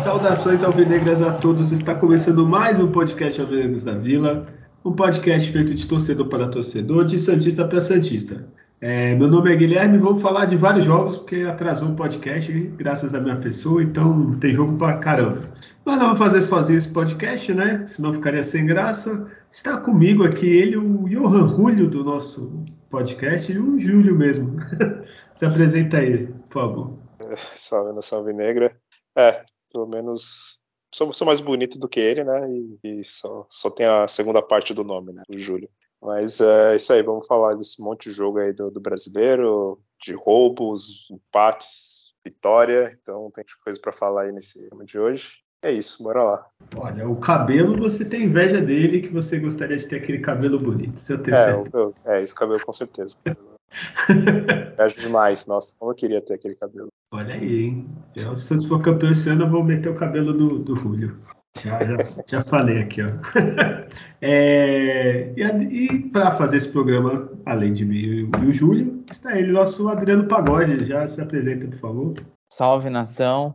[0.00, 1.70] Saudações alvinegras a todos.
[1.70, 4.46] Está começando mais um podcast Alvinegros da Vila,
[4.82, 8.46] um podcast feito de torcedor para torcedor, de santista para santista.
[8.80, 13.12] É, meu nome é Guilherme, vamos falar de vários jogos porque atrasou o podcast graças
[13.12, 15.52] à minha pessoa, então tem jogo para caramba.
[15.84, 17.84] Mas não vou fazer sozinho esse podcast, né?
[17.88, 19.28] Senão ficaria sem graça.
[19.50, 24.56] Está comigo aqui ele, o Johan Julio do nosso podcast e o Júlio mesmo.
[25.34, 26.98] Se apresenta aí, por favor.
[27.34, 28.76] Salve nação Alvinegra.
[29.16, 30.60] É, pelo menos
[30.94, 32.48] sou, sou, mais bonito do que ele, né?
[32.48, 35.22] E, e, só, só tem a segunda parte do nome, né?
[35.28, 35.68] O Júlio.
[36.02, 40.14] Mas é isso aí, vamos falar desse monte de jogo aí do, do brasileiro, de
[40.14, 42.96] roubos, empates, vitória.
[43.00, 45.42] Então tem coisa para falar aí nesse tema de hoje.
[45.60, 46.46] É isso, bora lá.
[46.76, 51.00] Olha, o cabelo, você tem inveja dele que você gostaria de ter aquele cabelo bonito.
[51.00, 53.18] Seu é, eu, é, esse cabelo com certeza.
[54.08, 56.88] Invejo demais, nossa, como eu queria ter aquele cabelo.
[57.12, 57.88] Olha aí, hein?
[58.16, 61.18] Eu, se eu for campeão esse ano, eu vou meter o cabelo do, do Julio.
[61.62, 63.08] Já, já, já, falei aqui, ó.
[64.20, 69.52] É, e, e para fazer esse programa, além de mim e o Júlio, está ele,
[69.52, 70.84] nosso Adriano Pagode.
[70.84, 72.14] Já se apresenta, por favor.
[72.52, 73.54] Salve, nação.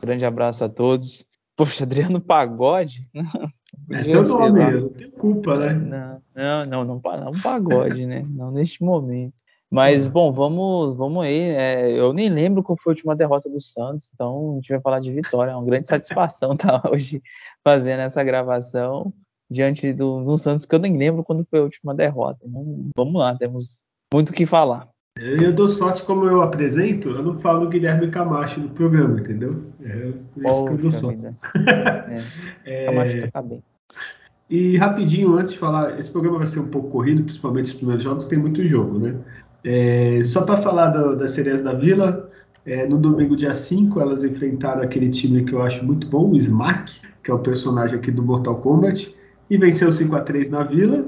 [0.00, 1.26] Grande abraço a todos.
[1.56, 3.02] Poxa, Adriano Pagode?
[3.12, 5.74] Nossa, é teu nome, não tenho culpa, né?
[5.74, 8.24] Não, não, não, não, não pagode, né?
[8.28, 9.34] Não neste momento.
[9.70, 10.12] Mas, uhum.
[10.12, 11.50] bom, vamos, vamos aí.
[11.50, 14.80] É, eu nem lembro qual foi a última derrota do Santos, então a gente vai
[14.80, 15.50] falar de vitória.
[15.50, 17.22] É uma grande satisfação estar tá hoje
[17.62, 19.12] fazendo essa gravação
[19.50, 22.40] diante do, do Santos, que eu nem lembro quando foi a última derrota.
[22.44, 24.88] Então, vamos lá, temos muito o que falar.
[25.18, 29.64] Eu dou sorte como eu apresento, eu não falo Guilherme Camacho no programa, entendeu?
[29.82, 31.20] É por isso que eu dou sorte.
[32.64, 32.84] é.
[32.86, 33.62] Camacho tá bem.
[34.48, 38.04] E rapidinho, antes de falar, esse programa vai ser um pouco corrido, principalmente os primeiros
[38.04, 39.16] jogos, tem muito jogo, né?
[39.70, 42.30] É, só para falar do, das sereias da Vila,
[42.64, 46.36] é, no domingo, dia 5, elas enfrentaram aquele time que eu acho muito bom, o
[46.38, 49.14] Smack, que é o personagem aqui do Mortal Kombat,
[49.50, 51.04] e venceu 5 a 3 na Vila.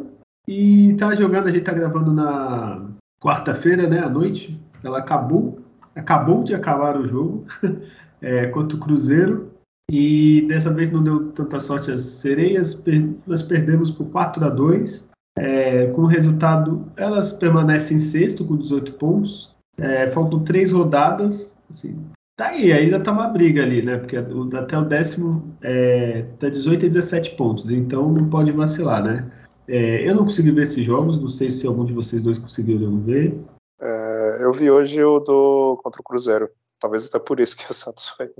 [0.46, 2.86] E tá jogando, a gente tá gravando na
[3.18, 4.60] quarta-feira, né, à noite.
[4.84, 5.58] Ela acabou,
[5.96, 7.46] acabou de acabar o jogo
[8.20, 9.52] é, contra o Cruzeiro.
[9.90, 14.50] E dessa vez não deu tanta sorte as sereias, per nós perdemos por 4 a
[14.50, 15.08] 2
[15.38, 19.54] é, com o resultado, elas permanecem em sexto com 18 pontos.
[19.78, 21.54] É, faltam três rodadas.
[21.70, 21.96] Assim,
[22.36, 23.98] tá aí, ainda tá uma briga ali, né?
[23.98, 29.30] Porque até o décimo é, tá 18 a 17 pontos, então não pode vacilar, né?
[29.68, 33.00] É, eu não consegui ver esses jogos, não sei se algum de vocês dois conseguiram
[33.00, 33.38] ver.
[33.80, 36.50] É, eu vi hoje o do contra o Cruzeiro.
[36.80, 38.30] Talvez até por isso que o Santos foi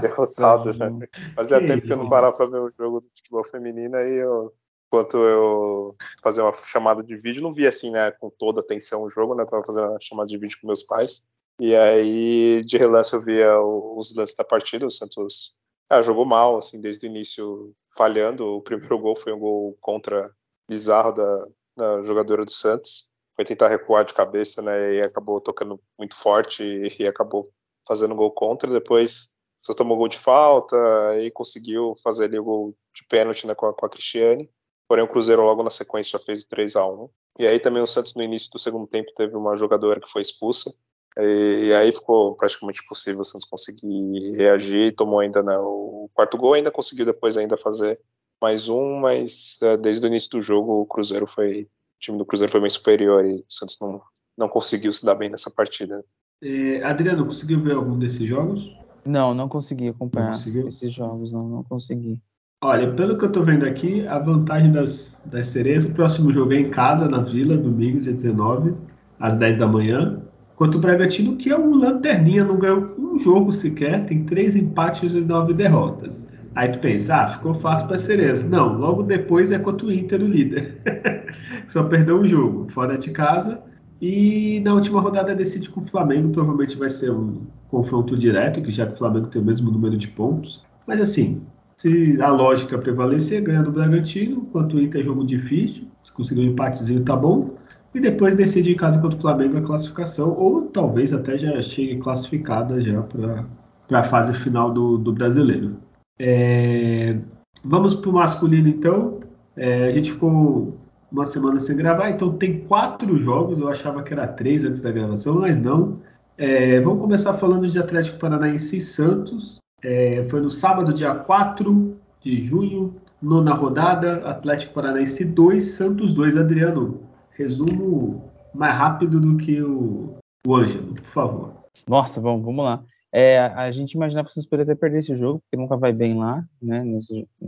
[0.00, 0.72] derrotado.
[0.72, 1.06] Né?
[1.36, 4.52] Fazia tempo que eu não parava para ver o jogo do futebol feminino aí eu
[4.86, 5.90] enquanto eu
[6.22, 9.42] fazia uma chamada de vídeo, não via assim, né, com toda atenção o jogo, né,
[9.42, 11.28] eu tava fazendo uma chamada de vídeo com meus pais,
[11.60, 15.56] e aí de relance eu via os lances da partida, o Santos
[15.90, 20.30] ah, jogou mal, assim, desde o início falhando, o primeiro gol foi um gol contra
[20.68, 21.46] bizarro da,
[21.76, 26.62] da jogadora do Santos, foi tentar recuar de cabeça, né, e acabou tocando muito forte
[26.62, 27.50] e, e acabou
[27.86, 29.34] fazendo gol contra, depois
[29.64, 30.76] só tomou gol de falta
[31.22, 34.50] e conseguiu fazer ali o gol de pênalti né, com, a, com a Cristiane.
[34.88, 37.08] Porém, o Cruzeiro logo na sequência já fez 3 a 1
[37.40, 40.22] E aí também o Santos no início do segundo tempo teve uma jogadora que foi
[40.22, 40.74] expulsa.
[41.16, 44.94] E, aí ficou praticamente impossível o Santos conseguir reagir.
[44.94, 48.00] Tomou ainda né, o quarto gol, ainda conseguiu depois ainda fazer
[48.42, 51.68] mais um, mas é, desde o início do jogo o Cruzeiro foi, o
[51.98, 54.02] time do Cruzeiro foi bem superior e o Santos não,
[54.36, 56.04] não conseguiu se dar bem nessa partida.
[56.42, 58.76] É, Adriano, conseguiu ver algum desses jogos?
[59.04, 60.36] Não, não consegui acompanhar
[60.66, 62.20] esses jogos, não, não consegui.
[62.62, 66.54] Olha, pelo que eu tô vendo aqui, a vantagem das, das sereias, o próximo jogo
[66.54, 68.74] é em casa, na Vila, domingo, dia 19,
[69.20, 70.22] às 10 da manhã.
[70.56, 75.12] Quanto o Bragantino, que é um lanterninha, não ganhou um jogo sequer, tem três empates
[75.12, 76.26] e nove derrotas.
[76.54, 78.42] Aí tu pensa, ah, ficou fácil para sereias.
[78.48, 80.78] Não, logo depois é contra o Inter, o líder.
[81.68, 83.60] Só perdeu um jogo, fora de casa.
[84.00, 88.70] E na última rodada decide com o Flamengo, provavelmente vai ser um confronto direto, que
[88.70, 90.64] já que o Flamengo tem o mesmo número de pontos.
[90.86, 91.42] Mas assim,
[91.84, 96.40] se a lógica prevalecer, ganha do Bragantino, enquanto o Inter é jogo difícil, se conseguir
[96.40, 97.58] um empatezinho tá bom,
[97.94, 101.98] e depois decide em casa contra o Flamengo a classificação, ou talvez até já chegue
[101.98, 105.76] classificada já para a fase final do, do brasileiro.
[106.18, 107.18] É,
[107.62, 109.20] vamos para o masculino então.
[109.54, 110.78] É, a gente ficou
[111.12, 113.60] uma semana sem gravar, então tem quatro jogos.
[113.60, 115.98] Eu achava que era três antes da gravação, mas não.
[116.38, 119.62] É, vamos começar falando de Atlético Paranaense e Santos.
[119.84, 126.38] É, foi no sábado, dia 4 de junho, nona rodada, Atlético Paranaense 2, Santos 2.
[126.38, 127.02] Adriano,
[127.32, 130.16] resumo mais rápido do que o,
[130.46, 131.52] o Ângelo, por favor.
[131.86, 132.82] Nossa, bom, vamos lá.
[133.12, 135.92] É, a gente imaginava que o Santos poderia até perder esse jogo, porque nunca vai
[135.92, 136.98] bem lá, né, no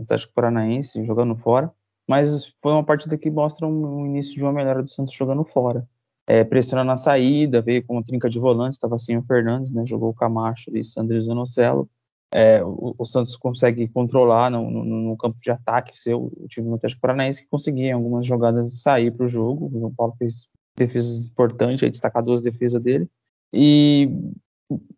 [0.03, 1.71] Atlético Paranaense, jogando fora.
[2.07, 5.43] Mas foi uma partida que mostra um, um início de uma melhora do Santos jogando
[5.43, 5.87] fora.
[6.27, 9.85] É, pressionando a saída, veio com uma trinca de volantes, estava assim o Fernandes, né,
[9.87, 11.89] jogou o Camacho e Sandro Zanocelo.
[12.33, 16.67] É, o, o, Santos consegue controlar no, no, no, campo de ataque seu, o time
[16.67, 19.67] do Atlético Paranaense que conseguia em algumas jogadas sair para o jogo.
[19.67, 23.09] O João Paulo fez defesas importantes, aí destacar duas defesas dele.
[23.53, 24.09] E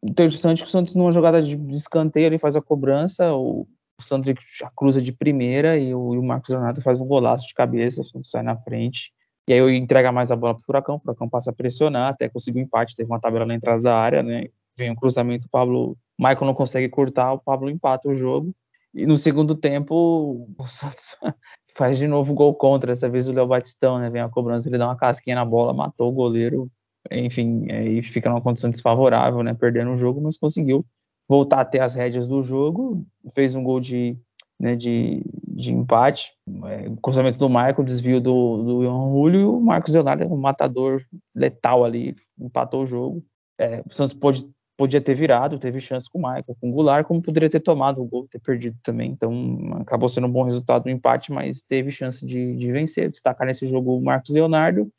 [0.04, 3.68] interessante que o Santos, numa jogada de escanteio, ele faz a cobrança, o,
[4.00, 4.34] o Santos
[4.76, 8.06] cruza de primeira e o, e o, Marcos Leonardo faz um golaço de cabeça, o
[8.06, 9.12] Santos sai na frente.
[9.48, 12.30] E aí entrega mais a bola para o Furacão, o Furacão passa a pressionar, até
[12.30, 14.48] conseguir um empate, teve uma tabela na entrada da área, né?
[14.78, 18.54] Vem um cruzamento, o Pablo, Michael não consegue cortar, o Pablo empata o jogo.
[18.94, 21.16] E no segundo tempo, o Santos
[21.76, 24.10] faz de novo gol contra, dessa vez o Léo Batistão, né?
[24.10, 26.70] Vem a cobrança, ele dá uma casquinha na bola, matou o goleiro,
[27.12, 30.86] enfim, aí fica numa condição desfavorável, né, perdendo o jogo, mas conseguiu
[31.28, 34.18] voltar a ter as rédeas do jogo, fez um gol de,
[34.60, 36.34] né, de, de empate,
[36.66, 40.38] é, cruzamento do Michael, desvio do, do Ian Julio, e o Marcos Leonardo é um
[40.38, 41.02] matador
[41.36, 43.24] letal ali, empatou o jogo.
[43.58, 44.46] É, o Santos pode,
[44.80, 48.02] podia ter virado, teve chance com o Michael, com o Goulart, como poderia ter tomado
[48.02, 49.12] o gol, ter perdido também.
[49.12, 53.12] Então, acabou sendo um bom resultado no empate, mas teve chance de, de vencer.
[53.12, 54.90] Destacar nesse jogo o Marcos Leonardo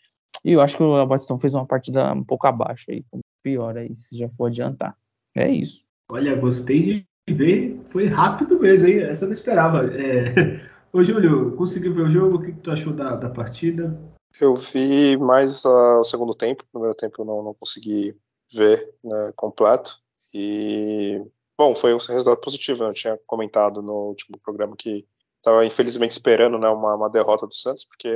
[0.45, 3.03] e eu acho que o Batistão fez uma partida um pouco abaixo aí,
[3.43, 4.95] pior aí, se já for adiantar.
[5.35, 5.83] É isso.
[6.11, 8.99] Olha, gostei de ver, foi rápido mesmo, hein?
[8.99, 9.87] Essa eu não esperava.
[9.95, 10.61] É...
[10.93, 12.37] Ô, Júlio, conseguiu ver o jogo?
[12.37, 13.99] O que, que tu achou da, da partida?
[14.39, 18.15] Eu vi mais uh, o segundo tempo, o primeiro tempo eu não, não consegui
[18.53, 20.01] ver né, completo.
[20.35, 21.23] E,
[21.59, 22.85] bom, foi um resultado positivo.
[22.85, 22.91] Né?
[22.91, 25.07] Eu tinha comentado no último programa que
[25.41, 28.09] estava infelizmente esperando né, uma, uma derrota do Santos, porque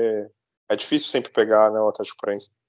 [0.68, 2.18] é difícil sempre pegar né, o Atlético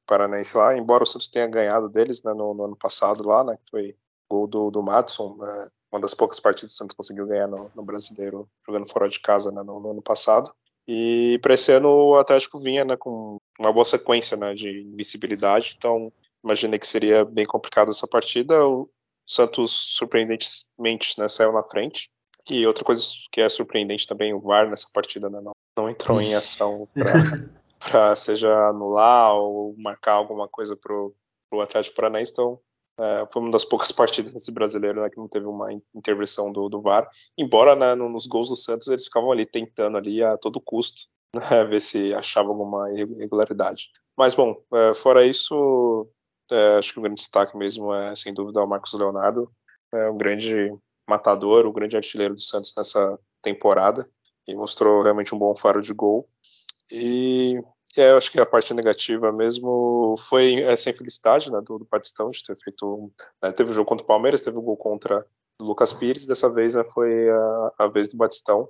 [0.05, 3.57] Paranaense lá, embora o Santos tenha ganhado deles né, no, no, ano passado lá, né,
[3.57, 3.95] que foi
[4.29, 7.71] gol do, do Matson, né, uma das poucas partidas que o Santos conseguiu ganhar no,
[7.75, 10.53] no Brasileiro, jogando fora de casa né, no, no, ano passado.
[10.87, 15.75] E para esse ano o Atlético vinha né, com uma boa sequência né, de invisibilidade,
[15.77, 16.11] então
[16.45, 18.65] imaginei que seria bem complicado essa partida.
[18.65, 18.89] O
[19.27, 22.09] Santos, surpreendentemente, né, saiu na frente.
[22.47, 26.21] E outra coisa que é surpreendente também, o VAR nessa partida né, não, não entrou
[26.21, 27.13] em ação para
[27.79, 31.13] para seja anular ou marcar alguma coisa pro,
[31.49, 32.31] pro Atlético Paranaense.
[32.31, 32.59] Então,
[32.99, 36.69] é, foi uma das poucas partidas desse brasileiro né, que não teve uma intervenção do,
[36.69, 37.09] do VAR.
[37.37, 41.03] Embora né, nos gols do Santos eles ficavam ali tentando ali a todo custo
[41.35, 43.89] né, ver se achava alguma irregularidade.
[44.17, 46.07] Mas bom, é, fora isso,
[46.51, 49.51] é, acho que o grande destaque mesmo é sem dúvida o Marcos Leonardo,
[49.93, 50.73] é um grande
[51.07, 54.07] matador, o grande artilheiro do Santos nessa temporada
[54.47, 56.27] e mostrou realmente um bom faro de gol.
[56.91, 57.59] E
[57.97, 62.29] é, eu acho que a parte negativa mesmo foi essa infelicidade né, do, do Batistão
[62.29, 63.11] de ter feito.
[63.41, 65.25] Né, teve o jogo contra o Palmeiras, teve o gol contra
[65.61, 68.69] o Lucas Pires, dessa vez né, foi a, a, vez do Batistão.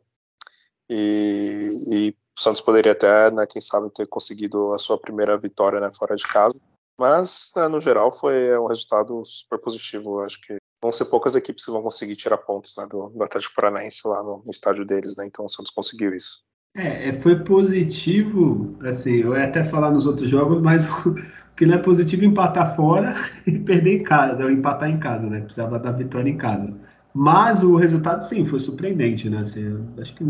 [0.89, 5.79] E, e, o Santos poderia até, né, quem sabe, ter conseguido a sua primeira vitória
[5.79, 6.61] né, fora de casa.
[6.99, 10.21] Mas, né, no geral, foi um resultado super positivo.
[10.21, 13.55] Acho que vão ser poucas equipes que vão conseguir tirar pontos né, do, do Atlético
[13.55, 15.25] Paranaense lá no, no estádio deles, né?
[15.25, 16.39] Então o Santos conseguiu isso.
[16.75, 21.15] É, é, foi positivo, assim, eu ia até falar nos outros jogos, mas o
[21.55, 23.15] que não é positivo é empatar fora
[23.47, 25.41] e perder em casa, ou empatar em casa, né?
[25.41, 26.73] Precisava dar vitória em casa.
[27.13, 29.39] Mas o resultado, sim, foi surpreendente, né?
[29.39, 29.63] Assim,
[29.97, 30.23] acho que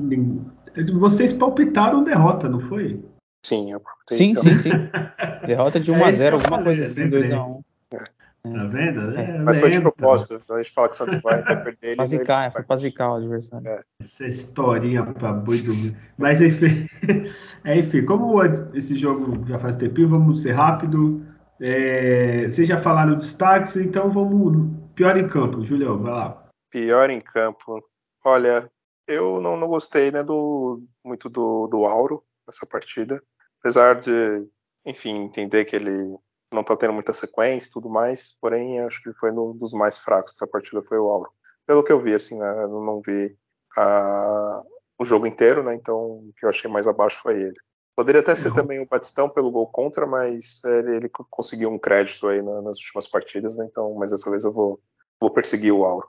[0.94, 3.04] vocês palpitaram derrota, não foi?
[3.46, 3.82] Sim, eu.
[4.10, 4.44] Sim, então.
[4.44, 4.72] sim, sim.
[5.46, 7.62] Derrota de 1 é a 0 alguma coisa assim, 2 a 1
[7.92, 9.18] Tá vendo?
[9.18, 10.40] É, Mas foi de propósito.
[10.46, 11.96] Quando a gente fala que o Santos vai, vai perder ele.
[11.96, 13.68] Pra zicar, foi pra zicar o adversário.
[13.68, 13.80] É.
[14.00, 15.98] Essa historinha pra boi dormir.
[16.18, 16.88] Mas enfim,
[17.64, 21.26] é, enfim, como esse jogo já faz tempo, vamos ser rápido.
[21.60, 24.70] É, vocês já falaram destaques, então vamos.
[24.94, 26.46] Pior em campo, Julião, vai lá.
[26.70, 27.84] Pior em campo.
[28.24, 28.70] Olha,
[29.08, 33.22] eu não, não gostei né, do, muito do, do Auro nessa partida.
[33.66, 34.48] Apesar de,
[34.86, 36.16] enfim, entender que ele
[36.54, 39.98] não tá tendo muita sequência e tudo mais, porém acho que foi um dos mais
[39.98, 41.32] fracos dessa partida foi o Auro.
[41.66, 43.36] Pelo que eu vi, assim, né, eu não vi
[43.76, 44.62] a,
[45.00, 47.56] o jogo inteiro, né, então o que eu achei mais abaixo foi ele.
[47.96, 48.54] Poderia até ser uhum.
[48.54, 52.78] também o Batistão pelo gol contra, mas ele, ele conseguiu um crédito aí na, nas
[52.78, 54.80] últimas partidas, né, então, mas dessa vez eu vou,
[55.20, 56.08] vou perseguir o Auro.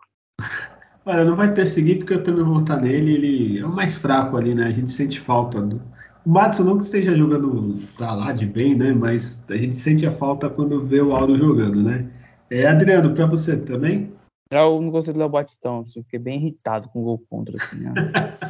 [1.07, 4.37] Olha, não vai perseguir porque eu também vou votar nele, ele é o mais fraco
[4.37, 5.96] ali, né, a gente sente falta do,
[6.27, 8.93] o Matson não que esteja jogando pra lá de bem, né?
[8.93, 12.11] Mas a gente sente a falta quando vê o Auro jogando, né?
[12.51, 14.13] É, Adriano, para você também?
[14.51, 17.57] Eu não gostei do Léo Batistão, assim, fiquei bem irritado com o gol contra.
[17.57, 17.93] Assim, né?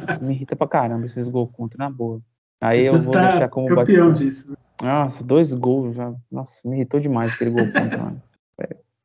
[0.09, 2.19] Isso me irrita pra caramba esses gols contra, na boa.
[2.61, 4.13] Aí Você eu vou tá deixar como campeão Batistão.
[4.13, 4.51] disso.
[4.51, 4.57] Né?
[4.81, 6.13] Nossa, dois gols já.
[6.31, 7.97] Nossa, me irritou demais aquele gol contra.
[7.97, 8.21] Mano.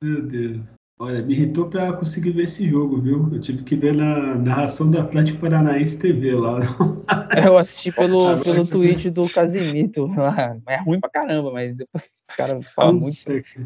[0.02, 0.75] Meu Deus.
[1.03, 3.29] Olha, me irritou para conseguir ver esse jogo, viu?
[3.33, 6.61] Eu tive que ver na narração do Atlético Paranaense TV lá.
[7.35, 10.57] É, eu assisti pelo, pelo tweet do Casimito lá.
[10.69, 13.15] É ruim pra caramba, mas depois os caras falam muito.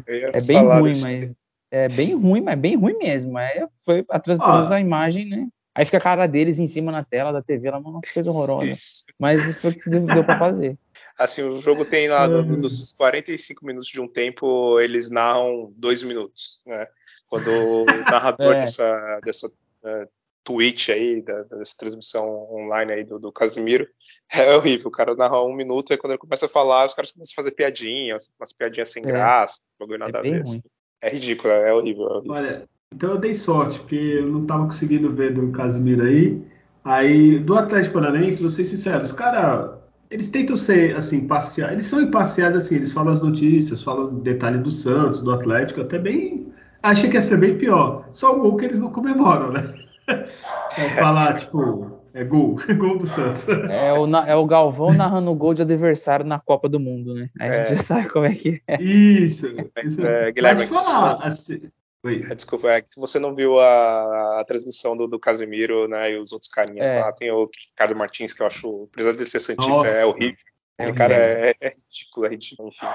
[0.09, 1.01] É bem ruim, isso.
[1.03, 1.35] mas.
[1.69, 3.37] É bem ruim, mas bem ruim mesmo.
[3.37, 5.47] É, foi a transpor a imagem, né?
[5.75, 8.31] Aí fica a cara deles em cima na tela da TV, ela é uma coisa
[8.31, 8.71] horrorosa.
[8.71, 9.05] Isso.
[9.19, 10.75] Mas foi o que deu, deu pra fazer.
[11.17, 16.03] Assim, o jogo tem lá, no, nos 45 minutos de um tempo, eles narram dois
[16.03, 16.85] minutos, né?
[17.27, 18.59] Quando o narrador é.
[18.59, 20.09] dessa, dessa uh,
[20.43, 23.87] tweet aí, da, dessa transmissão online aí do, do Casimiro,
[24.31, 24.87] é horrível.
[24.87, 27.41] O cara narra um minuto e quando ele começa a falar, os caras começam a
[27.41, 29.07] fazer piadinhas, umas piadinhas sem é.
[29.07, 30.41] graça, bagulho nada é a ver.
[30.41, 30.61] Assim.
[31.01, 32.33] É ridículo, é horrível, é horrível.
[32.33, 36.41] Olha, então eu dei sorte, porque eu não tava conseguindo ver do Casimiro aí.
[36.83, 39.76] Aí, do Atlético Paranaense, vou ser sincero, os caras,
[40.09, 41.73] eles tentam ser, assim, imparciais.
[41.73, 45.97] Eles são imparciais, assim, eles falam as notícias, falam detalhe do Santos, do Atlético, até
[45.97, 46.47] bem
[46.81, 48.07] Achei que ia ser bem pior.
[48.11, 49.73] Só o gol que eles não comemoram, né?
[50.77, 53.45] É falar, tipo, é gol, gol do Santos.
[53.49, 57.29] É o, é o Galvão narrando gol de adversário na Copa do Mundo, né?
[57.39, 57.77] Aí a gente já é.
[57.83, 58.81] sabe como é que é.
[58.81, 59.47] Isso,
[59.83, 60.05] isso.
[60.05, 61.17] É, Guilherme, Pode falar.
[61.21, 61.61] Assim,
[62.05, 66.11] é, desculpa, é que se você não viu a, a transmissão do, do, Casemiro, né,
[66.11, 66.99] e os outros carinhas é.
[66.99, 69.89] lá, tem o Ricardo Martins, que eu acho, apesar de ser santista, Nossa.
[69.89, 70.37] é horrível.
[70.77, 72.85] É, o cara é, é, ridículo, é ridículo, enfim.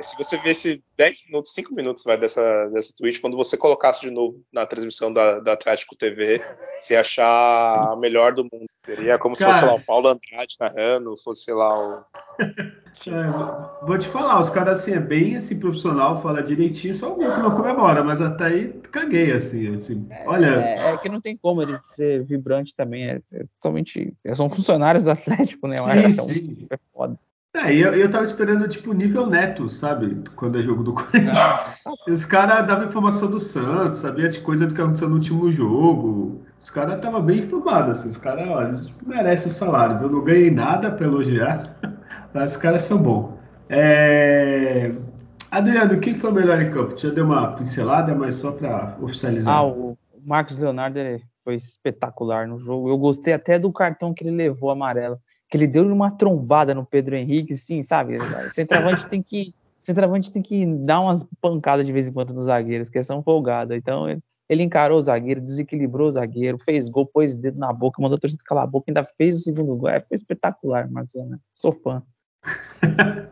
[0.00, 4.00] Se você vê esse 10 minutos, 5 minutos vai dessa, dessa tweet, quando você colocasse
[4.00, 6.42] de novo na transmissão da, da Atlético TV,
[6.80, 8.64] você achar a melhor do mundo.
[8.66, 12.04] Seria como Cara, se fosse lá o Paulo Andrade narrando, fosse, lá, o.
[13.06, 17.16] É, vou te falar, os caras assim, é bem assim, profissional, fala direitinho, só o
[17.16, 20.06] que não comemora, mas até aí caguei, assim, assim.
[20.26, 20.60] Olha.
[20.60, 24.14] É, é, que não tem como eles ser vibrante também, é, é totalmente.
[24.34, 25.78] São funcionários do Atlético, né?
[26.12, 26.66] Sim, sim.
[26.70, 27.18] É foda.
[27.54, 30.24] É, eu, eu tava esperando, tipo, nível neto, sabe?
[30.36, 31.36] Quando é jogo do Corinthians.
[31.36, 31.92] Ah.
[32.08, 36.40] Os caras davam informação do Santos, sabia de coisa do que aconteceu no último jogo.
[36.58, 38.08] Os caras estavam bem informados, assim.
[38.08, 40.00] Os caras, olha, eles tipo, merecem o salário.
[40.02, 41.76] Eu não ganhei nada pra elogiar,
[42.32, 43.34] mas os caras são bons.
[43.68, 44.90] É...
[45.50, 46.96] Adriano, quem foi o melhor em campo?
[46.96, 49.54] Já deu uma pincelada, mas só para oficializar.
[49.54, 50.98] Ah, o Marcos Leonardo
[51.44, 52.88] foi espetacular no jogo.
[52.88, 55.18] Eu gostei até do cartão que ele levou amarelo
[55.52, 58.16] que ele deu uma trombada no Pedro Henrique, sim, sabe?
[58.48, 62.88] Centroavante tem que centroavante tem que dar umas pancadas de vez em quando nos zagueiros,
[62.88, 63.76] que são folgados.
[63.76, 67.70] Então ele, ele, encarou o zagueiro, desequilibrou o zagueiro, fez gol, pôs o dedo na
[67.70, 69.90] boca, mandou a torcida calar a boca, ainda fez o segundo gol.
[69.90, 71.42] É, foi espetacular, Marcos Leonardo.
[71.54, 72.02] Sou fã.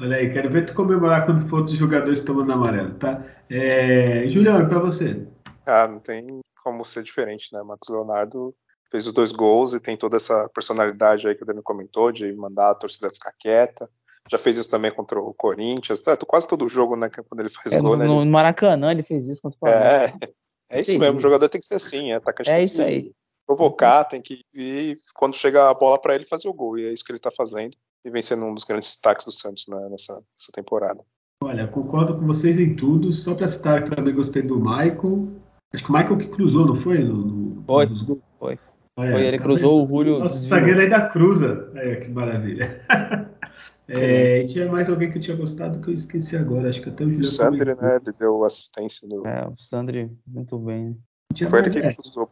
[0.00, 3.22] Olha aí, quero ver tu comemorar quando for os jogadores tomando amarelo, tá?
[3.48, 4.26] É...
[4.26, 5.24] Julião, é pra você.
[5.64, 6.26] Ah, não tem
[6.64, 7.62] como ser diferente, né?
[7.62, 8.52] Marcos Leonardo
[8.90, 12.32] fez os dois gols e tem toda essa personalidade aí que o Daniel comentou, de
[12.32, 13.88] mandar a torcida ficar quieta.
[14.30, 17.74] Já fez isso também contra o Corinthians, tá, quase todo jogo, né, quando ele faz
[17.74, 18.06] é, gol, né?
[18.06, 19.84] No, Maracanã ele fez isso contra o Flamengo.
[20.70, 23.12] É, é isso mesmo, o jogador tem que ser assim, é atacante É isso aí.
[23.46, 26.92] Provocar, tem que ir, quando chega a bola para ele, fazer o gol, e é
[26.92, 29.88] isso que ele tá fazendo, e vem sendo um dos grandes destaques do Santos né,
[29.90, 31.04] nessa, nessa temporada.
[31.42, 35.28] Olha, concordo com vocês em tudo, só para citar que também gostei do Michael,
[35.74, 37.04] acho que o Michael que cruzou, não foi?
[37.04, 37.86] No, no, foi,
[38.38, 38.58] foi.
[38.98, 40.18] É, Foi, ele tá cruzou o Julio.
[40.20, 41.70] Nossa, zagueiro ainda cruza.
[41.74, 42.80] É, que maravilha.
[43.86, 46.70] É, e tinha mais alguém que eu tinha gostado que eu esqueci agora.
[46.70, 47.26] Acho que até o Juliano.
[47.26, 47.96] O Sandri, né?
[47.96, 49.26] Ele deu assistência no.
[49.26, 50.96] É, o Sandri, muito bem.
[51.50, 51.92] Foi ele que é.
[51.92, 52.30] cruzou.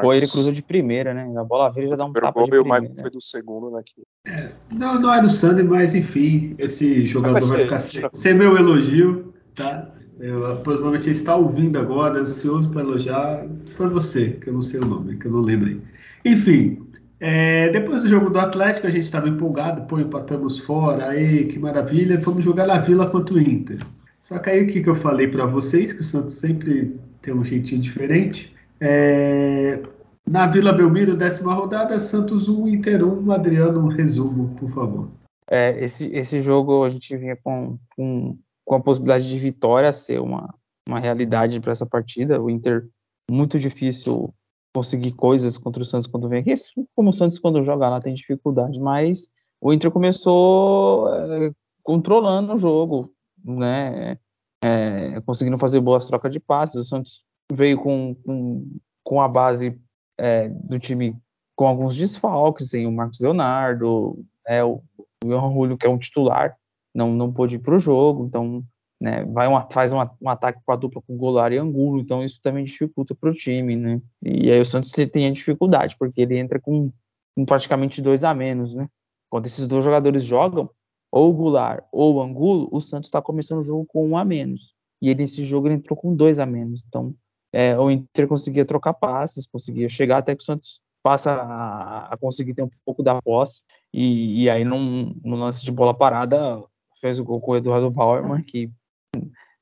[0.00, 1.30] Foi, ele cruzou de primeira, né?
[1.36, 2.78] A bola verde já dá um tapa gol, de primeira.
[2.78, 3.82] o Michael foi do segundo, né?
[4.26, 8.34] É, não, não era o Sandri, mas enfim, esse jogador vai, vai ficar sem, sem
[8.34, 9.90] meu elogio, tá?
[10.18, 13.46] Eu, provavelmente está ouvindo agora, ansioso para elogiar.
[13.76, 15.82] Foi você, que eu não sei o nome, que eu não lembrei.
[16.24, 16.78] Enfim,
[17.20, 21.58] é, depois do jogo do Atlético, a gente estava empolgado, pô, empatamos fora, aí, que
[21.58, 23.78] maravilha, vamos jogar na Vila contra o Inter.
[24.20, 27.34] Só que aí o que, que eu falei para vocês, que o Santos sempre tem
[27.34, 28.54] um jeitinho diferente.
[28.80, 29.80] É,
[30.26, 33.30] na Vila Belmiro, décima rodada, Santos 1, Inter 1.
[33.30, 35.08] Adriano, um resumo, por favor.
[35.50, 40.20] É, esse, esse jogo a gente vinha com, com com a possibilidade de vitória ser
[40.20, 40.52] uma,
[40.88, 42.40] uma realidade para essa partida.
[42.40, 42.88] O Inter,
[43.30, 44.34] muito difícil
[44.74, 46.52] conseguir coisas contra o Santos quando vem aqui.
[46.94, 49.28] Como o Santos, quando joga lá, tem dificuldade, mas
[49.60, 51.52] o Inter começou é,
[51.82, 53.12] controlando o jogo,
[53.44, 54.18] né?
[54.64, 56.76] É, conseguindo fazer boas trocas de passes.
[56.76, 58.66] O Santos veio com, com,
[59.04, 59.78] com a base
[60.18, 61.16] é, do time
[61.56, 65.98] com alguns desfalques, tem o Marcos Leonardo, né, o, o Johan Julio, que é um
[65.98, 66.56] titular,
[66.92, 68.64] não, não pôde ir para o jogo, então
[69.04, 72.24] né, vai uma, faz uma, um ataque com a dupla com Goulart e Angulo, então
[72.24, 74.00] isso também dificulta para o time, né?
[74.22, 76.90] E aí o Santos tem a dificuldade, porque ele entra com,
[77.36, 78.88] com, praticamente dois a menos, né?
[79.28, 80.70] Quando esses dois jogadores jogam,
[81.12, 84.74] ou Goulart ou Angulo, o Santos está começando o jogo com um a menos.
[85.02, 86.82] E ele, nesse jogo ele entrou com dois a menos.
[86.88, 87.14] Então,
[87.52, 92.16] é, o Inter conseguia trocar passes, conseguia chegar até que o Santos passa a, a
[92.16, 93.60] conseguir ter um pouco da posse.
[93.92, 96.64] E, e aí, num, num, lance de bola parada,
[97.02, 98.70] fez o gol com o Eduardo Bauerman, que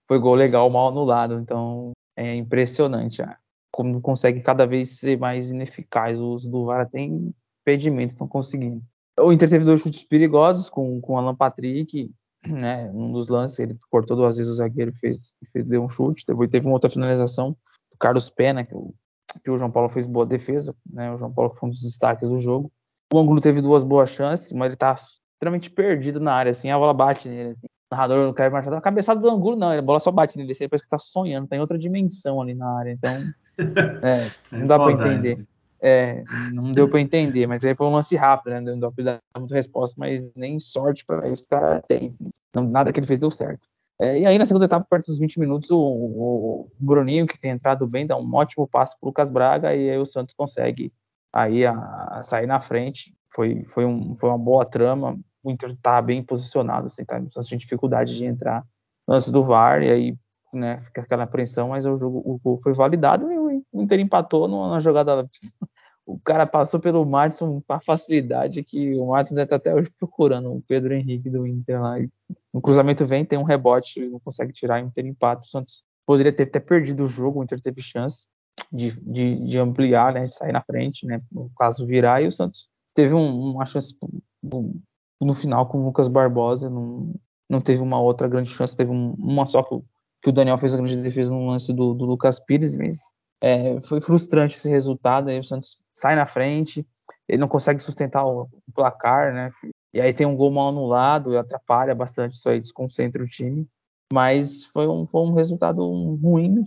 [0.06, 1.38] foi gol legal, mal anulado.
[1.38, 3.36] Então, é impressionante ah,
[3.70, 6.20] como consegue cada vez ser mais ineficaz.
[6.20, 8.82] O uso do VAR tem impedimento, estão conseguindo.
[9.18, 12.10] O Inter teve dois chutes perigosos com, com o Alan Patrick,
[12.46, 12.90] né?
[12.92, 16.24] Um dos lances, ele cortou duas vezes o zagueiro fez, fez deu um chute.
[16.26, 17.56] Depois teve uma outra finalização
[17.90, 18.94] do Carlos Pena, que o,
[19.44, 21.12] que o João Paulo fez boa defesa, né?
[21.12, 22.70] O João Paulo foi um dos destaques do jogo.
[23.12, 26.78] O Angulo teve duas boas chances, mas ele tá extremamente perdido na área, assim, a
[26.78, 27.66] bola bate nele, assim.
[27.92, 30.66] Narrador não quer marchar, a cabeçada do Angulo não, a bola só bate nele, assim,
[30.66, 33.14] parece que tá sonhando, tá em outra dimensão ali na área, então,
[34.02, 35.46] é, não dá para entender.
[35.84, 36.22] É,
[36.52, 38.60] não deu para entender, mas aí foi um lance rápido, né?
[38.60, 42.14] Não deu pra dar muita resposta, mas nem sorte para isso o cara tem.
[42.54, 43.68] Não, nada que ele fez deu certo.
[44.00, 47.50] É, e aí na segunda etapa, perto dos 20 minutos, o, o, Bruninho, que tem
[47.50, 50.92] entrado bem, dá um ótimo passo pro Lucas Braga e aí o Santos consegue
[51.32, 51.74] aí a,
[52.12, 53.12] a sair na frente.
[53.34, 55.18] Foi, foi, um, foi uma boa trama.
[55.42, 58.64] O Inter tá bem posicionado, assim, tá sem dificuldade de entrar
[59.06, 60.16] lance do VAR, e aí
[60.52, 64.46] né, fica aquela apreensão, mas o jogo o gol foi validado e o Inter empatou
[64.46, 65.28] numa jogada
[66.04, 69.90] o cara passou pelo Madison com a facilidade que o Madison deve estar até hoje
[69.98, 71.96] procurando o Pedro Henrique do Inter lá.
[72.52, 75.42] No cruzamento vem, tem um rebote, não consegue tirar, o Inter empata.
[75.42, 78.26] O Santos poderia ter até perdido o jogo, o Inter teve chance
[78.70, 82.32] de, de, de ampliar, né, de sair na frente, né, no caso virar, e o
[82.32, 83.96] Santos teve um, uma chance
[85.24, 87.14] no, final com o Lucas Barbosa, não,
[87.48, 89.80] não teve uma outra grande chance, teve um, uma só que
[90.22, 93.12] que o Daniel fez a grande defesa no lance do, do Lucas Pires, mas
[93.42, 96.86] é, foi frustrante esse resultado, aí o Santos sai na frente,
[97.28, 99.50] ele não consegue sustentar o, o placar, né?
[99.92, 103.66] E aí tem um gol mal anulado, atrapalha bastante isso aí, desconcentra o time.
[104.12, 105.84] Mas foi um, foi um resultado
[106.16, 106.62] ruim,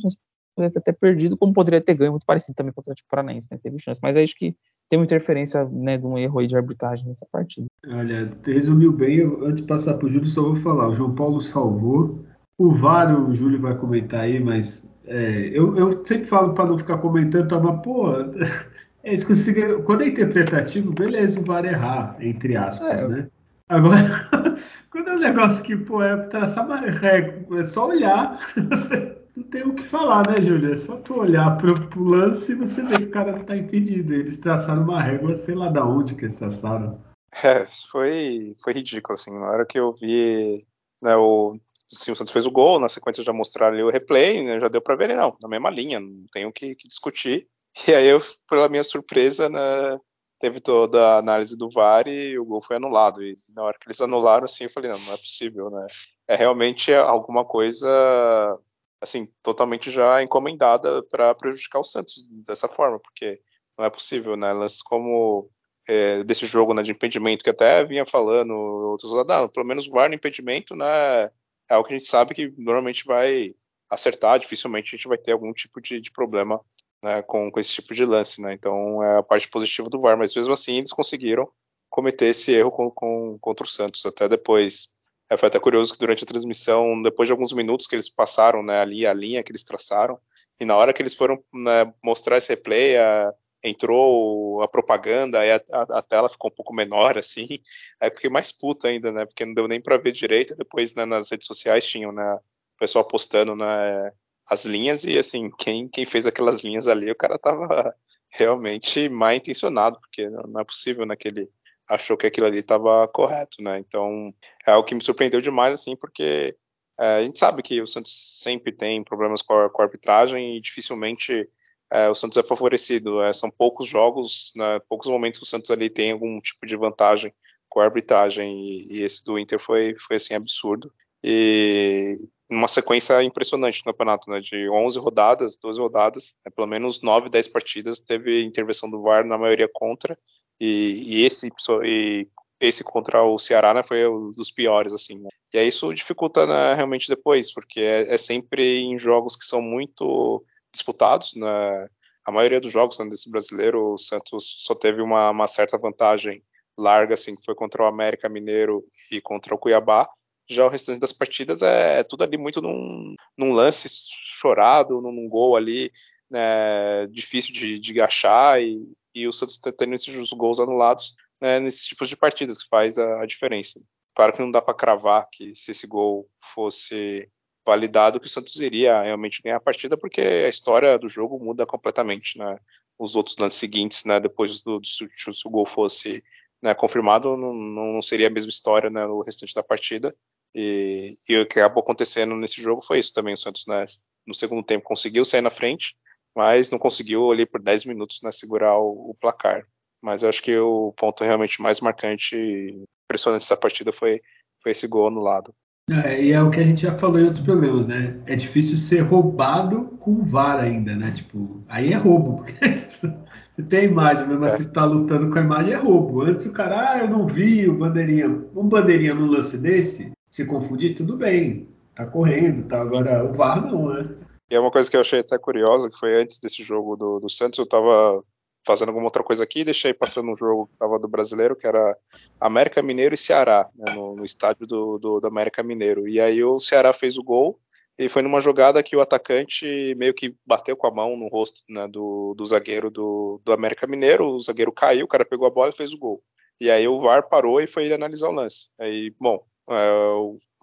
[0.56, 3.58] poderia ter perdido, como poderia ter ganho, muito parecido também com o Atlético Paranaense, né?
[3.62, 4.00] Teve chance.
[4.04, 4.56] Mas acho que
[4.90, 7.68] tem uma interferência né, de um erro aí de arbitragem nessa partida.
[7.88, 10.90] Olha, resumiu bem, antes de passar para o Júlio, só vou falar.
[10.90, 12.24] O João Paulo salvou.
[12.58, 16.78] O VAR, o Júlio vai comentar aí, mas é, eu, eu, sempre falo para não
[16.78, 18.14] ficar comentando, tá, mas, pô,
[19.04, 23.08] é isso que Quando é interpretativo, beleza, o VAR errar, entre aspas, é.
[23.08, 23.28] né?
[23.68, 24.10] Agora,
[24.92, 28.40] quando é um negócio que, pô, é traçar uma é só olhar,
[29.36, 30.74] não tem o que falar, né, Júlia?
[30.74, 34.14] É só tu olhar pro, pro lance e você vê que o cara tá impedido.
[34.14, 37.02] Eles traçaram uma régua, sei lá da onde que eles traçaram.
[37.44, 40.66] É, foi, foi ridículo, assim, na hora que eu vi
[41.02, 44.60] né, o, o Santos fez o gol, na sequência já mostraram ali o replay, né,
[44.60, 47.48] já deu para ver ele, não, na mesma linha, não tenho o que, que, discutir.
[47.90, 50.00] E aí, eu, pela minha surpresa, né,
[50.40, 53.22] teve toda a análise do VAR e o gol foi anulado.
[53.22, 55.86] E na hora que eles anularam, assim, eu falei, não, não é possível, né?
[56.26, 58.58] É realmente alguma coisa,
[59.06, 63.40] assim, totalmente já encomendada para prejudicar o Santos dessa forma, porque
[63.78, 64.52] não é possível, né?
[64.54, 65.50] Lances como
[65.88, 69.88] é, desse jogo né, de impedimento, que até vinha falando, outros lá, não, pelo menos
[69.88, 71.30] no impedimento, né?
[71.70, 73.56] é algo que a gente sabe que normalmente vai
[73.90, 76.60] acertar, dificilmente a gente vai ter algum tipo de, de problema
[77.04, 78.54] né, com, com, esse tipo de lance, né?
[78.54, 81.48] Então é a parte positiva do VAR, mas mesmo assim eles conseguiram
[81.90, 84.06] cometer esse erro com, com, contra o Santos.
[84.06, 84.95] Até depois,
[85.30, 88.62] é, foi até curioso que durante a transmissão, depois de alguns minutos que eles passaram
[88.64, 90.20] né, ali a linha que eles traçaram,
[90.60, 93.34] e na hora que eles foram né, mostrar esse replay, a,
[93.64, 97.60] entrou a propaganda, aí a, a, a, tela ficou um pouco menor, assim,
[98.00, 101.06] aí fiquei mais puta ainda, né, porque não deu nem para ver direito, depois, né,
[101.06, 104.12] nas redes sociais tinham, né, o pessoal postando, né,
[104.46, 107.96] as linhas, e, assim, quem, quem fez aquelas linhas ali, o cara tava
[108.30, 111.50] realmente mal intencionado, porque não é possível, né, que ele
[111.88, 114.34] achou que aquilo ali estava correto, né, então,
[114.66, 116.56] é algo que me surpreendeu demais, assim, porque
[117.00, 120.56] é, a gente sabe que o Santos sempre tem problemas com a, com a arbitragem
[120.56, 121.48] e dificilmente
[121.92, 123.22] é, o Santos é favorecido.
[123.22, 126.76] É, são poucos jogos, né, poucos momentos que o Santos ali tem algum tipo de
[126.76, 127.34] vantagem
[127.70, 130.92] com a arbitragem e, e esse do Inter foi, foi assim absurdo.
[131.24, 132.18] E
[132.50, 137.30] uma sequência impressionante no campeonato, né, de 11 rodadas, 12 rodadas, né, pelo menos 9,
[137.30, 140.18] 10 partidas teve intervenção do VAR, na maioria contra,
[140.60, 141.50] e, e esse
[141.84, 142.28] e
[142.60, 145.20] esse contra o Ceará né, foi um dos piores, assim.
[145.20, 145.30] Né.
[145.54, 149.62] E aí isso dificulta né, realmente depois, porque é, é sempre em jogos que são
[149.62, 151.88] muito disputados, né?
[152.26, 156.44] a maioria dos jogos né, desse brasileiro, o Santos só teve uma, uma, certa vantagem
[156.76, 160.10] larga, assim, que foi contra o América Mineiro e contra o Cuiabá.
[160.50, 163.88] Já o restante das partidas é, é tudo ali muito num, num lance
[164.28, 165.92] chorado, num, num, gol ali
[166.36, 171.86] né, difícil de, de achar e, e o Santos tendo esses gols anulados né, nesses
[171.86, 173.80] tipos de partidas que faz a, a diferença.
[174.14, 177.30] Claro que não dá para cravar que se esse gol fosse
[177.66, 181.66] validado que o Santos iria realmente ganhar a partida, porque a história do jogo muda
[181.66, 182.60] completamente, né?
[183.00, 185.06] Os outros lances seguintes, né, depois do, do se,
[185.46, 186.24] o gol fosse
[186.62, 190.16] né, confirmado, não, não, seria a mesma história né, no restante da partida.
[190.54, 193.34] E, e, o que acabou acontecendo nesse jogo foi isso também.
[193.34, 193.84] O Santos, né,
[194.26, 195.98] no segundo tempo, conseguiu sair na frente,
[196.36, 199.64] mas não conseguiu ali por 10 minutos né, segurar o, o placar.
[200.02, 204.22] Mas eu acho que o ponto realmente mais marcante e impressionante dessa partida foi,
[204.62, 205.54] foi esse gol anulado.
[205.90, 208.20] É, e é o que a gente já falou em outros problemas, né?
[208.26, 211.12] É difícil ser roubado com VAR ainda, né?
[211.12, 214.48] Tipo, aí é roubo, porque você tem a imagem, mesmo é.
[214.48, 216.24] assim, tá lutando com a imagem, é roubo.
[216.24, 218.28] Antes o cara, ah, eu não vi o bandeirinha.
[218.56, 222.82] Um bandeirinha num lance desse, se confundir, tudo bem, tá correndo, tá?
[222.82, 224.10] Agora o VAR não, né?
[224.50, 227.20] E é uma coisa que eu achei até curiosa, que foi antes desse jogo do,
[227.20, 228.24] do Santos, eu tava
[228.66, 231.96] fazendo alguma outra coisa aqui, deixei passando um jogo que estava do brasileiro, que era
[232.40, 236.08] América Mineiro e Ceará, né, no, no, estádio do, do, do, América Mineiro.
[236.08, 237.60] E aí o Ceará fez o gol,
[237.98, 241.62] e foi numa jogada que o atacante meio que bateu com a mão no rosto
[241.70, 245.52] né, do, do, zagueiro do, do América Mineiro, o zagueiro caiu, o cara pegou a
[245.52, 246.22] bola e fez o gol.
[246.60, 248.70] E aí o VAR parou e foi ele analisar o lance.
[248.80, 249.92] Aí, bom, é,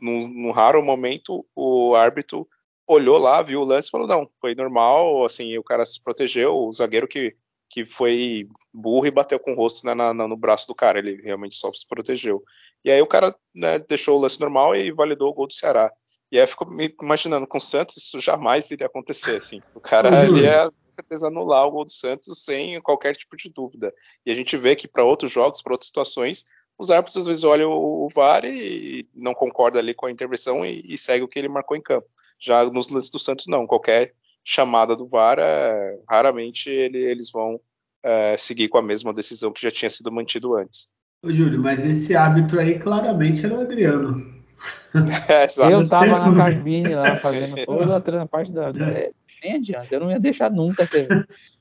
[0.00, 2.46] num, num raro momento, o árbitro
[2.92, 6.54] olhou lá, viu o lance e falou: não, foi normal, assim, o cara se protegeu,
[6.54, 7.34] o zagueiro que
[7.72, 10.98] que foi burro e bateu com o rosto né, na, na, no braço do cara.
[10.98, 12.44] Ele realmente só se protegeu.
[12.84, 15.90] E aí o cara né, deixou o lance normal e validou o gol do Ceará.
[16.30, 19.36] E aí ficou me imaginando, com o Santos isso jamais iria acontecer.
[19.36, 19.62] Assim.
[19.74, 20.36] O cara uhum.
[20.36, 23.94] ia com certeza anular o gol do Santos sem qualquer tipo de dúvida.
[24.26, 26.44] E a gente vê que para outros jogos, para outras situações,
[26.78, 30.82] os árbitros às vezes olham o, VAR e não concorda ali com a intervenção e,
[30.84, 32.08] e segue o que ele marcou em campo.
[32.42, 33.66] Já nos lances do Santos, não.
[33.66, 34.12] Qualquer
[34.44, 37.60] chamada do VAR, é, raramente ele, eles vão
[38.02, 40.92] é, seguir com a mesma decisão que já tinha sido mantido antes.
[41.24, 44.42] Ô, Júlio, mas esse hábito aí claramente era o Adriano.
[45.28, 48.70] É, eu estava na cabine lá fazendo toda a parte da.
[48.70, 49.12] É.
[49.42, 51.08] Nem adianta, eu não ia deixar nunca ser.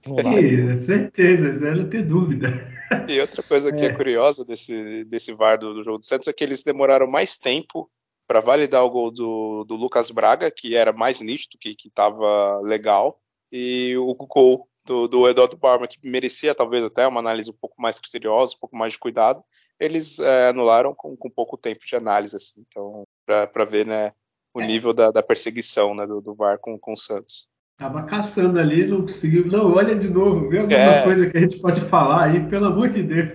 [0.05, 2.67] É, certeza, zero ter dúvida.
[3.07, 6.27] E outra coisa que é, é curiosa desse, desse VAR do, do jogo do Santos
[6.27, 7.89] é que eles demoraram mais tempo
[8.31, 13.19] para validar o gol do, do, Lucas Braga, que era mais nítido, que estava legal,
[13.51, 17.75] e o gol do, do Eduardo Barma, que merecia talvez até uma análise um pouco
[17.77, 19.43] mais criteriosa, um pouco mais de cuidado,
[19.77, 24.13] eles é, anularam com, com pouco tempo de análise, assim, então, para ver né,
[24.53, 24.65] o é.
[24.65, 27.50] nível da, da perseguição né, do, do VAR com, com o Santos.
[27.81, 29.47] Tava caçando ali, não conseguiu.
[29.47, 31.03] Não, olha de novo, vê alguma é.
[31.03, 33.29] coisa que a gente pode falar aí, pelo amor de Deus.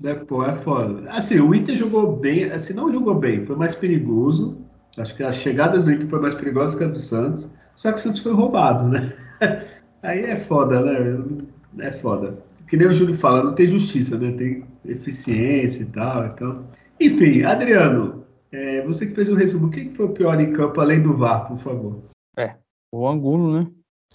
[0.00, 1.10] né, pô, é foda.
[1.10, 4.56] Assim, o Inter jogou bem, assim, não jogou bem, foi mais perigoso.
[4.96, 7.52] Acho que as chegadas do Inter foram mais perigosas que as do Santos.
[7.76, 9.12] Só que o Santos foi roubado, né?
[10.02, 11.22] Aí é foda, né?
[11.80, 12.38] É foda.
[12.66, 14.32] Que nem o Júlio fala, não tem justiça, né?
[14.38, 16.24] Tem eficiência e tal.
[16.28, 16.64] Então.
[16.98, 21.02] Enfim, Adriano, é, você que fez o resumo, quem foi o pior em campo além
[21.02, 21.98] do VAR, por favor?
[22.38, 22.54] É,
[22.98, 23.66] o Angulo, né?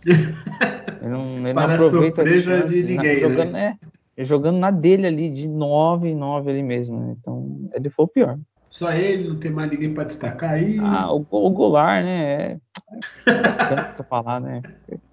[1.02, 3.16] ele não, ele não aproveita surpresa de ninguém, né?
[3.16, 3.78] jogando, né?
[4.16, 7.00] É, jogando na dele ali, de 9 em 9 ali mesmo.
[7.00, 7.16] Né?
[7.20, 8.40] Então, ele foi o pior.
[8.70, 10.78] Só ele, não tem mais ninguém para destacar aí.
[10.80, 12.52] Ah, o, o Goulart, né?
[12.52, 12.60] É,
[13.76, 14.62] cansa falar, né?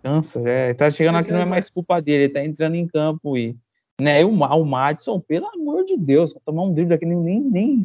[0.02, 0.74] Cansa, é.
[0.74, 3.57] Tá chegando aqui, não é mais culpa dele, ele tá entrando em campo e.
[3.98, 7.79] Né, o, o Madison, pelo amor de Deus, tomar um drible aqui, nem, nem, nem,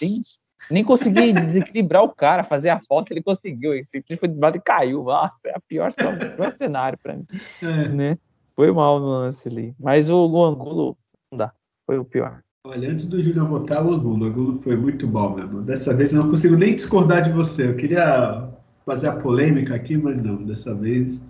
[0.00, 0.22] nem
[0.70, 3.74] nem consegui desequilibrar o cara, fazer a falta, ele conseguiu.
[3.74, 5.04] Esse foi de e caiu.
[5.04, 7.26] Nossa, é a pior, o pior cenário para mim.
[7.62, 7.88] É.
[7.88, 8.18] Né?
[8.54, 9.74] Foi mal no lance ali.
[9.78, 10.96] Mas o, o Angulo
[11.30, 11.52] não dá.
[11.86, 12.42] Foi o pior.
[12.64, 14.26] Olha, antes do Júlio votar, o Angulo.
[14.26, 15.62] O Angulo foi muito bom mesmo.
[15.62, 17.68] Dessa vez eu não consigo nem discordar de você.
[17.68, 18.48] Eu queria
[18.84, 20.44] fazer a polêmica aqui, mas não.
[20.44, 21.20] Dessa vez.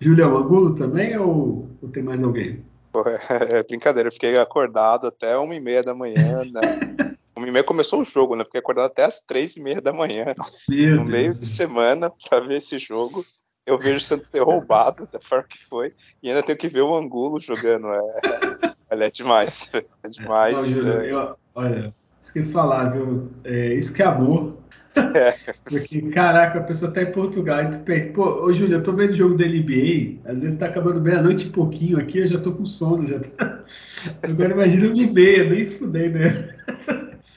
[0.00, 2.62] Júlio, o Angulo também ou, ou tem mais alguém?
[2.92, 3.18] Pô, é,
[3.58, 7.08] é brincadeira, eu fiquei acordado até uma e meia da manhã, né?
[7.38, 8.44] O e meia começou o jogo, né?
[8.44, 10.34] Fiquei acordado até as três e meia da manhã,
[10.68, 11.10] Meu no Deus.
[11.10, 13.22] meio de semana, para ver esse jogo.
[13.64, 15.90] Eu vejo o Santos ser roubado da forma que foi,
[16.22, 17.86] e ainda tenho que ver o Angulo jogando.
[17.86, 18.00] É,
[18.90, 19.70] é, é demais.
[19.72, 20.66] É demais.
[20.66, 21.12] Júlio, é...
[21.12, 23.30] eu, olha, isso que falar, viu?
[23.44, 24.58] É, isso que é amor.
[25.14, 25.32] É.
[25.68, 28.92] Porque, caraca, a pessoa tá em Portugal e tu pensa, pô, ô Júlio, eu tô
[28.92, 32.40] vendo o jogo da NBA, às vezes tá acabando meia-noite e pouquinho aqui, eu já
[32.40, 33.62] tô com sono, já tá...
[34.22, 36.54] Agora imagina e meia, nem fudei, né?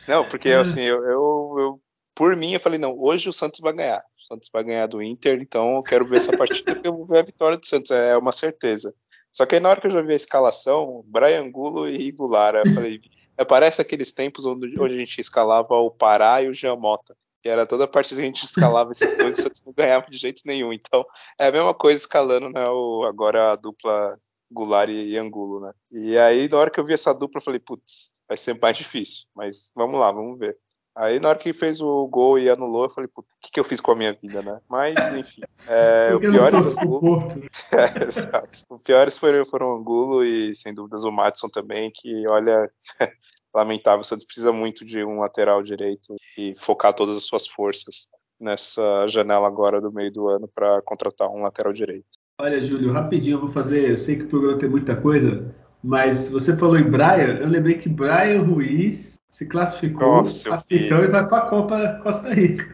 [0.07, 1.81] Não, porque assim, eu, eu, eu
[2.13, 4.03] por mim, eu falei, não, hoje o Santos vai ganhar.
[4.17, 7.05] O Santos vai ganhar do Inter, então eu quero ver essa partida porque eu vou
[7.05, 8.93] ver a vitória do Santos, é uma certeza.
[9.31, 12.55] Só que aí na hora que eu já vi a escalação, Brian Gulo e Goulart,
[12.65, 12.99] eu falei,
[13.47, 17.15] parece aqueles tempos onde, onde a gente escalava o Pará e o Giamota.
[17.41, 20.05] Que era toda a partida que a gente escalava esses dois, o Santos não ganhava
[20.11, 20.71] de jeito nenhum.
[20.71, 21.03] Então,
[21.39, 22.67] é a mesma coisa escalando, né?
[22.69, 24.15] O, agora a dupla
[24.51, 25.71] Goulart e Angulo, né?
[25.91, 28.77] E aí, na hora que eu vi essa dupla, eu falei, putz, vai ser mais
[28.77, 29.27] difícil.
[29.35, 30.57] Mas vamos lá, vamos ver.
[30.95, 33.63] Aí na hora que fez o gol e anulou, eu falei, o que, que eu
[33.63, 34.57] fiz com a minha vida, né?
[34.69, 35.41] Mas, enfim.
[35.67, 37.19] É, o piores Angulo.
[37.71, 38.59] É, exato.
[38.69, 42.69] O piores foram, foram o Angulo e, sem dúvidas, o Madison também, que, olha,
[43.53, 44.03] lamentável.
[44.03, 49.47] Santos precisa muito de um lateral direito e focar todas as suas forças nessa janela
[49.47, 52.07] agora do meio do ano para contratar um lateral direito.
[52.39, 53.91] Olha, Júlio, rapidinho eu vou fazer.
[53.91, 57.75] Eu sei que o programa tem muita coisa, mas você falou em Brian, eu lembrei
[57.75, 62.67] que Brian Ruiz se classificou Nossa, capitão e vai para a Copa Costa Rica.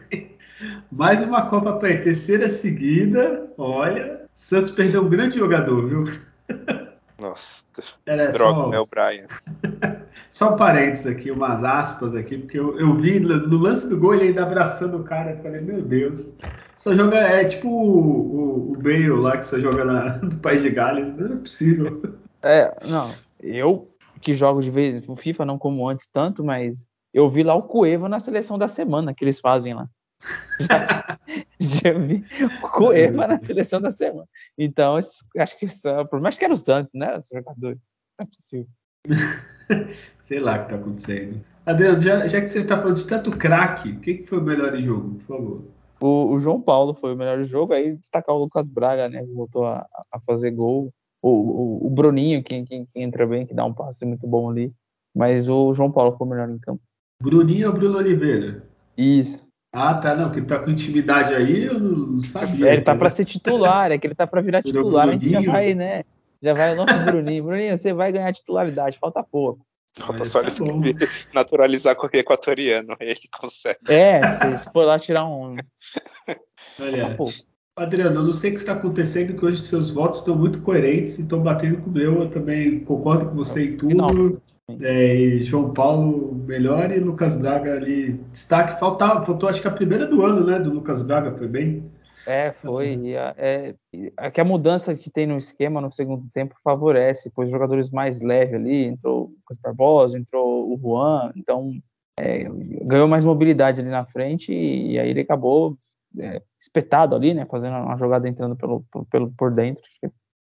[0.90, 3.48] Mais uma Copa para ele, terceira seguida.
[3.56, 6.04] Olha, Santos perdeu um grande jogador, viu?
[7.18, 7.64] Nossa,
[8.04, 8.74] Era droga, só...
[8.74, 9.26] é o Brian.
[10.30, 14.14] Só um parênteses aqui, umas aspas aqui, porque eu, eu vi no lance do gol
[14.14, 15.30] ele ainda abraçando o cara.
[15.30, 16.30] Eu falei, meu Deus.
[16.76, 20.62] Só joga, é tipo o, o, o Bale lá que só joga na, no País
[20.62, 21.16] de Gales.
[21.16, 22.18] Não é possível.
[22.42, 23.12] É, não.
[23.40, 23.88] Eu
[24.20, 27.62] que jogo de vez no FIFA, não como antes tanto, mas eu vi lá o
[27.62, 29.86] Cueva na seleção da semana que eles fazem lá.
[30.60, 31.18] Já,
[31.60, 34.26] já vi o Cueva na seleção da semana.
[34.58, 37.16] Então, acho que só, por mais que eram os Santos, né?
[37.16, 37.94] Os jogadores.
[38.18, 38.66] Não é possível.
[40.18, 41.44] Sei lá o que está acontecendo.
[41.64, 44.42] Adriano, já, já, que você está falando de tanto craque, o que, que, foi o
[44.42, 45.64] melhor em jogo, por favor?
[46.00, 49.24] O, o, João Paulo foi o melhor jogo, aí destacar o Lucas Braga, né?
[49.32, 53.54] Voltou a, a fazer gol o, o, o Bruninho, que, que, que, entra bem, que
[53.54, 54.72] dá um passe muito bom ali.
[55.14, 56.82] Mas o João Paulo foi melhor em campo.
[57.22, 58.62] Bruninho ou Bruno Oliveira?
[58.96, 59.46] Isso.
[59.72, 62.70] Ah, tá, não, que ele tá com intimidade aí, eu não sabia.
[62.70, 65.28] É, ele tá para ser titular, é que ele tá para virar titular, a gente
[65.28, 66.04] já vai, né?
[66.40, 67.44] Já vai o nosso Bruninho.
[67.44, 69.66] Bruninho, você vai ganhar titularidade, falta pouco.
[69.98, 70.64] Falta só ele tá
[71.34, 73.78] naturalizar com o equatoriano, aí ele consegue.
[73.88, 75.56] É, se for lá tirar um.
[76.80, 77.16] Olha,
[77.78, 81.18] Adriano, eu não sei o que está acontecendo, que hoje seus votos estão muito coerentes
[81.18, 82.22] e estão batendo com o meu.
[82.22, 84.42] Eu também concordo com você em tudo.
[84.82, 88.12] É, e João Paulo melhor e Lucas Braga ali.
[88.32, 90.58] Destaque, faltava, faltou acho que a primeira do ano, né?
[90.58, 91.90] Do Lucas Braga, foi bem.
[92.26, 92.94] É, foi.
[92.94, 93.74] E a, é,
[94.18, 98.20] é que a mudança que tem no esquema no segundo tempo favorece, pois jogadores mais
[98.20, 101.72] leves ali, entrou o Lucas Barbosa, entrou o Juan, então
[102.20, 102.46] é,
[102.82, 105.78] ganhou mais mobilidade ali na frente e, e aí ele acabou
[106.18, 107.46] é, espetado ali, né?
[107.46, 109.82] Fazendo uma jogada entrando pelo, pelo, por dentro.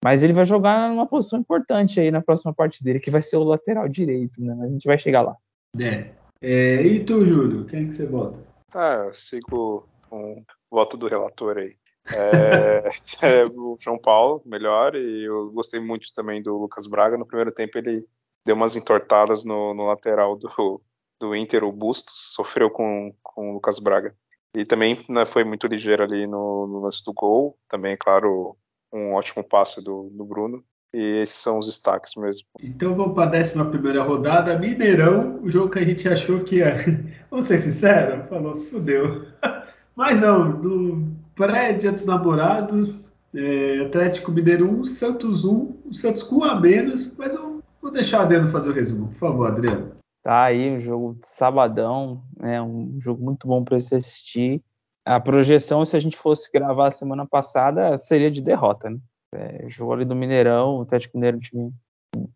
[0.04, 3.36] Mas ele vai jogar numa posição importante aí na próxima parte dele, que vai ser
[3.36, 4.54] o lateral direito, né?
[4.54, 5.36] Mas a gente vai chegar lá.
[5.80, 6.10] É.
[6.42, 7.64] é e tu, Júlio?
[7.64, 8.38] Quem que você vota?
[8.74, 11.76] Ah, eu sigo com o voto do relator aí.
[12.12, 12.84] É,
[13.26, 17.16] é, o João Paulo, melhor, e eu gostei muito também do Lucas Braga.
[17.16, 18.06] No primeiro tempo ele
[18.44, 20.82] deu umas entortadas no, no lateral do,
[21.18, 24.14] do Inter, o Bustos, sofreu com, com o Lucas Braga.
[24.54, 27.56] E também né, foi muito ligeiro ali no, no, lance do gol.
[27.68, 28.56] Também, é claro,
[28.92, 30.62] um ótimo passe do, do Bruno.
[30.92, 32.46] E esses são os destaques mesmo.
[32.62, 34.56] Então vamos para a décima primeira rodada.
[34.56, 36.76] Mineirão, o jogo que a gente achou que ia.
[37.28, 38.28] Vamos ser sinceros?
[38.28, 39.26] Falou, fudeu.
[39.96, 46.36] Mas não, do pré-dia dos namorados, é, Atlético Mineiro 1, Santos 1, o Santos com
[46.36, 49.93] um a menos, mas eu vou deixar o Adriano fazer o resumo, por favor, Adriano.
[50.24, 52.60] Tá aí um jogo de sabadão, né?
[52.60, 54.62] Um jogo muito bom para se assistir.
[55.04, 58.98] A projeção, se a gente fosse gravar semana passada, seria de derrota, né?
[59.34, 61.74] É, jogo ali do Mineirão, o Atlético Mineiro, um time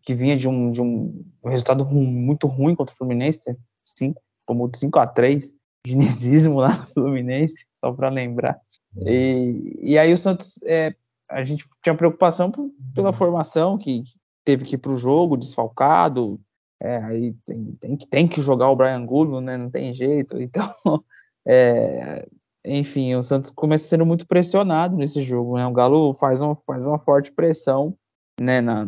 [0.03, 4.99] que vinha de um, de um resultado muito ruim contra o Fluminense, 5, tomou 5
[4.99, 5.51] a 3
[5.83, 8.59] dinizismo lá no Fluminense, só para lembrar.
[9.03, 10.93] E, e aí o Santos, é,
[11.27, 12.51] a gente tinha preocupação
[12.93, 14.03] pela formação, que
[14.45, 16.39] teve que ir para o jogo desfalcado,
[16.81, 19.57] é, aí tem, tem, que, tem que jogar o Brian Goodman, né?
[19.57, 20.37] Não tem jeito.
[20.41, 21.03] Então,
[21.45, 22.27] é,
[22.65, 25.65] enfim, o Santos começa sendo muito pressionado nesse jogo, né?
[25.65, 27.95] O Galo faz uma, faz uma forte pressão,
[28.39, 28.61] né?
[28.61, 28.87] Na,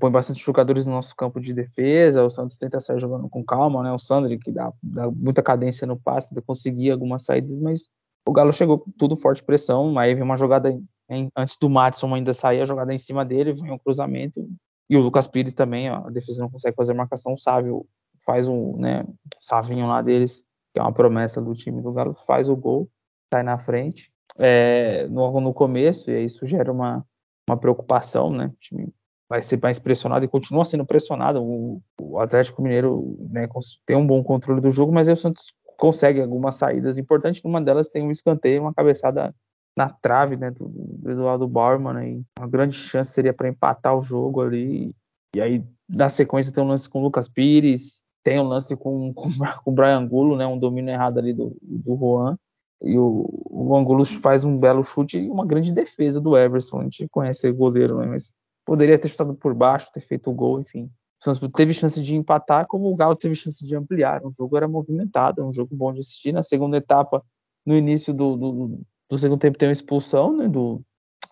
[0.00, 2.24] põe bastante jogadores no nosso campo de defesa.
[2.24, 3.92] O Santos tenta sair jogando com calma, né?
[3.92, 7.88] O Sandri, que dá, dá muita cadência no passe, conseguir algumas saídas, mas
[8.26, 9.98] o Galo chegou com tudo forte pressão.
[9.98, 10.70] Aí vem uma jogada
[11.10, 14.46] em, antes do Matson ainda sair, a jogada em cima dele, vem um cruzamento,
[14.88, 17.86] e o Lucas Pires também, ó, a defesa não consegue fazer marcação, o Sávio
[18.24, 19.04] faz um, né,
[19.40, 22.88] Savinho lá deles, que é uma promessa do time do Galo, faz o gol,
[23.32, 27.04] sai na frente, é, no, no começo, e isso gera uma,
[27.48, 28.92] uma preocupação, né, o time
[29.28, 33.46] vai ser mais pressionado e continua sendo pressionado, o, o Atlético Mineiro né,
[33.84, 37.42] tem um bom controle do jogo, mas aí o Santos consegue algumas saídas importantes.
[37.42, 39.34] Numa delas tem um escanteio, uma cabeçada
[39.78, 41.94] na trave né, do, do Eduardo Bauerman.
[41.94, 44.92] Né, uma grande chance seria para empatar o jogo ali.
[45.36, 49.14] E aí, na sequência, tem um lance com o Lucas Pires, tem um lance com,
[49.14, 52.36] com, com o Brian Angulo, né, um domínio errado ali do, do Juan.
[52.82, 56.80] E o, o Angulo faz um belo chute e uma grande defesa do Everson.
[56.80, 58.32] A gente conhece o goleiro, né, mas
[58.66, 60.90] poderia ter chutado por baixo, ter feito o gol, enfim.
[61.24, 64.24] O teve chance de empatar, como o Galo teve chance de ampliar.
[64.24, 66.32] O jogo era movimentado, um jogo bom de assistir.
[66.32, 67.24] Na segunda etapa,
[67.66, 70.82] no início do, do, do segundo tempo, tem uma expulsão né, do,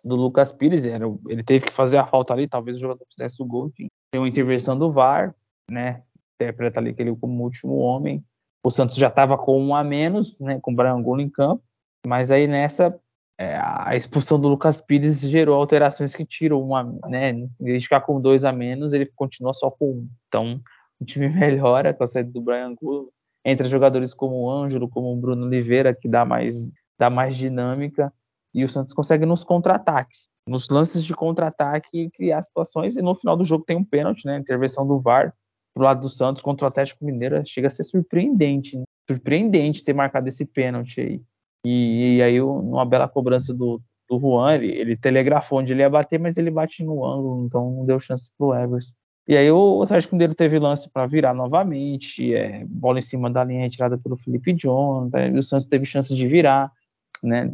[0.02, 0.86] do Lucas Pires.
[0.86, 3.68] Era, ele teve que fazer a falta ali, talvez o jogador fizesse o gol.
[3.68, 3.88] Enfim.
[4.10, 5.34] Tem uma intervenção do VAR,
[5.70, 6.02] né?
[6.40, 8.24] Interpreta ali que ele como último homem.
[8.64, 10.58] O Santos já estava com um a menos, né?
[10.60, 11.62] Com o Brian Angulo em campo.
[12.06, 12.98] Mas aí nessa
[13.38, 17.34] é, a expulsão do Lucas Pires gerou alterações que tiram uma, né?
[17.60, 20.08] De ficar com dois a menos, ele continua só com um.
[20.28, 20.60] Então,
[20.98, 23.12] o time melhora com a saída do Brian Angulo.
[23.44, 28.12] Entre jogadores como o Ângelo, como o Bruno Oliveira, que dá mais, dá mais dinâmica.
[28.54, 32.96] E o Santos consegue nos contra-ataques, nos lances de contra-ataque, criar situações.
[32.96, 34.38] E no final do jogo tem um pênalti, né?
[34.38, 35.34] Intervenção do VAR
[35.74, 37.42] pro lado do Santos contra o Atlético Mineiro.
[37.46, 38.84] Chega a ser surpreendente, né?
[39.08, 41.22] Surpreendente ter marcado esse pênalti aí.
[41.66, 45.90] E, e aí, numa bela cobrança do, do Juan, ele, ele, telegrafou onde ele ia
[45.90, 48.92] bater, mas ele bate no ângulo, então não deu chance pro Everson.
[49.28, 53.42] E aí o Atlético Mineiro teve lance para virar novamente, é, bola em cima da
[53.42, 54.56] linha retirada pelo Felipe
[55.10, 55.26] tá?
[55.26, 56.70] e o Santos teve chance de virar,
[57.22, 57.50] né,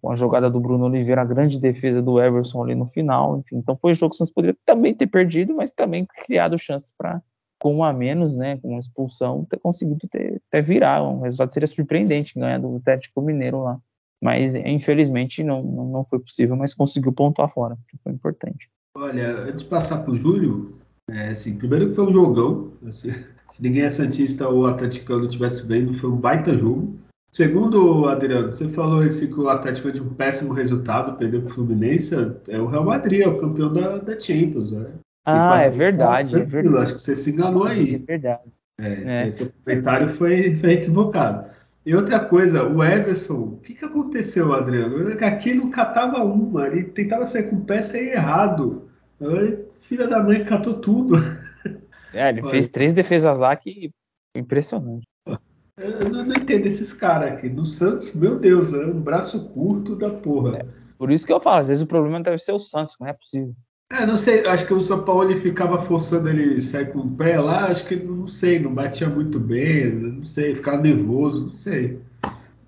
[0.00, 3.56] com a jogada do Bruno Oliveira, a grande defesa do Everson ali no final, enfim,
[3.56, 6.92] então foi um jogo que o Santos poderia também ter perdido, mas também criado chances
[6.96, 7.20] para
[7.58, 11.02] com um a menos, né, com uma expulsão, ter conseguido ter, ter virar.
[11.02, 13.78] Um resultado seria surpreendente ganhar do Atlético Mineiro lá.
[14.22, 18.70] Mas, infelizmente, não, não foi possível, mas conseguiu pontuar fora, que foi importante.
[18.96, 20.78] Olha, antes de passar para o Júlio,
[21.10, 22.72] é, assim, primeiro que foi um jogão.
[22.86, 23.10] Assim,
[23.50, 26.98] se ninguém é Santista ou Atleticano estivesse vendo, foi um baita jogo.
[27.36, 31.52] Segundo, Adriano, você falou esse que o Atlético de um péssimo resultado, perdeu para o
[31.52, 32.14] Fluminense.
[32.48, 34.72] É o Real Madrid, é o campeão da, da Champions.
[34.72, 34.86] Né?
[35.26, 36.78] Ah, é verdade, é verdade.
[36.78, 37.96] Acho que você se enganou aí.
[37.96, 38.50] É verdade.
[38.80, 39.30] É, é.
[39.32, 41.50] Seu comentário foi, foi equivocado.
[41.84, 45.06] E outra coisa, o Everson, o que, que aconteceu, Adriano?
[45.22, 48.88] Aqui não catava uma, ele tentava sair com o pé sem errado.
[49.80, 51.16] Filha da mãe catou tudo.
[52.14, 52.50] É, ele Olha.
[52.50, 53.90] fez três defesas lá que
[54.34, 55.06] impressionante.
[55.78, 57.50] Eu não, não entendo esses caras aqui.
[57.50, 60.58] No Santos, meu Deus, é um braço curto da porra.
[60.58, 63.06] É, por isso que eu falo, às vezes o problema deve ser o Santos, não
[63.06, 63.54] é possível.
[63.92, 67.16] É, não sei, acho que o São Paulo ele ficava forçando ele sair com o
[67.16, 71.52] pé lá, acho que não sei, não batia muito bem, não sei, ficava nervoso, não
[71.52, 72.00] sei.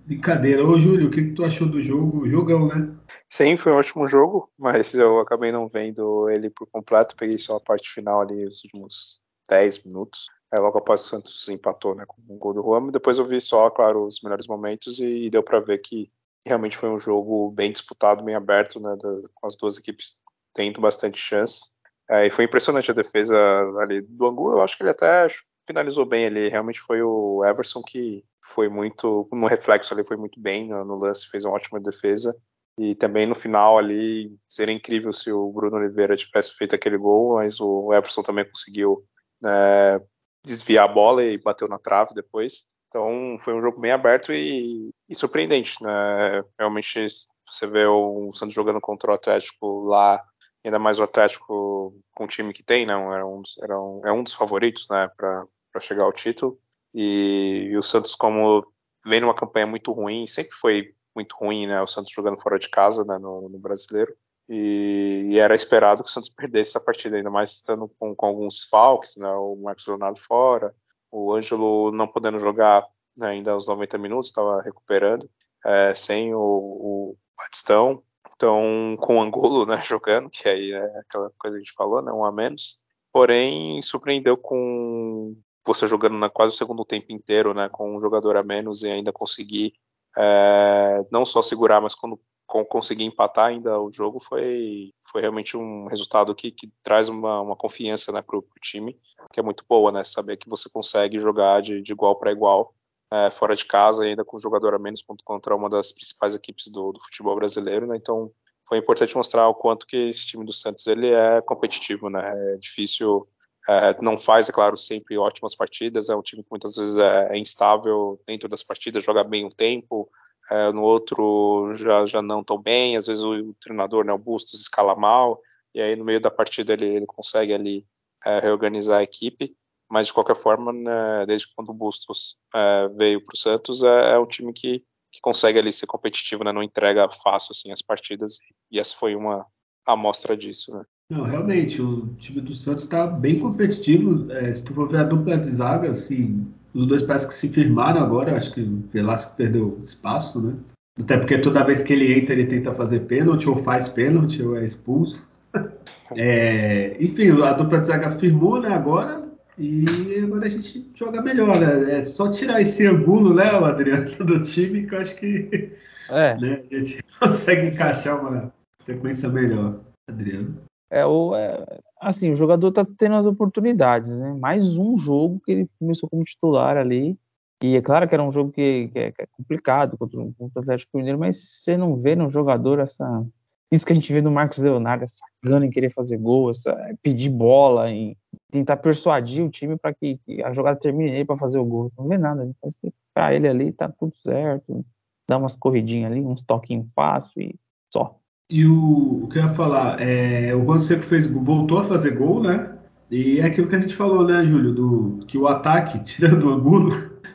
[0.06, 0.64] Brincadeira.
[0.64, 2.28] Ô Júlio, o que, que tu achou do jogo?
[2.28, 2.94] Jogão, né?
[3.28, 7.56] Sim, foi um ótimo jogo, mas eu acabei não vendo ele por completo, peguei só
[7.56, 10.26] a parte final ali, os últimos 10 minutos.
[10.52, 13.40] Aí logo após o Santos empatou, né, com o gol do Juan, depois eu vi
[13.40, 16.10] só, claro, os melhores momentos e deu para ver que
[16.46, 20.22] realmente foi um jogo bem disputado, bem aberto, né, da, com as duas equipes
[20.54, 21.72] tendo bastante chance.
[22.10, 23.38] É, e foi impressionante a defesa
[23.80, 24.52] ali do Angu.
[24.52, 25.26] Eu acho que ele até
[25.66, 26.24] finalizou bem.
[26.24, 30.84] Ele realmente foi o Everson que foi muito no reflexo ali, foi muito bem no,
[30.84, 32.34] no lance, fez uma ótima defesa.
[32.78, 37.34] E também no final ali seria incrível se o Bruno Oliveira tivesse feito aquele gol,
[37.34, 39.04] mas o Everson também conseguiu
[39.42, 40.00] né,
[40.48, 42.66] desviar a bola e bateu na trave depois.
[42.88, 46.42] Então foi um jogo bem aberto e, e surpreendente, né?
[46.58, 47.06] Realmente
[47.44, 50.22] você vê o Santos jogando contra o Atlético lá
[50.64, 52.92] ainda mais o Atlético com o time que tem, né?
[52.92, 55.46] Era um, era um, é um dos favoritos, né, para
[55.80, 56.58] chegar ao título.
[56.94, 58.66] E, e, o Santos, como
[59.04, 61.80] vem numa campanha muito ruim, sempre foi muito ruim, né?
[61.82, 64.14] O Santos jogando fora de casa, né, no, no brasileiro.
[64.48, 68.26] E, e, era esperado que o Santos perdesse essa partida, ainda mais estando com, com
[68.26, 69.28] alguns falques, né?
[69.28, 70.74] O Marcos Leonardo fora,
[71.10, 75.28] o Ângelo não podendo jogar né, ainda aos 90 minutos, estava recuperando,
[75.64, 78.02] é, sem o, o Batistão.
[78.34, 82.00] Então, com o Angulo, né, jogando, que aí é aquela coisa que a gente falou,
[82.00, 82.78] né, um a menos.
[83.12, 88.36] Porém, surpreendeu com você jogando na quase o segundo tempo inteiro, né, com um jogador
[88.36, 89.72] a menos e ainda conseguir
[90.16, 95.86] é, não só segurar, mas quando conseguir empatar ainda o jogo foi, foi realmente um
[95.86, 98.98] resultado que, que traz uma, uma confiança né, para o time,
[99.30, 100.02] que é muito boa, né?
[100.02, 102.74] Saber que você consegue jogar de, de igual para igual
[103.12, 106.92] é, fora de casa, ainda com jogador a menos contra uma das principais equipes do,
[106.92, 107.96] do, futebol brasileiro, né?
[107.96, 108.30] Então
[108.66, 112.32] foi importante mostrar o quanto que esse time do Santos ele é competitivo, né?
[112.54, 113.28] É difícil,
[113.68, 117.28] é, não faz, é claro, sempre ótimas partidas, é um time que muitas vezes é,
[117.34, 120.08] é instável dentro das partidas, joga bem um tempo,
[120.50, 124.18] é, no outro já, já não tão bem, às vezes o, o, treinador, né, o
[124.18, 125.40] Bustos, escala mal,
[125.74, 127.86] e aí no meio da partida ele, ele consegue ali
[128.24, 129.54] é, reorganizar a equipe,
[129.90, 134.12] mas de qualquer forma, né, desde quando o Bustos é, veio para o Santos, é,
[134.12, 137.82] é, um time que, que consegue ali ser competitivo, né, não entrega fácil assim as
[137.82, 138.38] partidas,
[138.70, 139.46] e essa foi uma
[139.86, 140.84] amostra disso, né.
[141.10, 144.30] Não, realmente, o time do Santos está bem competitivo.
[144.30, 146.46] É, se tu for ver a dupla de zaga, assim,
[146.78, 148.36] os dois parece que se firmaram agora.
[148.36, 150.54] Acho que o Velasco perdeu espaço, né?
[151.00, 154.56] Até porque toda vez que ele entra, ele tenta fazer pênalti, ou faz pênalti, ou
[154.56, 155.26] é expulso.
[156.16, 159.28] É, enfim, a dupla de zaga firmou, né, agora.
[159.58, 161.98] E agora a gente joga melhor, né?
[161.98, 165.70] É só tirar esse angulo, né, Adriano, do time, que eu acho que
[166.08, 166.34] é.
[166.38, 168.50] né, a gente consegue encaixar uma
[168.80, 170.56] sequência melhor, Adriano.
[170.90, 174.32] É, o, é, assim, o jogador tá tendo as oportunidades, né?
[174.34, 177.18] Mais um jogo que ele começou como titular ali.
[177.62, 180.60] E é claro que era um jogo que, que, é, que é, complicado contra, contra
[180.60, 183.26] o Atlético Mineiro, mas você não vê no jogador essa.
[183.70, 186.74] Isso que a gente vê no Marcos Leonardo, essa gana em querer fazer gol, essa,
[187.02, 188.16] pedir bola, em
[188.50, 191.92] tentar persuadir o time para que, que, a jogada termine ele para fazer o gol.
[191.98, 192.74] Não vê nada, ele faz
[193.12, 194.84] para ele ali, tá tudo certo.
[195.28, 197.54] Dá umas corridinhas ali, uns toquinhos fácil e
[197.92, 198.18] só.
[198.50, 202.42] E o, o que eu ia falar, é, o Juan fez, voltou a fazer gol,
[202.42, 202.78] né?
[203.10, 206.50] E é aquilo que a gente falou, né, Júlio, do, que o ataque, tirando o
[206.50, 206.90] Angulo,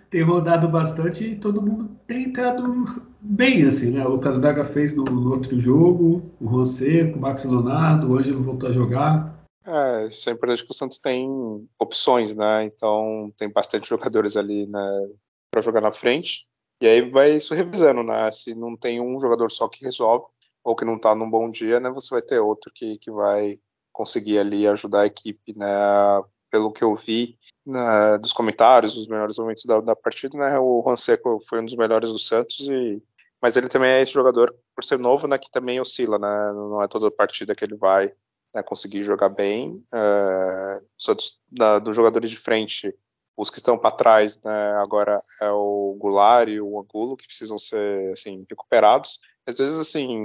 [0.09, 4.05] tem rodado bastante e todo mundo tem entrado bem, assim, né?
[4.05, 8.17] O Lucas Braga fez no, no outro jogo, o Juan Seco, o Max Leonardo, o
[8.17, 9.33] Ângelo voltou a jogar.
[9.65, 11.27] É, isso é importante que o Santos tem
[11.79, 12.63] opções, né?
[12.65, 15.09] Então tem bastante jogadores ali né,
[15.49, 16.47] para jogar na frente.
[16.81, 18.29] E aí vai isso revisando, né?
[18.31, 20.25] Se não tem um jogador só que resolve,
[20.63, 23.59] ou que não está num bom dia, né, você vai ter outro que, que vai
[23.91, 25.67] conseguir ali ajudar a equipe, né,
[26.49, 30.81] pelo que eu vi né, dos comentários, dos melhores momentos da, da partida, né, o
[30.85, 33.01] Juan Seco foi um dos melhores do Santos, e,
[33.41, 36.81] mas ele também é esse jogador, por ser novo, né, que também oscila, né, não
[36.81, 38.13] é toda partida que ele vai
[38.53, 39.83] né, conseguir jogar bem.
[41.51, 42.95] Da, dos jogadores de frente,
[43.35, 47.57] os que estão para trás, né, agora é o Goulart e o Angulo, que precisam
[47.57, 50.19] ser assim, recuperados às vezes, assim,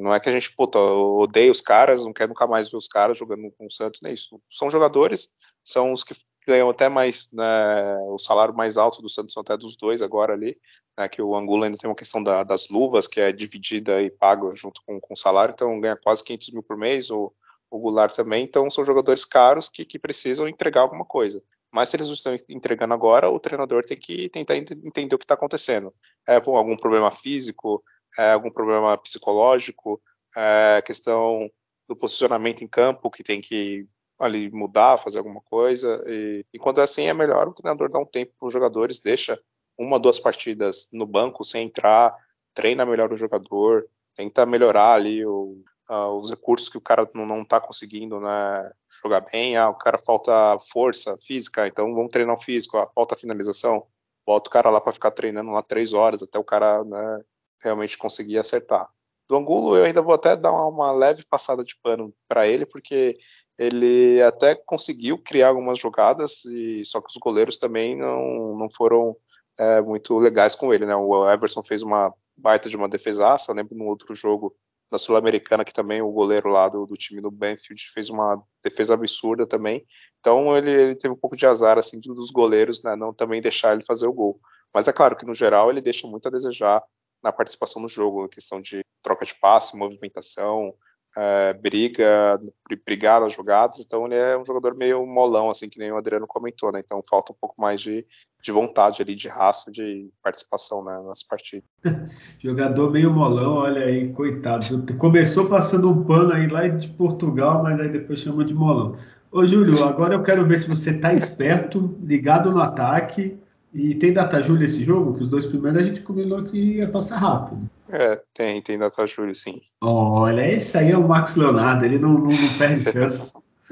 [0.00, 2.88] não é que a gente, puta, odeia os caras, não quer nunca mais ver os
[2.88, 4.40] caras jogando com o Santos, nem isso.
[4.50, 6.14] São jogadores, são os que
[6.46, 10.58] ganham até mais, né, o salário mais alto do Santos até dos dois agora ali,
[10.98, 14.10] né, que o Angulo ainda tem uma questão da, das luvas, que é dividida e
[14.10, 17.32] paga junto com, com o salário, então ganha quase 500 mil por mês, o
[17.70, 21.42] Goulart também, então são jogadores caros que, que precisam entregar alguma coisa.
[21.72, 25.24] Mas se eles não estão entregando agora, o treinador tem que tentar entender o que
[25.24, 25.92] está acontecendo.
[26.28, 27.82] É algum problema físico,
[28.18, 30.00] é, algum problema psicológico,
[30.36, 31.50] é, questão
[31.88, 33.86] do posicionamento em campo que tem que
[34.20, 36.02] ali mudar, fazer alguma coisa.
[36.06, 39.00] E, e quando é assim, é melhor o treinador dar um tempo para os jogadores,
[39.00, 39.40] deixa
[39.76, 42.14] uma, duas partidas no banco sem entrar,
[42.54, 47.42] treina melhor o jogador, tenta melhorar ali o, uh, os recursos que o cara não
[47.42, 48.72] está conseguindo né,
[49.02, 49.56] jogar bem.
[49.56, 52.78] Ah, o cara falta força física, então vamos treinar o físico.
[52.78, 53.86] Ah, falta finalização,
[54.26, 57.20] bota o cara lá para ficar treinando lá três horas até o cara né,
[57.62, 58.88] realmente conseguir acertar.
[59.28, 63.16] Do Angulo, eu ainda vou até dar uma leve passada de pano para ele, porque
[63.58, 69.16] ele até conseguiu criar algumas jogadas, e só que os goleiros também não, não foram
[69.58, 70.84] é, muito legais com ele.
[70.84, 70.94] Né?
[70.94, 74.54] O Everson fez uma baita de uma defesaça, eu lembro no outro jogo
[74.92, 78.92] da Sul-Americana que também o goleiro lá do, do, time do Benfield fez uma defesa
[78.92, 79.86] absurda também.
[80.20, 83.72] Então ele, ele, teve um pouco de azar assim dos goleiros, né, não também deixar
[83.72, 84.38] ele fazer o gol.
[84.74, 86.82] Mas é claro que no geral ele deixa muito a desejar
[87.22, 90.74] na participação no jogo, a questão de troca de passe, movimentação,
[91.16, 92.38] é, briga,
[92.86, 96.26] brigar nas jogadas, então ele é um jogador meio molão, assim, que nem o Adriano
[96.26, 96.80] comentou, né?
[96.84, 98.06] Então falta um pouco mais de,
[98.42, 101.68] de vontade ali, de raça, de participação né, nas partidas.
[102.40, 104.64] jogador meio molão, olha aí, coitado.
[104.98, 108.94] Começou passando um pano aí lá de Portugal, mas aí depois chamou de molão.
[109.30, 113.38] Ô Júlio, agora eu quero ver se você tá esperto, ligado no ataque
[113.74, 115.14] e tem data Júlia esse jogo?
[115.14, 117.70] Que os dois primeiros a gente combinou que ia passar rápido.
[117.88, 119.60] É, tem, tem data Júlia, sim.
[119.80, 123.32] Olha, esse aí é o Max Leonardo, ele não, não, não perde chance.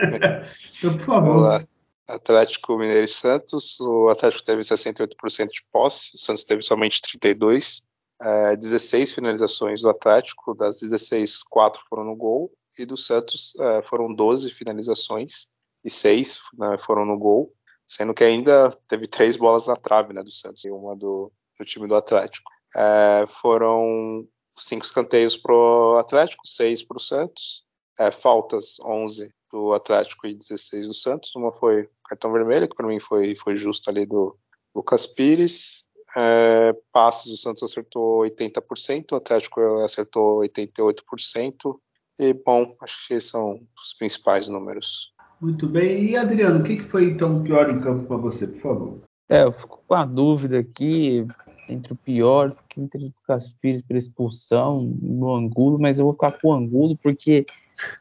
[0.79, 1.37] então, por favor.
[1.37, 1.63] Olá.
[2.09, 3.79] Atlético Mineiro e Santos.
[3.81, 7.83] O Atlético teve 68% de posse, o Santos teve somente 32%.
[8.23, 13.83] É, 16 finalizações do Atlético, das 16, 4 foram no gol, e do Santos é,
[13.83, 15.49] foram 12 finalizações
[15.83, 17.51] e 6 né, foram no gol
[17.91, 21.65] sendo que ainda teve três bolas na trave né, do Santos e uma do, do
[21.65, 22.49] time do Atlético.
[22.77, 24.25] É, foram
[24.57, 27.65] cinco escanteios para o Atlético, seis para o Santos,
[27.99, 31.35] é, faltas 11 do Atlético e 16 do Santos.
[31.35, 34.39] Uma foi cartão vermelho, que para mim foi, foi justo ali do
[34.73, 35.89] Lucas Pires.
[36.17, 41.77] É, passes o Santos acertou 80%, o Atlético acertou 88%.
[42.21, 45.13] E bom, acho que esses são os principais números.
[45.41, 46.05] Muito bem.
[46.05, 48.99] E Adriano, o que foi então o pior em campo para você, por favor?
[49.29, 51.25] É, eu fico com a dúvida aqui
[51.69, 56.33] entre o pior, entre o Lucas Pires pela expulsão no Angulo, mas eu vou ficar
[56.33, 57.47] com o Angulo porque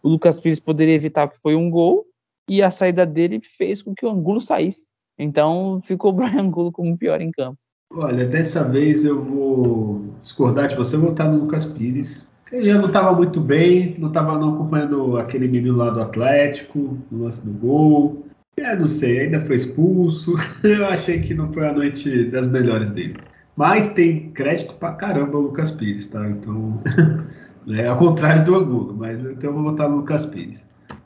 [0.03, 2.05] o Lucas Pires poderia evitar que foi um gol
[2.49, 4.87] e a saída dele fez com que o Angulo saísse.
[5.17, 7.59] Então ficou o Brian Angulo como o pior em campo.
[7.91, 12.27] Olha, dessa vez eu vou discordar de você, vou votar no Lucas Pires.
[12.51, 17.45] Ele não estava muito bem, não estava acompanhando aquele menino lá do Atlético, no lance
[17.45, 18.25] do gol.
[18.57, 20.33] É, não sei, ainda foi expulso.
[20.63, 23.17] Eu achei que não foi a noite das melhores dele.
[23.55, 26.27] Mas tem crédito pra caramba o Lucas Pires, tá?
[26.27, 26.81] Então,
[27.69, 30.65] é ao contrário do Angulo, mas então eu vou votar no Lucas Pires.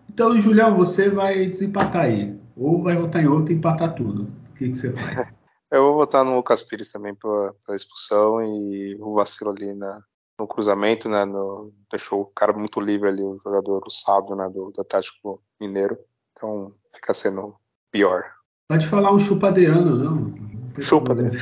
[0.09, 2.37] Então, Julião, você vai desempatar aí.
[2.55, 4.29] Ou vai votar em outro e empatar tudo.
[4.51, 5.27] O que, que você faz?
[5.71, 9.99] Eu vou votar no Lucas Pires também pela expulsão e o vacilo ali na,
[10.39, 11.25] no cruzamento, né?
[11.25, 14.49] No, deixou o cara muito livre ali, o jogador, o sábio, né?
[14.49, 15.97] Do, do Atlético Mineiro.
[16.31, 17.55] Então fica sendo
[17.91, 18.23] pior.
[18.67, 20.33] Pode falar um chupadeano, não?
[20.81, 21.31] Chupadeano.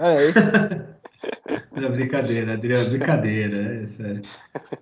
[0.00, 0.92] é.
[1.80, 4.22] Não, brincadeira, Adriano, brincadeira, é sério.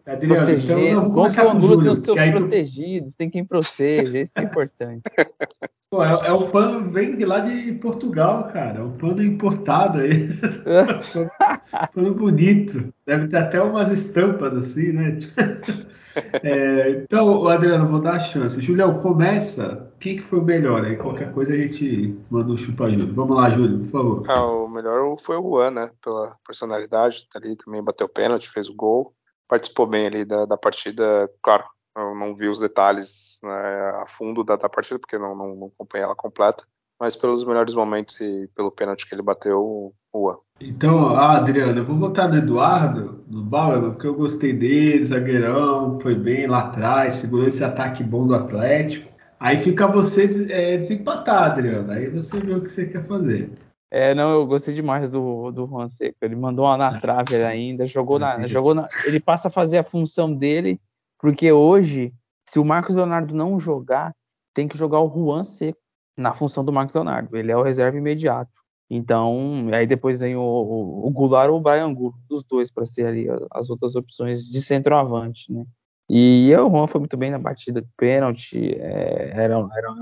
[0.07, 1.81] Adriano, Proteger, então vamos começar com o Júlio.
[1.81, 3.19] Tem os seus protegidos, tu...
[3.19, 5.03] tem quem proteja, isso é importante.
[5.91, 10.29] Pô, é, é um pano, vem lá de Portugal, cara, é um pano importado aí.
[11.93, 15.19] pano bonito, deve ter até umas estampas assim, né?
[16.43, 18.61] É, então, Adriano, vou dar a chance.
[18.61, 19.93] Julião, começa.
[20.01, 20.85] Quem que foi o melhor?
[20.85, 23.15] Aí qualquer coisa a gente manda um chupa Júlio.
[23.15, 24.23] Vamos lá, Júlio, por favor.
[24.29, 25.91] Ah, o melhor foi o Juan, né?
[26.03, 29.15] Pela personalidade, tá ali também bateu pênalti, fez o gol.
[29.47, 31.31] Participou bem ali da, da partida.
[31.41, 31.65] Claro,
[31.97, 35.67] eu não vi os detalhes né, a fundo da, da partida, porque não, não, não
[35.69, 36.65] acompanhei ela completa
[37.01, 40.37] mas pelos melhores momentos e pelo pênalti que ele bateu, o Juan.
[40.61, 45.99] Então, ah, Adriano, eu vou votar no Eduardo, no Bauer, porque eu gostei dele, zagueirão,
[46.01, 49.09] foi bem lá atrás, segurou esse ataque bom do Atlético.
[49.39, 51.91] Aí fica você é, desempatar, Adriano.
[51.91, 53.51] Aí você vê o que você quer fazer.
[53.91, 56.19] É, não, eu gostei demais do, do Juan Seco.
[56.21, 58.87] Ele mandou uma na trave ainda, jogou na, jogou na.
[59.07, 60.79] Ele passa a fazer a função dele,
[61.21, 62.13] porque hoje,
[62.49, 64.15] se o Marcos Leonardo não jogar,
[64.55, 65.79] tem que jogar o Juan Seco
[66.17, 67.37] na função do Marcos Leonardo.
[67.37, 68.51] Ele é o reserva imediato.
[68.91, 72.85] Então, aí depois vem o, o, o Goulart ou o Brian Gould, dos dois, para
[72.85, 75.65] ser ali as outras opções de centroavante, né?
[76.13, 78.75] E o Juan foi muito bem na batida de pênalti.
[78.75, 79.95] É, era, era,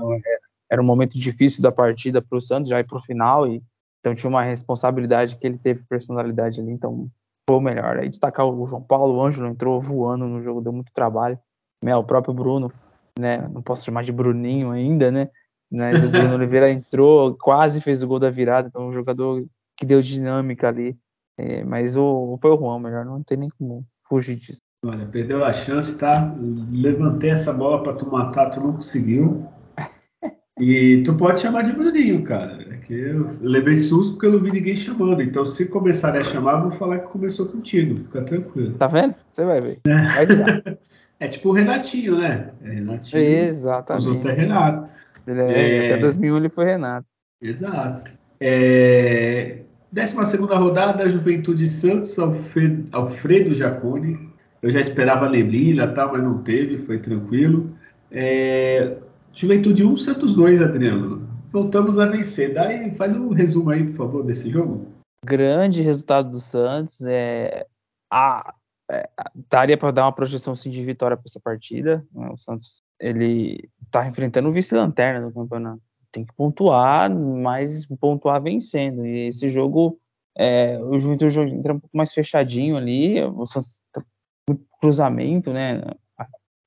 [0.71, 3.61] era um momento difícil da partida para o Santos, já ir para o final, e
[3.99, 7.09] então tinha uma responsabilidade que ele teve personalidade ali, então
[7.49, 7.97] foi o melhor.
[7.97, 11.39] Aí destacar o João Paulo, o Ângelo entrou voando no jogo, deu muito trabalho.
[11.83, 12.71] Né, o próprio Bruno,
[13.17, 15.27] né, não posso chamar de Bruninho ainda, né?
[15.71, 19.43] Mas o Bruno Oliveira entrou, quase fez o gol da virada, então um jogador
[19.75, 20.95] que deu dinâmica ali.
[21.39, 24.59] É, mas o, foi o Juan melhor, não tem nem como fugir disso.
[24.85, 26.35] Olha, perdeu a chance, tá?
[26.71, 29.47] Levantei essa bola para tu matar, tu não conseguiu.
[30.61, 32.68] E tu pode chamar de Bruninho, cara.
[32.89, 35.21] É que eu levei susto porque eu não vi ninguém chamando.
[35.21, 37.97] Então, se começarem a chamar, eu vou falar que começou contigo.
[37.97, 38.73] Fica tranquilo.
[38.73, 39.13] Tá vendo?
[39.29, 39.79] Você vai ver.
[39.85, 40.25] É.
[40.25, 40.77] Vai
[41.19, 42.49] é tipo o Renatinho, né?
[42.63, 43.21] É Renatinho.
[43.21, 44.01] Exatamente.
[44.01, 44.89] Os outros é Renato.
[45.27, 45.85] É, é...
[45.85, 47.05] Até 2001 ele foi Renato.
[47.41, 48.11] Exato.
[48.39, 49.59] É...
[49.91, 54.29] 12 rodada, Juventude Santos, Alfredo, Alfredo Jacone.
[54.61, 57.71] Eu já esperava Lelila, tá, mas não teve, foi tranquilo.
[58.11, 58.97] É...
[59.33, 61.28] Juventude 1, Santos 2, Adriano.
[61.51, 62.53] Voltamos a vencer.
[62.53, 64.85] Daí, faz um resumo aí, por favor, desse jogo.
[65.25, 67.01] Grande resultado do Santos.
[67.01, 67.65] É...
[68.11, 68.53] A...
[68.91, 69.07] É,
[69.47, 72.03] daria para dar uma projeção sim, de vitória para essa partida.
[72.11, 72.27] Né?
[72.31, 75.81] O Santos ele está enfrentando o vice-lanterna no campeonato.
[76.11, 79.05] Tem que pontuar, mas pontuar vencendo.
[79.05, 79.99] E esse jogo,
[80.35, 84.03] é, o Juventude entra um pouco mais fechadinho ali, o Santos tá
[84.49, 85.81] muito cruzamento, né?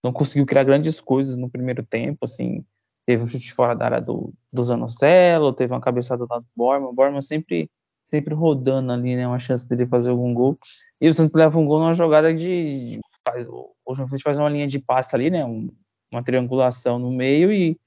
[0.02, 2.64] Não conseguiu criar grandes coisas no primeiro tempo, assim.
[3.06, 6.88] Teve um chute fora da área do, do Zanocelo, teve uma cabeçada do Borman.
[6.88, 7.70] O Borman sempre,
[8.04, 9.26] sempre rodando ali, né?
[9.26, 10.58] Uma chance dele fazer algum gol.
[11.00, 13.00] E o Santos leva um gol numa jogada de.
[13.26, 15.44] Faz, o Juventude faz uma linha de passe ali, né?
[15.44, 15.68] Um,
[16.12, 17.78] uma triangulação no meio e,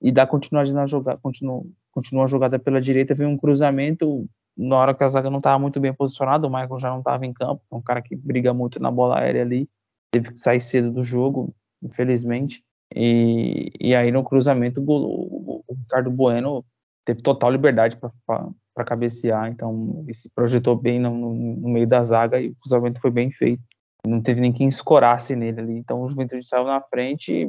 [0.00, 4.76] e dá continuidade na jogada, continua, continua a jogada pela direita, vem um cruzamento, na
[4.76, 7.32] hora que a zaga não estava muito bem posicionada, o Michael já não estava em
[7.32, 9.68] campo, é um cara que briga muito na bola aérea ali,
[10.12, 12.64] teve que sair cedo do jogo, infelizmente,
[12.94, 16.64] e, e aí no cruzamento o, o Ricardo Bueno
[17.04, 22.40] teve total liberdade para cabecear, então ele se projetou bem no, no, meio da zaga
[22.40, 23.62] e o cruzamento foi bem feito
[24.06, 25.72] não teve nem quem escorasse nele ali.
[25.74, 27.46] Então o Juventude saiu na frente,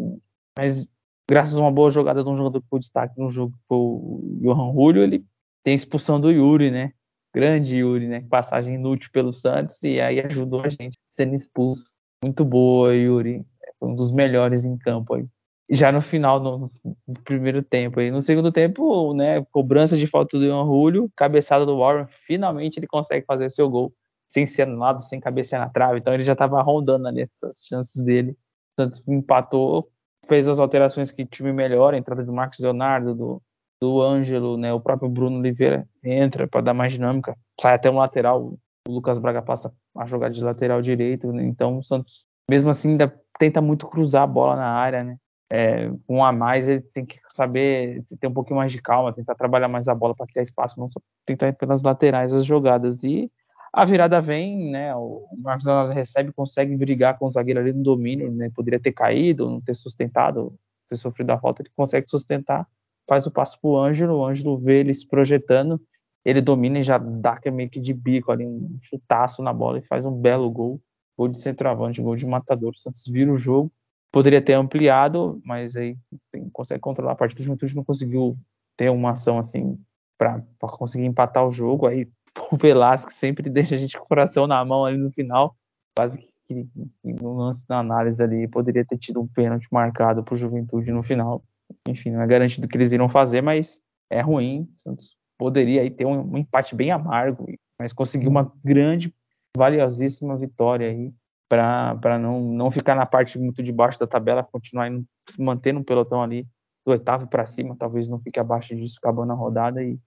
[0.58, 0.88] mas
[1.30, 3.78] graças a uma boa jogada de um jogador que foi destaque no jogo, que foi
[3.78, 5.26] o Johan Julio, ele
[5.64, 6.94] tem a expulsão do Yuri, né?
[7.34, 8.26] Grande Yuri, né?
[8.30, 11.92] Passagem inútil pelo Santos e aí ajudou a gente sendo expulso.
[12.24, 13.44] Muito boa, Yuri.
[13.84, 15.26] Foi um dos melhores em campo aí.
[15.70, 16.72] já no final, no,
[17.06, 18.00] no, primeiro tempo.
[18.00, 22.80] E no segundo tempo, né, cobrança de falta do Ian Julio, cabeçada do Warren, finalmente
[22.80, 23.94] ele consegue fazer seu gol
[24.26, 26.00] sem ser anulado, sem cabeça na trave.
[26.00, 28.38] Então ele já estava rondando ali essas chances dele.
[28.80, 29.92] Santos empatou,
[30.30, 33.42] fez as alterações que o time melhora, a entrada do Marcos Leonardo, do,
[33.82, 37.98] do Ângelo, né, o próprio Bruno Oliveira entra para dar mais dinâmica, sai até um
[37.98, 38.58] lateral,
[38.88, 42.92] o Lucas Braga passa a jogar de lateral direito, né, então o Santos, mesmo assim,
[42.92, 45.18] ainda tenta muito cruzar a bola na área, né,
[45.52, 49.36] é, um a mais ele tem que saber ter um pouquinho mais de calma, tentar
[49.36, 53.04] trabalhar mais a bola para criar espaço, não só tentar ir pelas laterais as jogadas
[53.04, 53.32] e
[53.72, 54.96] a virada vem, né?
[54.96, 58.52] O Marcos Leonardo recebe, consegue brigar com o zagueiro ali no domínio, né?
[58.56, 60.56] Poderia ter caído, não ter sustentado,
[60.90, 62.68] ter sofrido a falta, ele consegue sustentar,
[63.08, 65.82] faz o passo pro Ângelo, o Ângelo vê ele se projetando,
[66.26, 69.88] ele domina e já dá meio que de bico ali, um chutaço na bola e
[69.88, 70.80] faz um belo gol,
[71.18, 72.72] gol de centroavante, gol de matador.
[72.76, 73.72] O Santos vira o jogo,
[74.12, 75.98] poderia ter ampliado, mas aí
[76.32, 77.42] tem, consegue controlar a partida.
[77.42, 78.38] O Juventude não conseguiu
[78.78, 79.80] ter uma ação assim
[80.18, 82.08] para conseguir empatar o jogo, aí
[82.52, 85.54] o Velasquez sempre deixa a gente com o coração na mão ali no final.
[85.96, 90.24] Quase que, que, que no lance da análise ali poderia ter tido um pênalti marcado
[90.24, 91.44] para o Juventude no final.
[91.88, 94.68] Enfim, não é garantido que eles irão fazer, mas é ruim.
[94.78, 97.46] Santos poderia aí ter um, um empate bem amargo,
[97.80, 99.14] mas conseguiu uma grande,
[99.56, 101.14] valiosíssima vitória aí
[101.50, 105.06] para não, não ficar na parte muito de baixo da tabela, continuar indo,
[105.38, 106.48] manter no pelotão ali
[106.86, 110.00] do oitavo para cima, talvez não fique abaixo disso, acabando a rodada e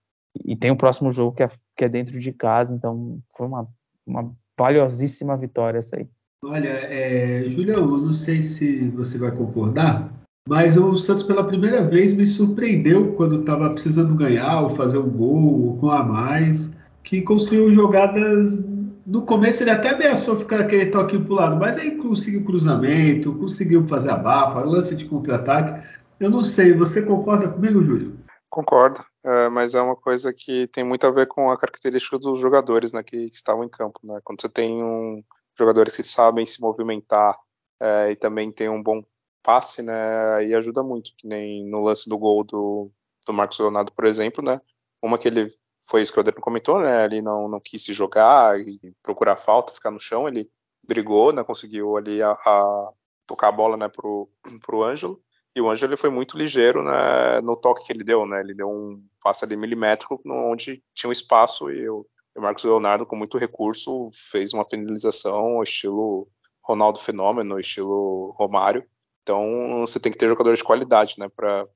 [0.45, 3.67] e tem o próximo jogo que é, que é dentro de casa, então foi uma,
[4.07, 6.07] uma valiosíssima vitória essa aí.
[6.45, 10.13] Olha, é, Julião, eu não sei se você vai concordar,
[10.49, 15.11] mas o Santos pela primeira vez me surpreendeu quando estava precisando ganhar ou fazer um
[15.11, 16.71] gol ou com a mais,
[17.03, 18.63] que construiu jogadas.
[19.07, 23.39] No começo ele até ameaçou ficar aquele toque para o lado, mas aí conseguiu cruzamento,
[23.39, 25.87] conseguiu fazer a bafa, lance de contra-ataque.
[26.19, 28.19] Eu não sei, você concorda comigo, Júlio?
[28.51, 32.41] Concordo, é, mas é uma coisa que tem muito a ver com a característica dos
[32.41, 34.01] jogadores né, que, que estavam em campo.
[34.03, 34.19] Né?
[34.25, 35.23] Quando você tem um,
[35.59, 37.39] jogadores que sabem se movimentar
[37.81, 39.03] é, e também tem um bom
[39.43, 42.91] passe, né, aí ajuda muito, que nem no lance do gol do,
[43.27, 44.61] do Marcos Leonardo, por exemplo, né,
[45.01, 45.53] uma que ele,
[45.89, 49.37] foi isso que o Adriano comentou, né, ele não, não quis se jogar e procurar
[49.37, 50.51] falta, ficar no chão, ele
[50.87, 52.93] brigou, né, conseguiu ali a, a
[53.27, 54.29] tocar a bola, né, pro,
[54.65, 55.21] pro Ângelo,
[55.57, 58.41] e o Ângelo foi muito ligeiro né, no toque que ele deu, né?
[58.41, 62.07] Ele deu um passe ali milimétrico onde tinha um espaço e o,
[62.37, 66.29] o Marcos Leonardo, com muito recurso, fez uma finalização estilo
[66.63, 68.85] Ronaldo Fenômeno, estilo Romário.
[69.23, 71.67] Então você tem que ter jogadores de qualidade, né, para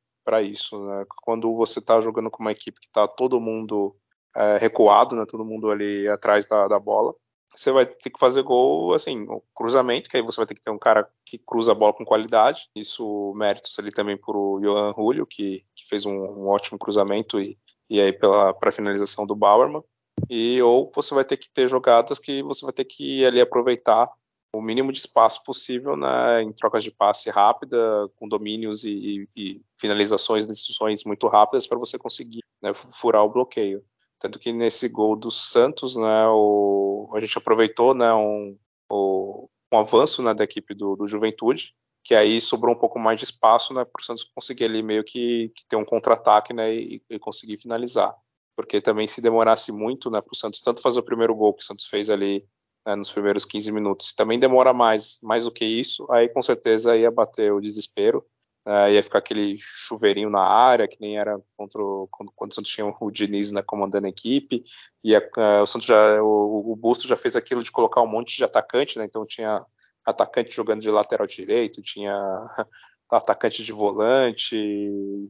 [0.43, 0.85] isso.
[0.85, 1.05] Né?
[1.23, 3.97] Quando você está jogando com uma equipe que está todo mundo
[4.37, 7.15] é, recuado, né, todo mundo ali atrás da, da bola,
[7.53, 10.61] você vai ter que fazer gol, assim, o cruzamento, que aí você vai ter que
[10.61, 12.69] ter um cara que cruza a bola com qualidade.
[12.77, 17.41] Isso méritos ali também por o Johan Julio, que, que fez um, um, ótimo cruzamento
[17.41, 17.59] e,
[17.89, 19.83] e aí para a finalização do Bauerman.
[20.29, 24.09] E ou você vai ter que ter jogadas que você vai ter que ali aproveitar
[24.53, 29.61] o mínimo de espaço possível né, em trocas de passe rápida, com domínios e, e,
[29.79, 33.85] finalizações, decisões muito rápidas para você conseguir né, furar o bloqueio.
[34.19, 38.57] Tanto que nesse gol do Santos, né, o, a gente aproveitou né, um,
[38.91, 43.19] o, um avanço né, da equipe do, do, Juventude, que aí sobrou um pouco mais
[43.19, 46.75] de espaço né, para o Santos conseguir ali meio que, que ter um contra-ataque né,
[46.75, 48.15] e, e, conseguir finalizar.
[48.57, 51.63] Porque também se demorasse muito né, para o Santos tanto fazer o primeiro gol que
[51.63, 52.45] o Santos fez ali
[52.87, 56.97] né, nos primeiros 15 minutos, também demora mais, mais do que isso, aí com certeza
[56.97, 58.25] ia bater o desespero
[58.67, 62.55] Uh, ia ficar aquele chuveirinho na área, que nem era contra o, quando, quando o
[62.55, 64.63] Santos tinha o Diniz né, comandando a equipe.
[65.03, 68.37] E uh, o Santos já, o, o Busto já fez aquilo de colocar um monte
[68.37, 69.07] de atacante, né?
[69.07, 69.65] Então tinha
[70.05, 72.15] atacante jogando de lateral direito, tinha
[73.11, 74.57] atacante de volante.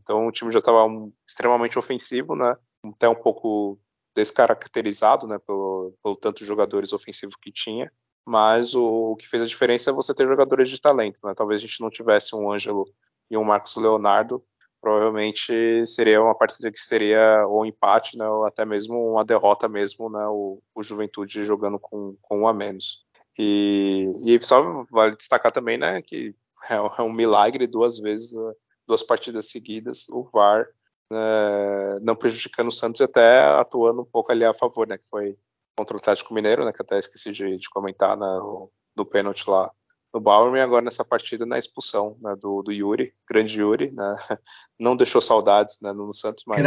[0.02, 2.56] Então o time já estava um, extremamente ofensivo, né?
[2.84, 3.78] Até um pouco
[4.20, 5.38] descaracterizado, né?
[5.46, 7.90] Pelo, pelo tanto de jogadores ofensivos que tinha.
[8.26, 11.32] Mas o, o, que fez a diferença é você ter jogadores de talento, né?
[11.34, 12.86] Talvez a gente não tivesse um Ângelo
[13.30, 14.44] e um Marcos Leonardo,
[14.80, 19.68] provavelmente seria uma partida que seria ou um empate, né, ou até mesmo uma derrota
[19.68, 23.04] mesmo, né, o, o Juventude jogando com, com um a menos.
[23.38, 26.34] E, e só vale destacar também, né, que
[26.68, 28.52] é, é um milagre duas vezes, né,
[28.86, 30.66] duas partidas seguidas, o VAR
[31.10, 35.08] né, não prejudicando o Santos e até atuando um pouco ali a favor, né, que
[35.08, 35.36] foi
[35.76, 39.48] contra o Atlético Mineiro, né, que até esqueci de, de comentar né, no, no pênalti
[39.48, 39.70] lá
[40.12, 44.16] no Bauer e agora nessa partida na expulsão né, do, do, Yuri, grande Yuri, né,
[44.78, 46.60] não deixou saudades né, no Santos, mas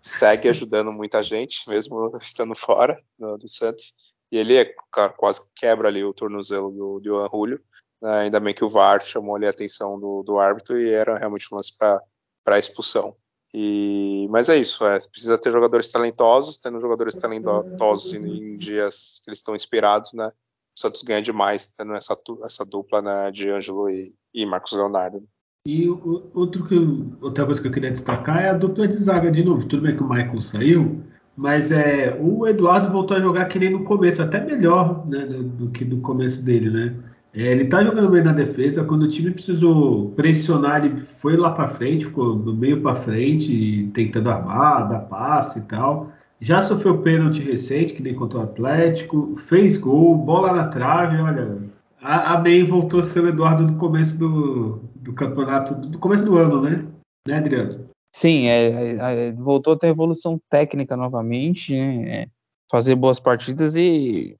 [0.00, 3.94] segue ajudando muita gente, mesmo estando fora do, do Santos.
[4.30, 4.74] E ele é,
[5.16, 7.60] quase quebra ali o tornozelo do, do Ian Julio.
[8.02, 8.18] Né?
[8.22, 11.46] Ainda bem que o VAR chamou ali a atenção do, do árbitro e era realmente
[11.52, 13.16] um lance para expulsão.
[13.58, 19.22] E, mas é isso, é, precisa ter jogadores talentosos, tendo jogadores talentosos em, em dias
[19.24, 20.26] que eles estão inspirados, né?
[20.26, 25.22] O Santos ganha demais tendo essa, essa dupla né, de Ângelo e, e Marcos Leonardo.
[25.66, 26.76] E outro que
[27.22, 29.66] outra coisa que eu queria destacar é a dupla de zaga de novo.
[29.66, 31.02] Tudo bem que o Michael saiu,
[31.34, 35.44] mas é, o Eduardo voltou a jogar que nem no começo, até melhor né, do,
[35.44, 36.94] do que no começo dele, né?
[37.36, 38.82] É, ele tá jogando bem na defesa.
[38.82, 43.90] Quando o time precisou pressionar, ele foi lá para frente, ficou do meio para frente,
[43.92, 46.10] tentando armar, dar passe e tal.
[46.40, 51.58] Já sofreu pênalti recente, que nem contra o Atlético, fez gol, bola na trave, olha.
[52.00, 56.24] A, a May voltou a ser o Eduardo do começo do, do campeonato, do começo
[56.24, 56.86] do ano, né?
[57.28, 57.86] Né, Adriano?
[58.14, 62.22] Sim, é, é, voltou a ter evolução técnica novamente, né?
[62.22, 62.26] É,
[62.70, 64.36] fazer boas partidas e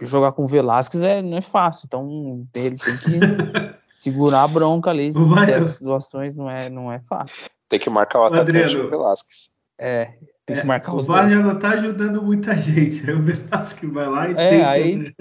[0.00, 1.86] jogar com o Velasquez é, não é fácil.
[1.86, 3.18] Então ele tem que
[4.00, 5.12] segurar a bronca ali.
[5.12, 7.48] Certas situações não é, não é fácil.
[7.68, 9.50] Tem que marcar o atacante do Velasquez.
[9.78, 10.04] É,
[10.46, 11.34] tem que é, marcar os o dois.
[11.34, 13.08] O não tá ajudando muita gente.
[13.08, 14.68] Aí o Velasquez vai lá e é, tenta.
[14.68, 15.12] Aí, né?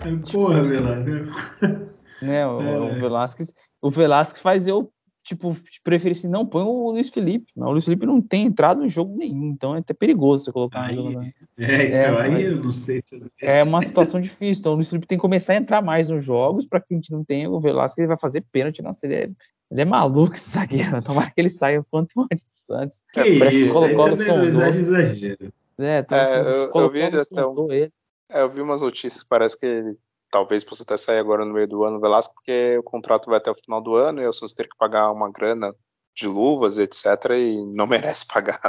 [0.00, 1.28] aí porra, Velasquez.
[2.22, 2.78] Né, o, é.
[2.78, 3.54] o Velasquez.
[3.80, 4.90] O Velasquez faz eu
[5.28, 5.54] tipo,
[5.84, 7.52] preferir assim, não, põe o Luiz Felipe.
[7.54, 10.52] Mas o Luiz Felipe não tem entrado em jogo nenhum, então é até perigoso você
[10.52, 11.20] colocar aí, jogo.
[11.20, 11.32] Né?
[11.58, 13.02] É, então, é, aí eu não sei.
[13.40, 16.24] É uma situação difícil, então o Luiz Felipe tem que começar a entrar mais nos
[16.24, 19.14] jogos para que a gente não tenha o Velasco, ele vai fazer pênalti, nossa, ele
[19.14, 19.30] é,
[19.70, 23.04] ele é maluco esse zagueiro, tomara que ele saia quanto antes do Santos.
[23.12, 24.66] Que é, parece isso, que o Colo-Colo sondou.
[24.66, 25.52] Exagero.
[25.78, 27.90] É, então, é, eu, eu vi até um, é,
[28.42, 29.96] eu vi umas notícias que parece que ele
[30.30, 33.50] talvez possa até sair agora no meio do ano, Velasco, porque o contrato vai até
[33.50, 35.74] o final do ano e o Santos ter que pagar uma grana
[36.14, 37.06] de luvas, etc.
[37.38, 38.60] E não merece pagar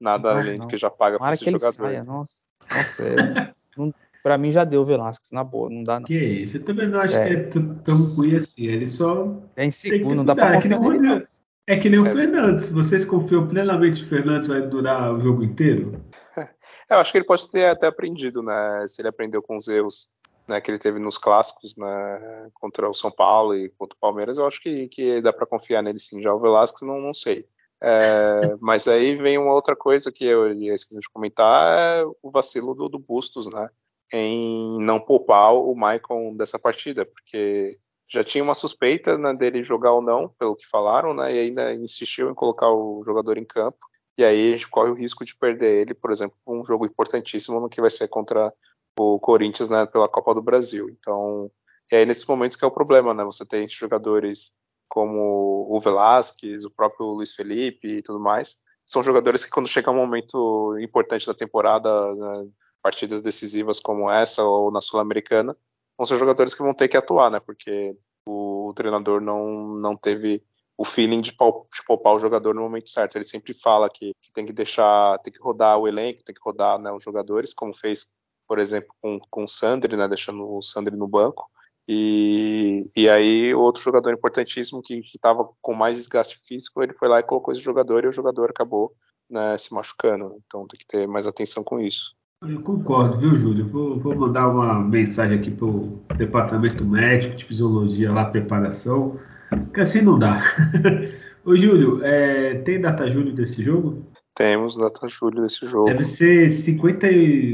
[0.00, 1.72] nada ah, além do que já paga para esse que jogador.
[1.72, 2.34] Saia, nossa,
[2.70, 6.06] nossa é, não, pra mim já deu o Velasquez, na boa, não dá não.
[6.06, 7.28] Que isso, eu também não acho é.
[7.28, 9.34] que é tão ruim assim, ele só...
[9.54, 11.26] É inseguro, não dá pra confiar é nele,
[11.66, 12.12] É que nem o é.
[12.12, 16.00] Fernandes, vocês confiam plenamente que o Fernandes vai durar o jogo inteiro?
[16.88, 20.10] Eu acho que ele pode ter até aprendido, né, se ele aprendeu com os erros
[20.48, 24.38] né, que ele teve nos clássicos né, contra o São Paulo e contra o Palmeiras,
[24.38, 26.22] eu acho que, que dá para confiar nele sim.
[26.22, 27.48] Já o Velasquez, não, não sei.
[27.82, 32.74] É, mas aí vem uma outra coisa que eu esqueci de comentar, é o vacilo
[32.74, 33.68] do, do Bustos, né,
[34.12, 37.78] em não poupar o Maicon dessa partida, porque
[38.08, 41.74] já tinha uma suspeita né, dele jogar ou não, pelo que falaram, né, e ainda
[41.74, 43.78] insistiu em colocar o jogador em campo,
[44.16, 47.60] e aí a gente corre o risco de perder ele, por exemplo, um jogo importantíssimo
[47.60, 48.52] no que vai ser contra
[48.98, 50.88] o Corinthians né, pela Copa do Brasil.
[50.90, 51.50] Então,
[51.90, 53.24] é nesses momentos que é o problema, né?
[53.24, 54.54] Você tem jogadores
[54.88, 58.58] como o Velasquez, o próprio Luiz Felipe e tudo mais.
[58.84, 62.48] São jogadores que quando chega um momento importante da temporada, né,
[62.82, 65.56] partidas decisivas como essa ou na Sul-Americana,
[65.98, 67.40] vão ser jogadores que vão ter que atuar, né?
[67.40, 70.42] Porque o, o treinador não, não teve
[70.78, 73.16] o feeling de, de poupar o jogador no momento certo.
[73.16, 76.40] Ele sempre fala que, que, tem que deixar, tem que rodar o elenco, tem que
[76.44, 78.06] rodar né, os jogadores, como fez
[78.46, 81.48] por exemplo, com, com o Sandri, né, deixando o Sandri no banco.
[81.88, 87.20] E, e aí, outro jogador importantíssimo que estava com mais desgaste físico, ele foi lá
[87.20, 88.92] e colocou esse jogador e o jogador acabou
[89.30, 90.36] né, se machucando.
[90.46, 92.16] Então tem que ter mais atenção com isso.
[92.42, 93.68] Eu concordo, viu, Júlio?
[93.68, 99.18] Vou, vou mandar uma mensagem aqui para o departamento médico de fisiologia lá, preparação,
[99.72, 100.40] que assim não dá.
[101.44, 104.04] Ô, Júlio, é, tem data Júlio desse jogo?
[104.36, 105.86] Temos data julho desse jogo.
[105.86, 107.06] Deve ser 50,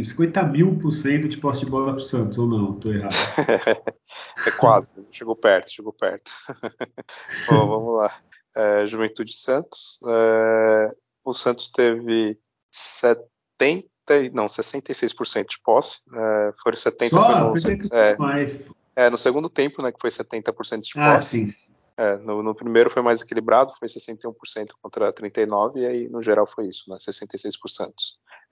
[0.05, 2.73] 50 mil por cento de posse de bola pro Santos, ou não?
[2.75, 3.15] Tô errado.
[4.45, 6.33] é quase, chegou perto, chegou perto.
[7.49, 8.13] Bom, vamos lá.
[8.57, 10.01] É, Juventude Santos.
[10.09, 10.89] É,
[11.25, 12.37] o Santos teve
[12.73, 13.87] 70,
[14.33, 16.01] não, 66% de posse.
[16.13, 18.59] É, foram 70% Só, no, é, mais.
[18.97, 21.45] É, no segundo tempo, né, que foi 70% de ah, posse.
[21.45, 21.55] Ah, sim.
[21.97, 24.35] É, no, no, primeiro foi mais equilibrado, foi 61%
[24.81, 27.93] contra 39%, e aí no geral foi isso, né, 66%.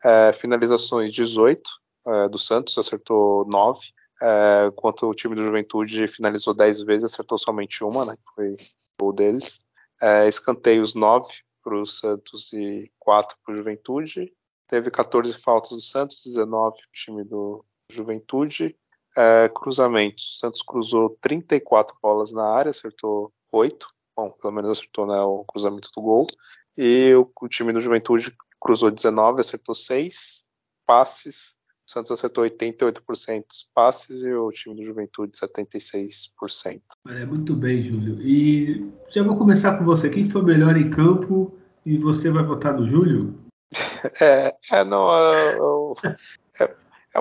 [0.04, 1.62] É, finalizações 18
[2.06, 3.80] é, do Santos, acertou 9,
[4.22, 8.56] é, enquanto o time do Juventude finalizou 10 vezes, acertou somente uma, né, que foi
[9.00, 9.64] o deles.
[10.02, 11.26] É, escanteios 9
[11.62, 14.32] para o Santos e 4 para o Juventude.
[14.66, 18.76] Teve 14 faltas do Santos, 19 para o time do Juventude.
[19.16, 20.34] É, cruzamentos.
[20.34, 23.86] O Santos cruzou 34 bolas na área, acertou 8.
[24.16, 26.26] Bom, pelo menos acertou né, o cruzamento do gol.
[26.76, 30.46] E o, o, time do Juventude cruzou 19, acertou 6
[30.86, 31.56] passes.
[31.88, 36.80] O Santos acertou 88% dos passes e o time do Juventude 76%.
[37.08, 38.20] É, muito bem, Júlio.
[38.22, 40.08] E já vou começar com você.
[40.08, 43.34] Quem foi melhor em campo e você vai votar no Júlio?
[44.18, 45.92] É, é não, eu, eu,
[46.58, 46.74] É,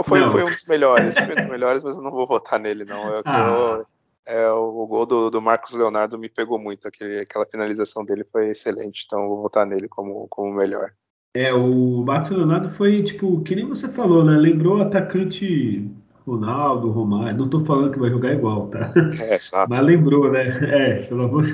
[0.03, 2.85] foi, foi um dos melhores, foi um dos melhores, mas eu não vou votar nele,
[2.85, 3.09] não.
[3.09, 3.77] Eu, ah.
[3.77, 3.85] eu,
[4.27, 8.49] é, o gol do, do, Marcos Leonardo me pegou muito, aquele, aquela finalização dele foi
[8.49, 10.91] excelente, então eu vou votar nele como, como melhor.
[11.33, 14.37] É, o Marcos Leonardo foi, tipo, que nem você falou, né?
[14.37, 15.89] Lembrou o atacante
[16.25, 17.37] Ronaldo, Romário.
[17.37, 18.91] Não tô falando que vai jogar igual, tá?
[19.19, 19.69] É, exato.
[19.69, 20.47] Mas lembrou, né?
[20.69, 21.45] É, pelo amor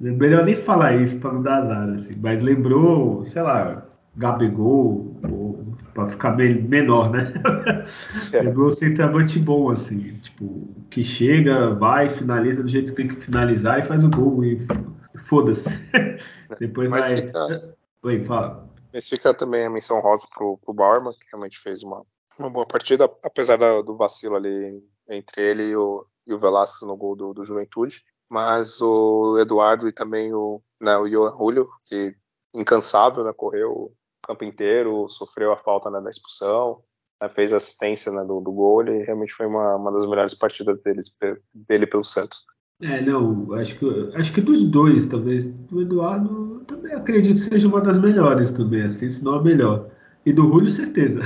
[0.00, 2.16] Melhor nem falar isso para não dar azar, assim.
[2.20, 3.84] Mas lembrou, sei lá,
[4.16, 5.16] Gabigol,
[5.98, 7.34] para ficar menor, né?
[8.32, 8.42] É.
[8.42, 10.18] Lembrou um centroavante bom, assim.
[10.18, 14.44] Tipo, que chega, vai, finaliza do jeito que tem que finalizar e faz o gol.
[14.44, 14.58] E
[15.24, 15.70] foda-se.
[16.60, 17.16] Depois Mas vai.
[17.16, 17.74] Fica...
[18.02, 18.68] Oi, fala.
[18.92, 22.02] Mas fica também a menção rosa pro, pro Bauerman, que realmente fez uma,
[22.38, 26.86] uma boa partida, apesar da, do vacilo ali entre ele e o, e o Velasquez
[26.86, 28.04] no gol do, do Juventude.
[28.28, 32.14] Mas o Eduardo e também o, né, o Johan Julio, que
[32.54, 33.92] incansável, né, correu
[34.28, 36.78] campo inteiro, sofreu a falta né, da expulsão,
[37.20, 40.80] né, fez assistência né, do, do gol, e realmente foi uma, uma das melhores partidas
[40.82, 41.16] deles,
[41.54, 42.44] dele pelo Santos.
[42.80, 45.46] É, não, acho que, acho que dos dois, talvez.
[45.46, 49.90] Do Eduardo, também acredito que seja uma das melhores também, assim, se não a melhor.
[50.24, 51.20] E do Julio, certeza.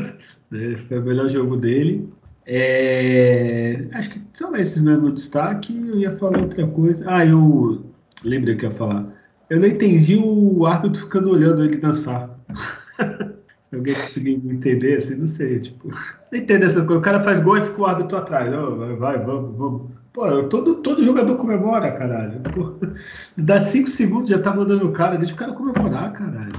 [0.50, 2.08] né, foi o melhor jogo dele.
[2.44, 5.76] É, acho que são esses mesmo destaque.
[5.76, 7.04] Eu ia falar outra coisa.
[7.08, 7.84] Ah, eu
[8.22, 9.06] lembrei que ia falar.
[9.48, 12.30] Eu não entendi o árbitro ficando olhando ele dançar.
[13.72, 15.14] Alguém conseguiu entender assim?
[15.16, 15.60] Não sei.
[15.60, 16.98] Tipo, não entendo essas coisas.
[16.98, 18.52] O cara faz gol e fica o árbitro atrás.
[18.52, 19.90] Oh, vai, vai, vamos, vamos.
[20.12, 22.40] Pô, todo, todo jogador comemora, caralho.
[22.40, 22.74] Pô,
[23.36, 26.52] dá cinco segundos já tá mandando o cara, deixa o cara comemorar, caralho.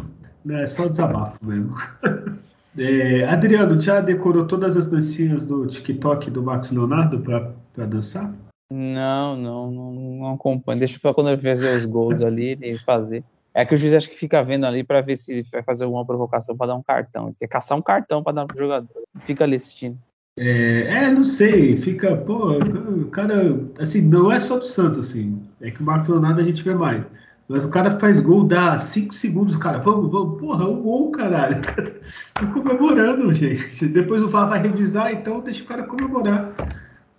[0.49, 1.73] É só desabafo mesmo.
[2.75, 8.33] É, Adriano, já decorou todas as dancinhas do TikTok do Marcos Leonardo para dançar?
[8.71, 10.79] Não, não, não, não acompanho.
[10.79, 13.23] Deixa para quando ele fazer os gols ali, ele fazer.
[13.53, 16.05] É que o juiz acho que fica vendo ali para ver se vai fazer alguma
[16.05, 17.35] provocação para dar um cartão.
[17.39, 19.03] Quer caçar um cartão para dar pro jogador.
[19.25, 19.97] Fica ali assistindo.
[20.35, 25.39] É, é, não sei, fica, pô, o cara, assim, não é só do Santos, assim,
[25.61, 27.05] é que o Marcos Leonardo a gente vê mais.
[27.47, 31.11] Mas o cara faz gol, dá 5 segundos, cara, vamos, vamos, porra, é um gol,
[31.11, 31.61] caralho.
[32.33, 33.87] Tá comemorando, gente.
[33.87, 36.51] Depois o VAR vai revisar, então deixa o cara comemorar.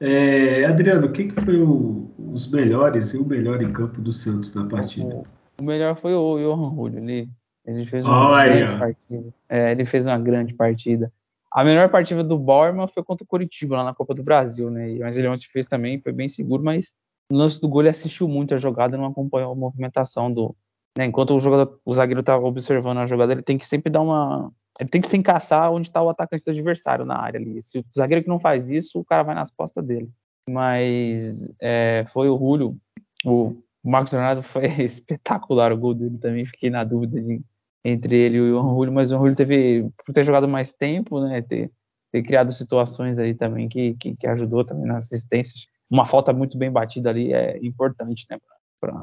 [0.01, 4.53] É, Adriano, quem que foi o, os melhores e o melhor em campo do Santos
[4.55, 5.23] na partida?
[5.61, 7.29] O, melhor foi o Johan Julio, ele,
[7.65, 9.35] ele fez uma oh, grande partida.
[9.49, 11.13] É, ele fez uma grande partida.
[11.53, 14.97] A melhor partida do Borman foi contra o Curitiba, lá na Copa do Brasil, né?
[14.99, 16.95] Mas ele ontem fez também, foi bem seguro, mas
[17.31, 20.55] no lance do gol ele assistiu muito a jogada, não acompanhou a movimentação do.
[20.97, 24.01] Né, enquanto o, jogador, o zagueiro está observando a jogada, ele tem que sempre dar
[24.01, 24.53] uma.
[24.81, 27.63] Ele tem que se encaçar onde está o atacante do adversário na área ali.
[27.63, 30.11] Se o zagueiro que não faz isso, o cara vai nas costas dele.
[30.49, 32.77] Mas é, foi o Julio,
[33.25, 36.47] o Marcos Leonardo foi espetacular o gol dele também.
[36.47, 37.43] Fiquei na dúvida de,
[37.85, 41.21] entre ele e o Johan Julio, mas o Julio teve, por ter jogado mais tempo,
[41.21, 41.71] né, ter,
[42.11, 46.57] ter criado situações aí também que, que, que ajudou também nas assistências uma falta muito
[46.59, 48.39] bem batida ali é importante, né?
[48.81, 49.03] Para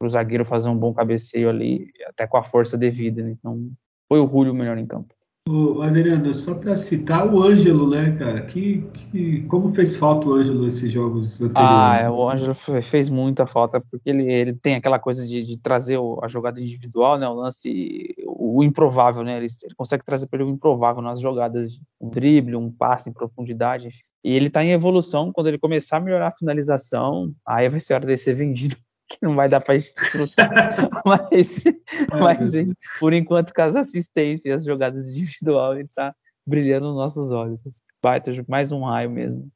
[0.00, 3.22] o zagueiro fazer um bom cabeceio ali, até com a força devida.
[3.22, 3.30] Né?
[3.30, 3.70] Então,
[4.08, 5.14] foi o Julio melhor em campo.
[5.82, 8.42] Adriano, só para citar o Ângelo, né, cara?
[8.42, 11.56] Que, que, como fez falta o Ângelo nesses jogos anteriores?
[11.56, 15.58] Ah, é, o Ângelo fez muita falta, porque ele, ele tem aquela coisa de, de
[15.58, 17.28] trazer a jogada individual, né?
[17.28, 19.36] O lance, o, o improvável, né?
[19.36, 23.12] Ele, ele consegue trazer para ele o improvável nas jogadas, um drible, um passe em
[23.12, 23.90] profundidade.
[24.24, 25.32] E ele está em evolução.
[25.32, 28.76] Quando ele começar a melhorar a finalização, aí vai ser hora de ser vendido
[29.18, 30.90] que não vai dar para desfrutar.
[31.04, 31.72] mas, é,
[32.10, 32.50] mas
[33.00, 36.14] por enquanto, com as assistências e as jogadas individual, ele está
[36.46, 37.62] brilhando nos nossos olhos.
[38.02, 39.48] Baita, mais um raio mesmo.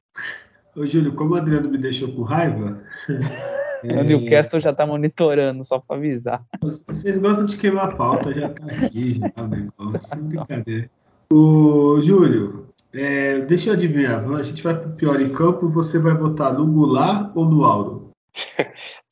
[0.74, 2.82] Ô, Júlio, como o Adriano me deixou com raiva.
[3.08, 3.62] é...
[3.82, 6.44] O Newcastle já está monitorando, só para avisar.
[6.86, 10.16] Vocês gostam de queimar a pauta, já está aqui, já tá o negócio.
[10.18, 10.88] Brincadeira.
[11.32, 14.24] Ô, Júlio, é, deixa eu adivinhar.
[14.34, 18.12] A gente vai pro pior em campo, você vai votar no Goulart ou no Auro?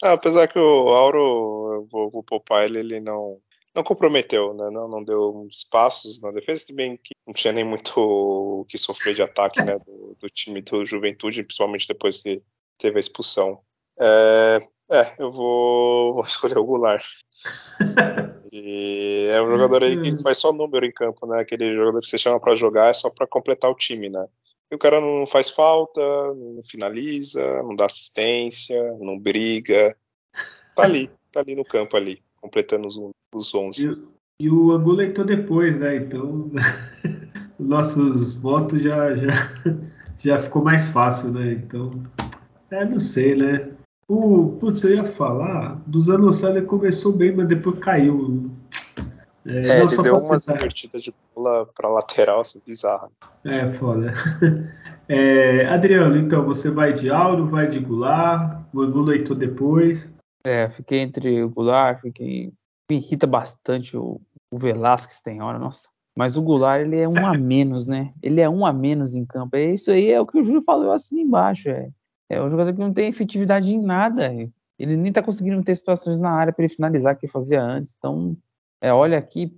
[0.03, 3.39] Ah, apesar que o Auro, eu vou, vou poupar ele, ele não,
[3.75, 4.71] não comprometeu, né?
[4.71, 9.15] Não, não deu espaços na defesa, também que não tinha nem muito o que sofrer
[9.15, 12.43] de ataque né, do, do, time do Juventude, principalmente depois que
[12.79, 13.61] teve a expulsão.
[13.99, 14.59] É,
[14.91, 17.07] é eu vou, vou, escolher o Goulart.
[18.51, 21.41] e é um jogador aí que faz só número em campo, né?
[21.41, 24.27] Aquele jogador que você chama para jogar é só para completar o time, né?
[24.71, 29.97] E o cara não faz falta, não finaliza, não dá assistência, não briga.
[30.77, 32.97] Tá ali, tá ali no campo ali, completando os,
[33.35, 33.89] os 11.
[33.89, 35.97] E, e o Angola entrou depois, né?
[35.97, 36.51] Então,
[37.59, 39.33] os nossos votos já, já,
[40.23, 41.53] já ficou mais fácil, né?
[41.53, 41.91] Então,
[42.71, 43.71] é, não sei, né?
[44.09, 48.50] O, putz, eu ia falar, dos anos ele começou bem, mas depois caiu.
[49.47, 53.11] É, é ele deu umas invertidas de bola pra lateral, assim, bizarra.
[53.45, 54.13] É, foda.
[55.13, 60.09] É, Adriano, então, você vai de Auro, vai de Goulart, o Angulo leitou depois.
[60.47, 62.53] É, fiquei entre o Goulart, fiquei...
[62.89, 65.89] Me irrita bastante o, o Velasquez tem hora, nossa.
[66.17, 68.13] Mas o Goulart, ele é um a menos, né?
[68.23, 69.57] Ele é um a menos em campo.
[69.57, 71.69] É isso aí, é o que o Júlio falou assim embaixo.
[71.69, 71.91] É,
[72.29, 74.33] é um jogador que não tem efetividade em nada.
[74.79, 77.97] Ele nem tá conseguindo ter situações na área para ele finalizar que ele fazia antes.
[77.99, 78.37] Então,
[78.81, 79.55] é, olha aqui,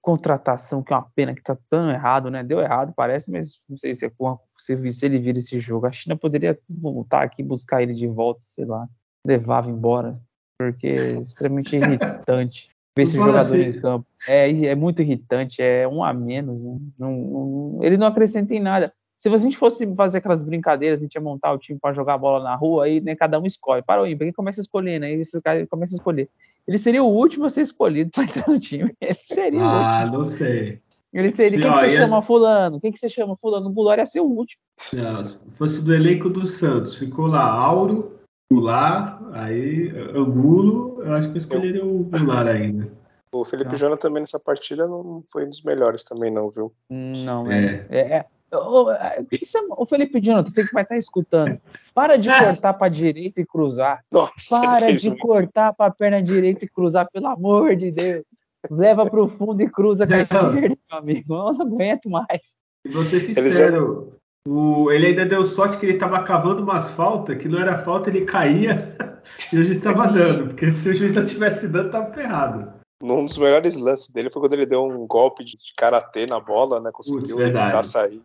[0.00, 2.42] contratação, que é uma pena que tá tão errado, né?
[2.42, 4.10] Deu errado, parece, mas não sei se, é,
[4.56, 5.86] se, se ele vira esse jogo.
[5.86, 8.88] A China poderia voltar aqui, buscar ele de volta, sei lá,
[9.24, 10.18] levava embora,
[10.58, 13.62] porque é extremamente irritante ver esse jogador assim.
[13.62, 14.06] em campo.
[14.26, 16.62] É, é muito irritante, é um a menos.
[16.62, 16.78] Né?
[16.98, 18.92] Não, não, ele não acrescenta em nada.
[19.18, 22.16] Se a gente fosse fazer aquelas brincadeiras, a gente ia montar o time para jogar
[22.16, 23.82] bola na rua, aí né, cada um escolhe.
[23.82, 25.14] Para o ímpar, começa a escolher, né?
[25.14, 26.30] E esses caras começam a escolher.
[26.70, 28.94] Ele seria o último a ser escolhido para entrar no time.
[29.02, 29.92] Ele seria ah, o último.
[29.92, 30.80] Ah, não sei.
[31.12, 31.58] Ele seria.
[31.58, 32.80] Quem que você chama fulano?
[32.80, 33.68] Quem que você chama fulano?
[33.68, 34.62] O Goulart ia ser o último.
[34.92, 38.20] Não, se fosse do elenco do Santos, ficou lá Auro,
[38.52, 42.88] Goulart, aí Angulo, eu acho que eu escolheria o Goulart ainda.
[43.32, 46.72] O Felipe Jona também nessa partida não foi um dos melhores também, não, viu?
[46.88, 47.84] Não, é.
[47.90, 49.24] é, é o, é,
[49.70, 51.60] o Felipe Jonathan, você que vai estar escutando,
[51.94, 54.04] para de cortar para direita e cruzar.
[54.10, 58.24] Nossa, para de cortar para a perna direita e cruzar, pelo amor de Deus.
[58.70, 61.34] Leva para o fundo e cruza com a esquerda, meu amigo.
[61.34, 62.58] Eu não aguento mais.
[62.84, 66.90] E vou ser sincero, ele, o, ele ainda deu sorte que ele estava cavando umas
[66.90, 68.96] faltas, que não era falta, ele caía
[69.52, 70.48] e o juiz estava dando.
[70.48, 72.79] Porque se o juiz não tivesse dando, tava ferrado.
[73.02, 76.80] Um dos melhores lances dele foi quando ele deu um golpe de, karatê na bola,
[76.80, 76.90] né?
[76.92, 78.22] Conseguiu evitar sair.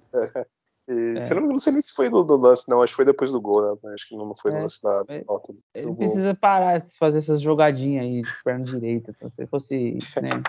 [0.88, 1.34] E, é.
[1.34, 2.82] não, não, sei nem se foi do, do, lance, não.
[2.82, 3.94] Acho que foi depois do gol, né?
[3.94, 4.62] Acho que não foi do é.
[4.62, 5.54] lance da volta.
[5.74, 5.96] Ele gol.
[5.96, 9.12] precisa parar de fazer essas jogadinhas aí de perna direita.
[9.16, 10.44] Então, se fosse, né?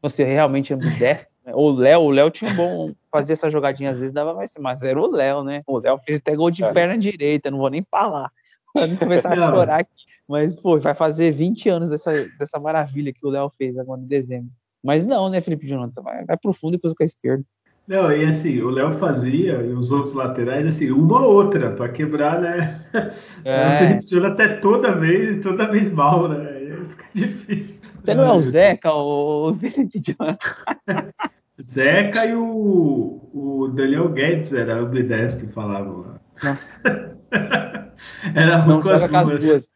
[0.00, 1.52] Fosse realmente ambidestro, né?
[1.54, 5.00] O Léo, o Léo tinha bom fazer essa jogadinha, às vezes dava mais, mas era
[5.00, 5.62] o Léo, né?
[5.66, 6.72] O Léo fez até gol de é.
[6.72, 8.32] perna direita, não vou nem falar.
[8.72, 10.02] Pra não começar a chorar aqui.
[10.32, 14.06] Mas, pô, vai fazer 20 anos dessa, dessa maravilha que o Léo fez agora em
[14.06, 14.48] dezembro.
[14.82, 16.00] Mas não, né, Felipe Jonathan?
[16.00, 17.44] Vai, vai pro fundo e depois com a esquerda.
[17.86, 21.90] Não, e assim, o Léo fazia, e os outros laterais, assim, uma ou outra, para
[21.90, 22.80] quebrar, né?
[23.44, 23.74] É.
[23.74, 26.78] O Felipe Jonathan é toda vez, toda vez mal, né?
[26.88, 27.82] Fica difícil.
[28.02, 31.10] Você não é o Zeca, o Felipe Jonathan?
[31.60, 36.21] Zeca e o, o Daniel Guedes era ambidestro, falavam.
[36.42, 37.12] Nossa.
[38.34, 39.08] Era não joga.
[39.08, 39.68] Com as duas.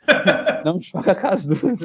[0.65, 1.79] Não joga com as duas.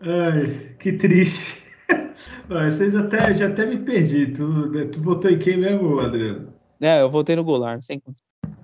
[0.00, 1.62] Ai, que triste.
[2.48, 4.28] Vocês até, já até me perdi.
[4.28, 6.52] Tu, tu votou em quem mesmo, Adriano?
[6.80, 8.02] É, eu votei no Goulart, sem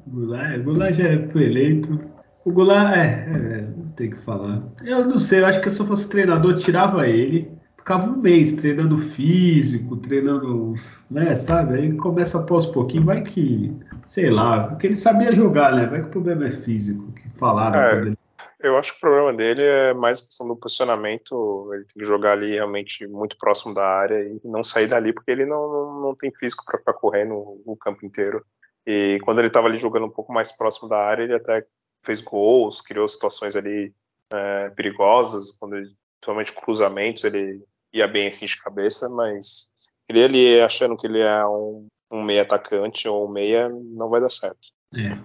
[0.07, 2.01] Goulart, Goulart já foi eleito.
[2.45, 4.63] O Goulart, é, é, tem que falar.
[4.85, 7.51] Eu não sei, eu acho que se eu fosse treinador, tirava ele
[7.83, 10.75] ficava um mês treinando físico, treinando,
[11.11, 11.75] né, sabe?
[11.75, 15.87] Aí começa a pós pouquinho, vai que, sei lá, porque ele sabia jogar, né?
[15.87, 17.79] Vai que o problema é físico, que falaram.
[17.81, 18.19] É, ele...
[18.61, 22.05] Eu acho que o problema dele é mais a questão do posicionamento, ele tem que
[22.05, 26.01] jogar ali realmente muito próximo da área e não sair dali, porque ele não, não,
[26.01, 27.35] não tem físico para ficar correndo
[27.67, 28.45] o campo inteiro.
[28.87, 31.67] E quando ele estava ali jogando um pouco mais próximo da área, ele até
[32.05, 33.93] fez gols, criou situações ali
[34.33, 37.61] é, perigosas, quando ele, principalmente cruzamentos, ele
[37.93, 39.69] ia bem assim de cabeça, mas
[40.09, 44.21] ele ali achando que ele é um, um meia atacante ou um meia, não vai
[44.21, 44.69] dar certo.
[44.95, 45.17] É.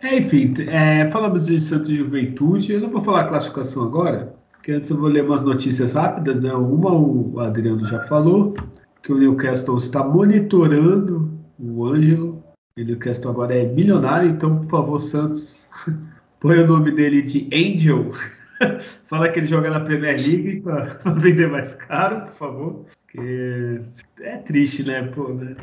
[0.00, 2.72] É, enfim, é, falamos de Santos Juventude.
[2.72, 6.40] Eu não vou falar a classificação agora, porque antes eu vou ler umas notícias rápidas.
[6.40, 6.52] Né?
[6.52, 8.54] Uma o Adriano já falou,
[9.02, 12.44] que o Newcastle está monitorando o Ângelo.
[12.78, 15.66] O Newcastle agora é milionário, então, por favor, Santos,
[16.38, 18.12] põe o nome dele de Angel
[19.04, 22.84] Fala que ele joga na Premier League para vender mais caro, por favor.
[23.02, 23.78] Porque
[24.20, 25.02] é triste, né?
[25.14, 25.54] Pô, né?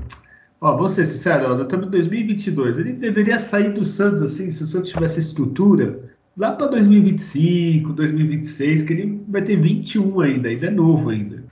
[0.62, 2.80] Ó, vou ser sincero, ó, nós estamos em 2022.
[2.80, 6.00] Ele deveria sair do Santos assim, se o Santos tivesse estrutura,
[6.38, 11.44] lá para 2025, 2026, que ele vai ter 21 ainda, ainda é novo ainda.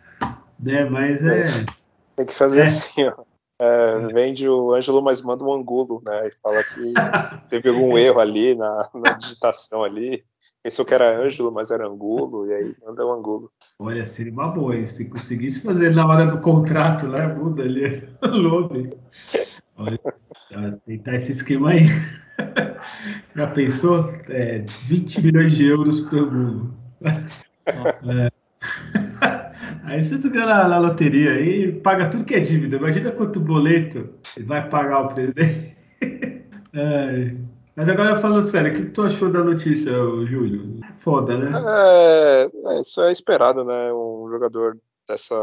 [0.60, 0.86] Né?
[0.86, 1.66] Mas é.
[2.16, 2.66] Tem que fazer é.
[2.66, 3.24] assim, ó.
[3.60, 6.28] É, vende o Ângelo, mas manda um angulo, né?
[6.28, 6.94] E fala que
[7.50, 10.24] teve algum erro ali na, na digitação ali.
[10.64, 13.52] Pensou que era Ângelo, mas era Angulo, e aí manda o Angulo.
[13.80, 14.88] Olha, seria uma boa, hein?
[14.88, 17.28] Se conseguisse fazer na hora do contrato, né?
[17.28, 18.90] Muda ali o nome.
[19.76, 20.00] Olha,
[20.86, 21.88] tentar esse esquema aí.
[23.36, 24.10] Já pensou?
[24.30, 26.74] É, 20 milhões de euros por Angulo.
[27.04, 28.32] É.
[29.84, 32.78] Aí você ganha na, na, loteria aí, paga tudo que é dívida.
[32.78, 34.10] Imagina quanto boleto
[34.46, 35.76] vai pagar o presidente.
[36.74, 37.36] É.
[37.76, 40.80] Mas agora falando sério, o que tu achou da notícia, Júlio?
[41.00, 41.52] Foda, né?
[41.68, 43.92] É, é, isso é esperado, né?
[43.92, 45.36] Um jogador dessa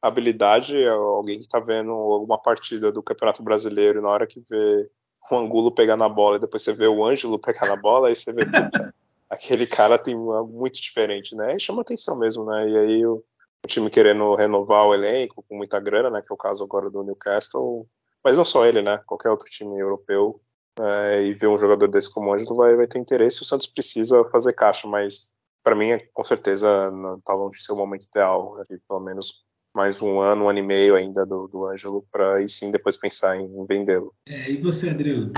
[0.00, 4.88] habilidade, é alguém que está vendo alguma partida do Campeonato Brasileiro na hora que vê
[5.30, 8.14] o Angulo pegar na bola e depois você vê o Ângelo pegar na bola, aí
[8.14, 8.94] você vê, puta,
[9.28, 11.56] aquele cara tem algo muito diferente, né?
[11.56, 12.68] E chama atenção mesmo, né?
[12.70, 13.22] E aí o,
[13.66, 16.22] time querendo renovar o elenco com muita grana, né?
[16.22, 17.86] Que é o caso agora do Newcastle,
[18.24, 19.00] mas não só ele, né?
[19.04, 20.40] Qualquer outro time europeu
[20.80, 23.42] é, e ver um jogador desse como o Ângelo vai, vai ter interesse.
[23.42, 27.72] O Santos precisa fazer caixa, mas para mim, com certeza, não está longe de ser
[27.72, 28.78] o momento ideal, né?
[28.88, 32.48] pelo menos mais um ano, um ano e meio ainda do, do Ângelo, para aí
[32.48, 34.14] sim depois pensar em vendê-lo.
[34.26, 35.32] É, e você, Adriano?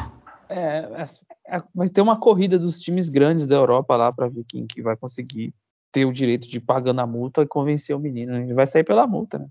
[0.49, 4.45] É, é, é, vai ter uma corrida dos times grandes da Europa lá para ver
[4.49, 5.55] quem que vai conseguir
[5.93, 8.37] ter o direito de pagar na multa e convencer o menino.
[8.37, 9.49] Ele vai sair pela multa, né?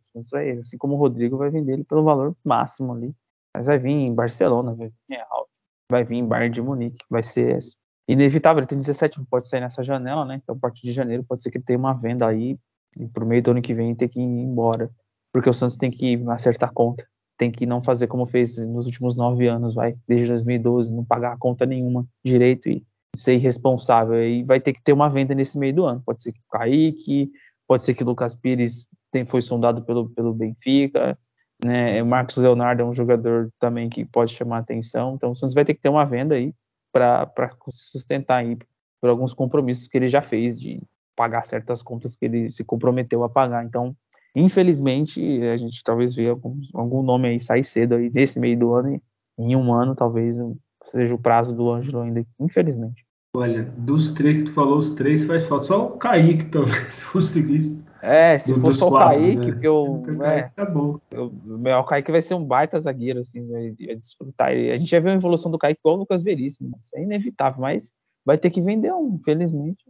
[0.62, 3.14] Assim como o Rodrigo vai vender ele pelo valor máximo ali.
[3.54, 5.50] Mas vai vir em Barcelona, vai vir em Real,
[5.90, 7.60] vai vir Bayern de Munique, vai ser
[8.08, 8.60] inevitável.
[8.60, 10.40] Ele tem 17, não pode sair nessa janela, né?
[10.42, 12.58] Então, a partir de janeiro, pode ser que ele tenha uma venda aí
[12.98, 14.90] e pro meio do ano que vem ter que ir embora.
[15.34, 17.06] Porque o Santos tem que acertar a conta.
[17.38, 21.34] Tem que não fazer como fez nos últimos nove anos, vai, desde 2012, não pagar
[21.34, 22.84] a conta nenhuma direito e
[23.16, 24.22] ser irresponsável.
[24.24, 26.02] E vai ter que ter uma venda nesse meio do ano.
[26.06, 27.32] Pode ser que o Kaique,
[27.68, 31.18] pode ser que o Lucas Pires tem, foi sondado pelo, pelo Benfica.
[31.64, 32.01] Né?
[32.01, 35.16] O Marcos Leonardo é um jogador também que pode chamar atenção.
[35.16, 36.53] Então o Santos vai ter que ter uma venda aí
[36.91, 37.30] para
[37.70, 38.57] sustentar aí
[39.01, 40.82] por alguns compromissos que ele já fez de
[41.16, 43.66] pagar certas contas que ele se comprometeu a pagar.
[43.66, 43.95] Então,
[44.36, 48.74] infelizmente, a gente talvez veja algum, algum nome aí sair cedo aí nesse meio do
[48.74, 49.01] ano,
[49.38, 50.36] em um ano talvez
[50.86, 53.05] seja o prazo do Ângelo ainda, infelizmente.
[53.36, 55.66] Olha, dos três que tu falou, os três faz falta.
[55.66, 57.80] Só o Kaique talvez conseguisse.
[58.02, 59.52] É, se do, for só o Kaique, né?
[59.52, 60.02] porque eu.
[60.02, 61.00] Então, é, Kaique tá bom.
[61.12, 61.34] Eu,
[61.80, 64.50] o Kaique vai ser um baita zagueiro, assim, vai, vai desfrutar.
[64.50, 66.78] A gente já viu a evolução do Kaique igual o Lucas Veríssimo.
[66.82, 67.91] Isso é inevitável, mas
[68.26, 69.84] vai ter que vender um, infelizmente.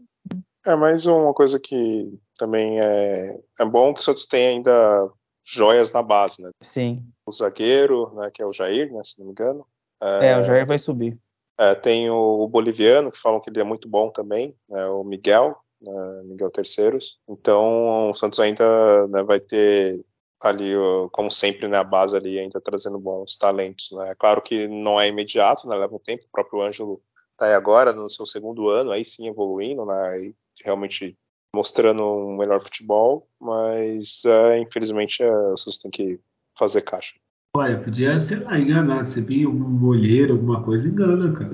[0.66, 5.10] É mais uma coisa que também é, é bom que o Santos tem ainda
[5.46, 6.52] joias na base, né?
[6.62, 7.04] Sim.
[7.26, 9.66] O zagueiro, né, que é o Jair, né, se não me engano.
[10.02, 11.18] É, é o Jair vai subir.
[11.58, 15.04] É, tem o, o, boliviano, que falam que ele é muito bom também, né, o
[15.04, 17.20] Miguel, né, Miguel Terceiros.
[17.28, 20.04] Então, o Santos ainda né, vai ter
[20.42, 20.74] ali,
[21.12, 23.92] como sempre, né, a base ali ainda trazendo bons talentos.
[23.92, 24.12] Né?
[24.12, 26.26] É claro que não é imediato, né, leva um tempo.
[26.26, 27.02] O próprio Ângelo
[27.32, 30.32] está aí agora no seu segundo ano, aí sim evoluindo, né,
[30.64, 31.18] realmente
[31.54, 36.20] mostrando um melhor futebol, mas é, infelizmente é, vocês têm que
[36.58, 37.16] fazer caixa.
[37.58, 39.06] Olha, podia, sei lá, enganar.
[39.06, 41.52] Você viu um olheiro, alguma coisa, engana, cara.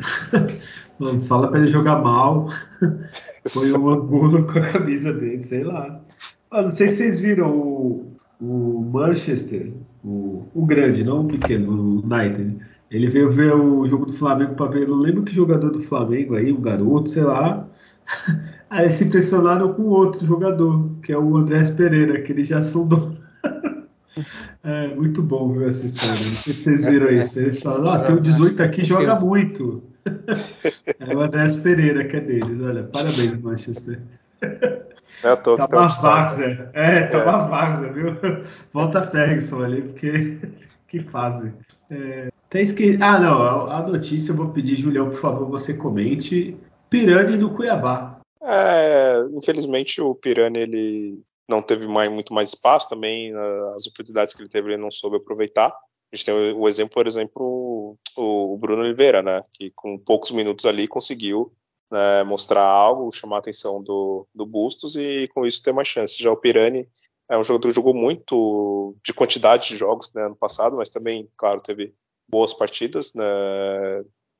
[1.26, 2.50] Fala para ele jogar mal,
[3.54, 6.02] põe uma bula com a camisa dele, sei lá.
[6.52, 9.72] Ah, não sei se vocês viram o, o Manchester,
[10.04, 12.58] o, o grande, não o pequeno, o United.
[12.90, 16.36] Ele veio ver o jogo do Flamengo para ver, não lembro que jogador do Flamengo
[16.36, 17.68] aí, um garoto, sei lá.
[18.68, 23.12] Aí se impressionaram com outro jogador, que é o Andrés Pereira, que ele já sondou.
[24.64, 26.10] é muito bom ver essa história.
[26.10, 27.40] Não sei se vocês viram isso.
[27.40, 29.84] Eles falam, ah, tem o 18 aqui joga muito.
[31.00, 32.62] É o Andrés Pereira que é deles.
[32.62, 34.02] Olha, parabéns, Manchester.
[35.24, 36.70] É, tô, tá uma várzea.
[36.74, 37.24] É, tá é.
[37.24, 38.16] uma várzea, viu?
[38.72, 40.38] Volta Ferguson ali, porque
[40.88, 41.52] que fase.
[41.90, 42.98] É, até esque...
[43.02, 46.58] Ah, não, a notícia eu vou pedir, Julião, por favor, você comente.
[46.90, 48.20] Pirani do Cuiabá.
[48.42, 53.34] É, infelizmente o Pirani ele não teve mais, muito mais espaço também,
[53.76, 55.76] as oportunidades que ele teve ele não soube aproveitar.
[56.16, 60.66] A gente tem o, exemplo, por exemplo, o, Bruno Oliveira, né, que com poucos minutos
[60.66, 61.52] ali conseguiu
[61.92, 66.24] né, mostrar algo, chamar a atenção do, do Bustos e com isso ter mais chance.
[66.24, 66.88] Já o Pirani
[67.30, 71.30] é um jogador que jogou muito de quantidade de jogos né, ano passado, mas também,
[71.36, 71.94] claro, teve
[72.26, 73.26] boas partidas, né,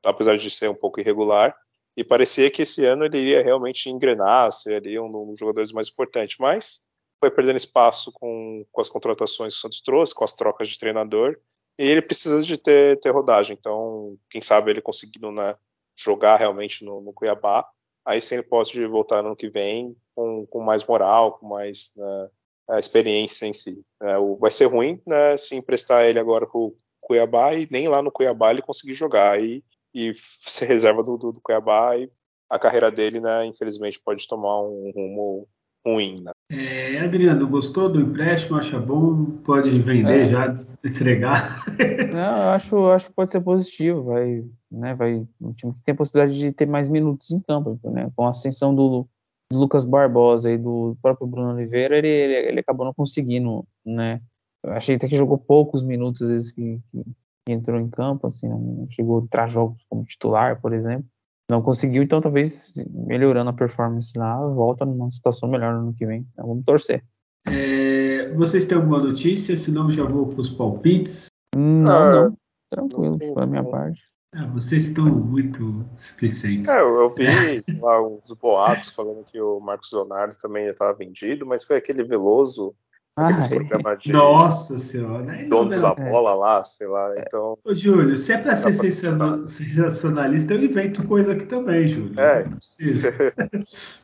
[0.02, 1.54] apesar de ser um pouco irregular
[1.94, 5.88] e parecia que esse ano ele iria realmente engrenar, ser ali um dos jogadores mais
[5.90, 6.86] importantes, mas
[7.20, 10.78] foi perdendo espaço com, com as contratações que o Santos trouxe, com as trocas de
[10.78, 11.38] treinador,
[11.78, 15.56] e ele precisa de ter, ter rodagem, então quem sabe ele conseguindo né,
[15.96, 17.68] jogar realmente no, no, Cuiabá,
[18.04, 21.92] aí sim ele pode voltar no ano que vem com, com mais moral, com mais
[21.96, 23.84] né, experiência em si.
[24.02, 28.02] É, vai ser ruim né, se emprestar ele agora para o Cuiabá e nem lá
[28.02, 29.62] no Cuiabá ele conseguir jogar, aí
[29.94, 32.10] e ser reserva do, do, do Cuiabá e
[32.48, 35.48] a carreira dele, né, infelizmente pode tomar um rumo
[35.86, 36.32] ruim, né?
[36.50, 38.56] É, Adriano, gostou do empréstimo?
[38.56, 39.24] Acha bom?
[39.44, 40.26] Pode vender é.
[40.26, 41.64] já, entregar?
[42.12, 44.02] Não, eu acho, acho que pode ser positivo.
[44.02, 47.78] Vai, né, vai, um time que tem a possibilidade de ter mais minutos em campo,
[47.84, 48.10] né?
[48.16, 49.06] Com a ascensão do,
[49.50, 54.20] do Lucas Barbosa e do próprio Bruno Oliveira, ele, ele, ele, acabou não conseguindo, né?
[54.64, 58.48] Eu achei até que jogou poucos minutos às vezes que, que entrou em campo, assim,
[58.48, 61.06] não chegou a entrar jogos como titular, por exemplo.
[61.48, 66.04] Não conseguiu, então talvez melhorando a performance lá, volta numa situação melhor no ano que
[66.04, 66.26] vem.
[66.32, 67.04] Então vamos torcer.
[67.46, 69.56] É, vocês têm alguma notícia?
[69.56, 71.28] Senão já vou para os palpites.
[71.54, 72.38] Não, ah, não.
[72.68, 74.02] Tranquilo, para minha parte.
[74.34, 76.68] Ah, vocês estão muito displicentes.
[76.68, 80.98] É, eu, eu vi lá uns boatos falando que o Marcos Leonardo também já estava
[80.98, 82.74] vendido, mas foi aquele Veloso
[83.16, 85.46] Aqueles programas de Nossa senhora.
[85.48, 87.14] donos da bola lá, sei lá.
[87.16, 87.56] Então.
[87.64, 92.12] Ô, Júlio, se é pra ser sensacionalista, eu invento coisa aqui também, Júlio.
[92.20, 92.46] É.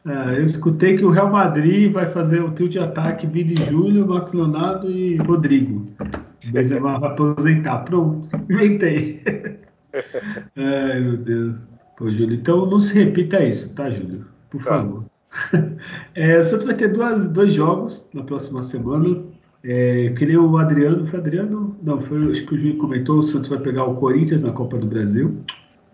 [0.06, 4.09] ah, eu escutei que o Real Madrid vai fazer o trio de ataque Vini Júlio,
[4.09, 5.84] Max Leonardo e Rodrigo.
[6.51, 7.80] Benzema vai aposentar.
[7.80, 9.22] Pronto, inventei.
[10.56, 11.66] Ai, meu Deus.
[11.98, 14.24] Pô, Júlio, então não se repita isso, tá, Júlio?
[14.48, 14.70] Por tá.
[14.70, 15.11] favor.
[16.15, 19.23] É, o Santos vai ter duas, dois jogos na próxima semana.
[19.65, 21.77] É, que nem o Adriano, foi Adriano?
[21.83, 24.77] Não, foi, acho que o Júlio comentou, o Santos vai pegar o Corinthians na Copa
[24.77, 25.39] do Brasil.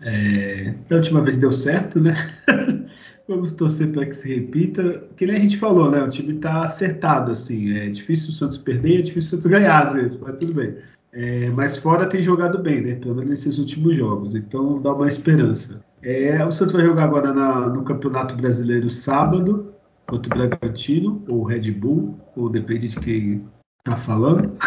[0.01, 2.15] É, da última vez deu certo, né?
[3.27, 5.03] Vamos torcer para que se repita.
[5.15, 6.01] Que nem a gente falou, né?
[6.03, 7.77] O time está acertado, assim.
[7.77, 10.75] É difícil o Santos perder, é difícil o Santos ganhar às vezes, mas tudo bem.
[11.11, 12.95] É, mas fora tem jogado bem, né?
[12.95, 14.35] Pelo menos nesses últimos jogos.
[14.35, 15.79] Então dá uma esperança.
[16.01, 19.73] É, o Santos vai jogar agora na, no Campeonato Brasileiro sábado
[20.07, 23.49] contra o Bragantino, ou Red Bull, ou depende de quem
[23.83, 24.57] tá falando.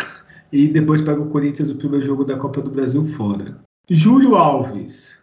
[0.53, 3.59] E depois pega o Corinthians o primeiro jogo da Copa do Brasil fora.
[3.89, 5.17] Júlio Alves,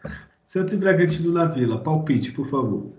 [0.44, 1.77] Santos e Bragantino na Vila.
[1.84, 2.91] Palpite, por favor.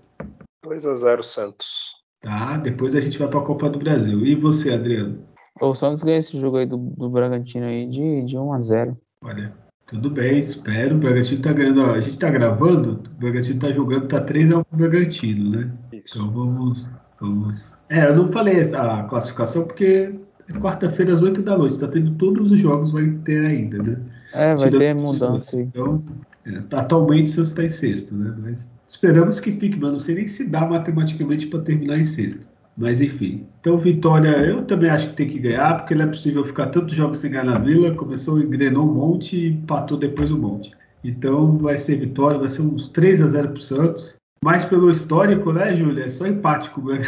[0.62, 1.96] 2 a 0 Santos.
[2.20, 4.24] Tá, depois a gente vai para a Copa do Brasil.
[4.24, 5.26] E você, Adriano?
[5.60, 8.96] O Santos ganha esse jogo aí do, do Bragantino aí de, de 1 a 0
[9.24, 9.52] Olha,
[9.90, 10.94] tudo bem, espero.
[10.94, 11.82] O Bragantino tá ganhando.
[11.82, 15.70] A gente tá gravando, o Bragantino tá jogando, tá 3x1 pro Bragantino, né?
[15.92, 16.16] Isso.
[16.16, 16.86] Então vamos,
[17.20, 17.72] vamos.
[17.88, 20.14] É, eu não falei a classificação porque
[20.48, 21.80] é quarta-feira às 8 da noite.
[21.80, 23.96] Tá tendo todos os jogos, vai ter ainda, né?
[24.32, 25.60] É, vai Tirando ter mudança.
[25.60, 26.04] Então,
[26.46, 28.32] é, tá, atualmente o Santos está em sexto, né?
[28.38, 32.46] Mas esperamos que fique, mas não sei nem se dá matematicamente para terminar em sexto.
[32.80, 33.46] Mas enfim.
[33.60, 36.94] Então, Vitória, eu também acho que tem que ganhar, porque não é possível ficar tantos
[36.94, 37.94] jogos sem ganhar na Vila.
[37.94, 40.74] Começou, engrenou um monte e empatou depois um monte.
[41.04, 44.16] Então, vai ser Vitória, vai ser uns 3 a 0 para o Santos.
[44.42, 46.06] Mas pelo histórico, né, Júlia?
[46.06, 47.02] É só empático, né?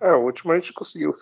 [0.00, 1.12] É, o último a gente conseguiu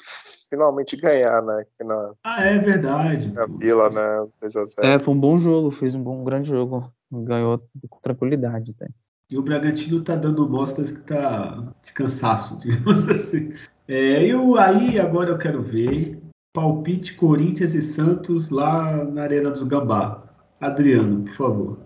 [0.48, 1.64] finalmente ganhar, né?
[1.84, 3.32] Na, ah, é verdade.
[3.32, 4.28] Na Vila, né?
[4.38, 4.86] 3 a 0.
[4.86, 6.88] É, foi um bom jogo, fez um bom, um grande jogo.
[7.10, 8.72] Ganhou com tranquilidade.
[8.74, 8.86] Tá?
[9.32, 13.50] E o Bragantino está dando mostras que está de cansaço, digamos assim.
[13.88, 16.20] É, eu aí agora eu quero ver
[16.54, 20.22] palpite Corinthians e Santos lá na Arena dos Gambá.
[20.60, 21.78] Adriano, por favor.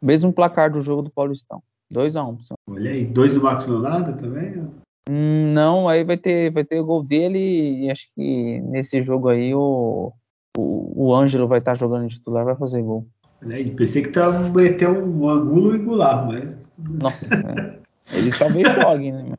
[0.00, 1.62] Mesmo placar do jogo do Paulistão.
[1.92, 2.54] 2x1.
[2.66, 4.66] Um, Olha aí, dois do Max Leonardo também?
[5.10, 9.28] Hum, não, aí vai ter, vai ter o gol dele e acho que nesse jogo
[9.28, 10.14] aí o,
[10.56, 13.06] o, o Ângelo vai estar tá jogando de titular, vai fazer gol.
[13.44, 13.60] Né?
[13.60, 16.70] E pensei que tava meter um ângulo e Goulart, mas.
[16.78, 17.78] Nossa, é.
[18.16, 19.34] eles talvez joguem, né?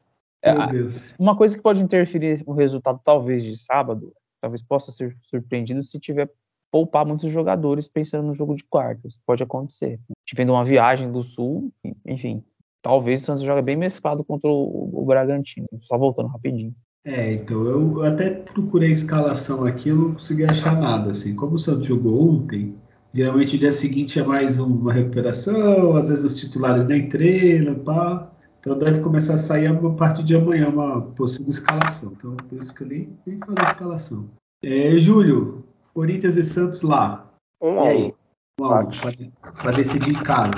[0.46, 1.14] Meu é, Deus.
[1.18, 6.00] Uma coisa que pode interferir no resultado, talvez, de sábado, talvez possa ser surpreendido se
[6.00, 6.30] tiver
[6.72, 9.18] poupar muitos jogadores pensando no jogo de quartos.
[9.26, 10.00] Pode acontecer.
[10.26, 11.72] Tivendo uma viagem do Sul,
[12.06, 12.44] enfim.
[12.82, 15.68] Talvez o Santos jogue bem mesclado contra o, o Bragantino.
[15.82, 16.76] Só voltando rapidinho.
[17.06, 21.12] É, então eu até procurei a escalação aqui, eu não consegui achar nada.
[21.12, 22.76] Assim, como o Santos jogou ontem,
[23.16, 28.30] Geralmente o dia seguinte é mais uma recuperação, às vezes os titulares nem treinam, pá.
[28.60, 32.12] Então deve começar a sair a partir de amanhã uma possível escalação.
[32.12, 34.30] Então por isso que eu nem, nem falei a escalação.
[34.62, 35.64] É, Júlio,
[35.94, 37.32] Corinthians e Santos lá.
[37.64, 38.12] Um a um.
[38.60, 40.52] Um a um, para decidir em casa.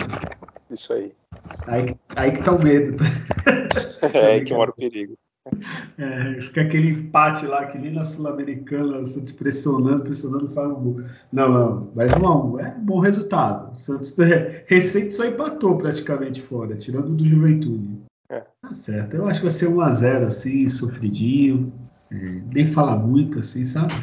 [0.72, 1.14] Isso aí.
[1.68, 2.98] Aí, aí que tá o medo.
[4.16, 5.16] é aí que mora o perigo.
[5.98, 10.76] É, fica aquele empate lá, que nem na Sul-Americana, o Santos pressionando, pressionando, faz um
[10.76, 11.02] gol.
[11.32, 12.60] Não, não, mais um a um.
[12.60, 13.72] É um bom resultado.
[13.74, 18.02] O Santos é, recente só empatou praticamente fora, tirando do Juventude.
[18.30, 18.41] É.
[18.61, 19.15] Tá certo.
[19.15, 21.72] Eu acho que vai ser um a zero assim, sofridinho.
[22.11, 22.15] É,
[22.53, 23.94] nem falar muito, assim, sabe?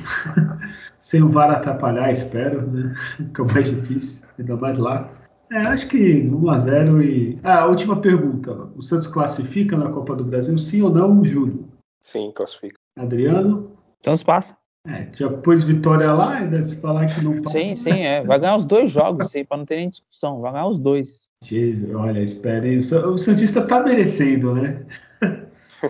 [0.99, 2.95] Sem o VAR atrapalhar, espero, né?
[3.17, 5.11] Fica mais difícil, ainda mais lá.
[5.55, 7.39] É, acho que 1x0 e.
[7.45, 8.53] Ah, a última pergunta.
[8.75, 11.69] O Santos classifica na Copa do Brasil, sim ou não, Júlio?
[12.01, 12.75] Sim, classifica.
[12.99, 13.71] Adriano?
[14.05, 14.57] Santos passa.
[14.89, 17.51] É, já pôs vitória lá e deve se falar que não passa.
[17.51, 18.25] Sim, sim, é.
[18.25, 20.41] Vai ganhar os dois jogos, sim, para não ter nem discussão.
[20.41, 21.29] Vai ganhar os dois.
[21.45, 22.77] Jesus, olha, espere.
[22.77, 24.85] O Santista tá merecendo, né?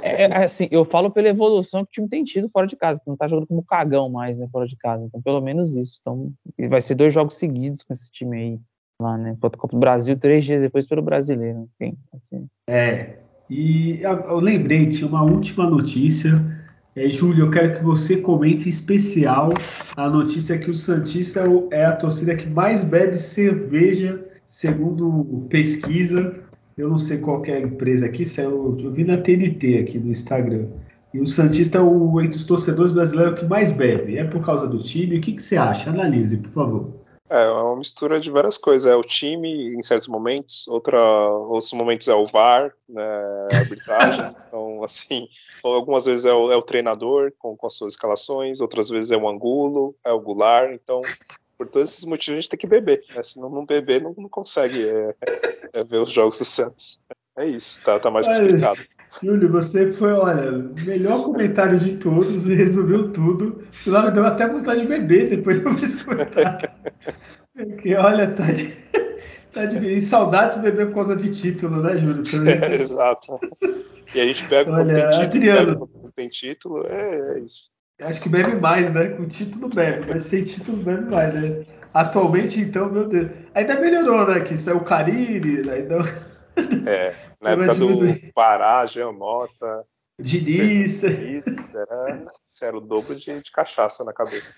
[0.02, 3.00] É, é, assim, eu falo pela evolução que o time tem tido fora de casa,
[3.00, 5.04] que não tá jogando como cagão mais, né, fora de casa.
[5.04, 5.98] Então, pelo menos isso.
[6.02, 6.32] Então,
[6.68, 8.60] vai ser dois jogos seguidos com esse time aí
[9.00, 9.36] lá, né?
[9.40, 11.68] Contra Copa do Brasil, três dias depois pelo brasileiro.
[11.80, 12.46] Enfim, assim.
[12.68, 13.18] É.
[13.50, 16.42] E eu lembrei, tinha uma última notícia.
[16.96, 19.52] É, Júlio, eu quero que você comente em especial
[19.96, 26.34] a notícia que o Santista é a torcida que mais bebe cerveja, segundo pesquisa.
[26.76, 30.10] Eu não sei qual é a empresa aqui, eu, eu vi na TNT aqui no
[30.10, 30.66] Instagram.
[31.12, 34.16] E o Santista é o, entre os torcedores brasileiros que mais bebe.
[34.16, 35.18] É por causa do time?
[35.18, 35.90] O que, que você acha?
[35.90, 37.03] Analise, por favor.
[37.28, 38.90] É, é uma mistura de várias coisas.
[38.90, 43.02] É o time em certos momentos, outra, outros momentos é o VAR, né,
[43.52, 44.34] a arbitragem.
[44.48, 45.28] então, assim,
[45.62, 49.16] algumas vezes é o, é o treinador com, com, as suas escalações, outras vezes é
[49.16, 50.72] o Angulo, é o Goulart.
[50.72, 51.00] Então,
[51.56, 53.02] por todos esses motivos a gente tem que beber.
[53.14, 53.22] Né?
[53.22, 55.14] Se não, não beber, não, não consegue é,
[55.72, 56.98] é ver os jogos do Santos.
[57.36, 58.80] É isso, tá, tá mais explicado.
[59.22, 63.64] Júlio, você foi, olha, melhor comentário de todos, resolveu tudo.
[63.86, 66.58] Lá deu até vontade de beber depois de eu escutar.
[67.54, 68.76] Porque, olha, tá de,
[69.52, 69.94] tá de.
[69.94, 72.22] E saudades de beber por causa de título, né, Júlio?
[72.48, 73.38] É, exato.
[74.14, 77.70] E a gente bebe quando tem título, Adriano, bebe quando tem título, é, é isso.
[78.00, 79.08] Acho que bebe mais, né?
[79.08, 81.64] Com título bebe, mas sem título bebe mais, né?
[81.92, 83.30] Atualmente, então, meu Deus.
[83.54, 84.40] Ainda melhorou, né?
[84.40, 85.78] Que saiu o Cariri, né?
[85.78, 86.00] Então...
[86.88, 89.84] É, na época do Pará, Geomota.
[90.20, 91.02] Diniz.
[91.74, 92.26] Era,
[92.62, 94.54] era o dobro de, de cachaça na cabeça.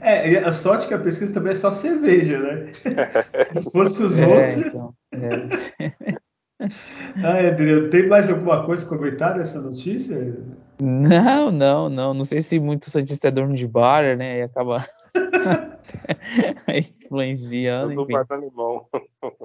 [0.00, 2.72] É, a sorte que a pesquisa também é só cerveja, né?
[2.72, 4.66] Se fosse os é, outros.
[4.66, 6.16] Então, é.
[7.22, 10.36] ah, Adriano, tem mais alguma coisa a comentar dessa notícia?
[10.80, 12.14] Não, não, não.
[12.14, 14.38] Não sei se muito Santista é dono de bar, né?
[14.38, 14.86] E acaba
[16.68, 17.94] influenciando.
[17.94, 18.86] Do bar da limão.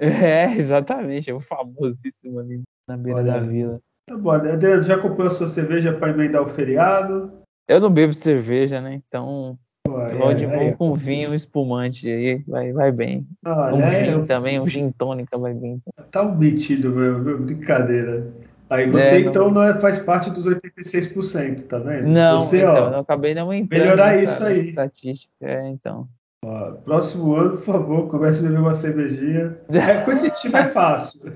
[0.00, 1.30] É, exatamente.
[1.30, 3.80] É o famosíssimo ali na beira Olha, da vila.
[4.06, 7.32] Tá bom, Adriano, já comprou a sua cerveja para emendar o feriado?
[7.68, 9.00] Eu não bebo cerveja, né?
[9.06, 9.58] Então
[9.88, 13.26] Ué, de bom com vinho espumante aí, vai, vai bem.
[13.44, 14.26] Olha, um gin eu...
[14.26, 15.82] também, um gin tônica vai bem.
[16.10, 18.32] Tá metido, meu, meu, brincadeira.
[18.70, 19.54] Aí você é, então não...
[19.54, 22.08] não é, faz parte dos 86%, tá vendo?
[22.08, 24.68] Não, você, então, ó, eu acabei não entrando melhorar nessa, isso aí.
[24.68, 26.08] estatística, é, então.
[26.44, 29.56] Ó, próximo ano, por favor, comece a beber uma cervejinha.
[29.70, 31.32] É, com esse time é fácil.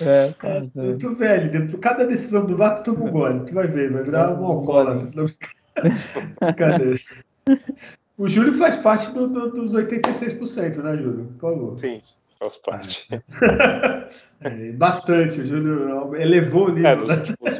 [0.00, 0.90] É, fácil.
[0.94, 4.02] É, tu, velho, cada decisão do VAR tu toma um gole, tu vai ver, vai
[4.02, 5.10] virar um alcoólatra.
[6.56, 6.96] Cadê?
[8.18, 11.26] O Júlio faz parte do, do, dos 86%, né, Júlio?
[11.38, 11.78] Por favor.
[11.78, 12.00] Sim,
[12.38, 13.08] faz parte.
[14.40, 16.90] É, bastante, o Júlio elevou o nível.
[16.90, 17.16] É, nos né?
[17.16, 17.58] últimos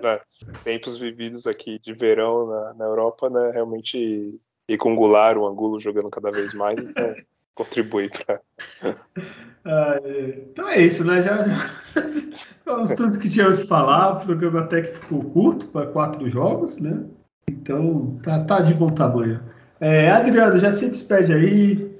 [0.00, 0.20] né,
[0.62, 4.40] tempos vividos aqui de verão na, na Europa, né, realmente
[4.70, 7.14] e com o Goulart, o Angulo jogando cada vez mais, então
[7.54, 8.40] contribui para.
[9.62, 10.00] Ah,
[10.38, 11.20] então é isso, né?
[11.20, 11.54] Já, já
[12.64, 14.16] falamos tudo que tínhamos que falar.
[14.16, 17.04] O programa até que ficou curto para quatro jogos, né?
[17.46, 19.38] Então tá, tá de bom tamanho.
[19.78, 21.94] É, Adriano, já se despede aí.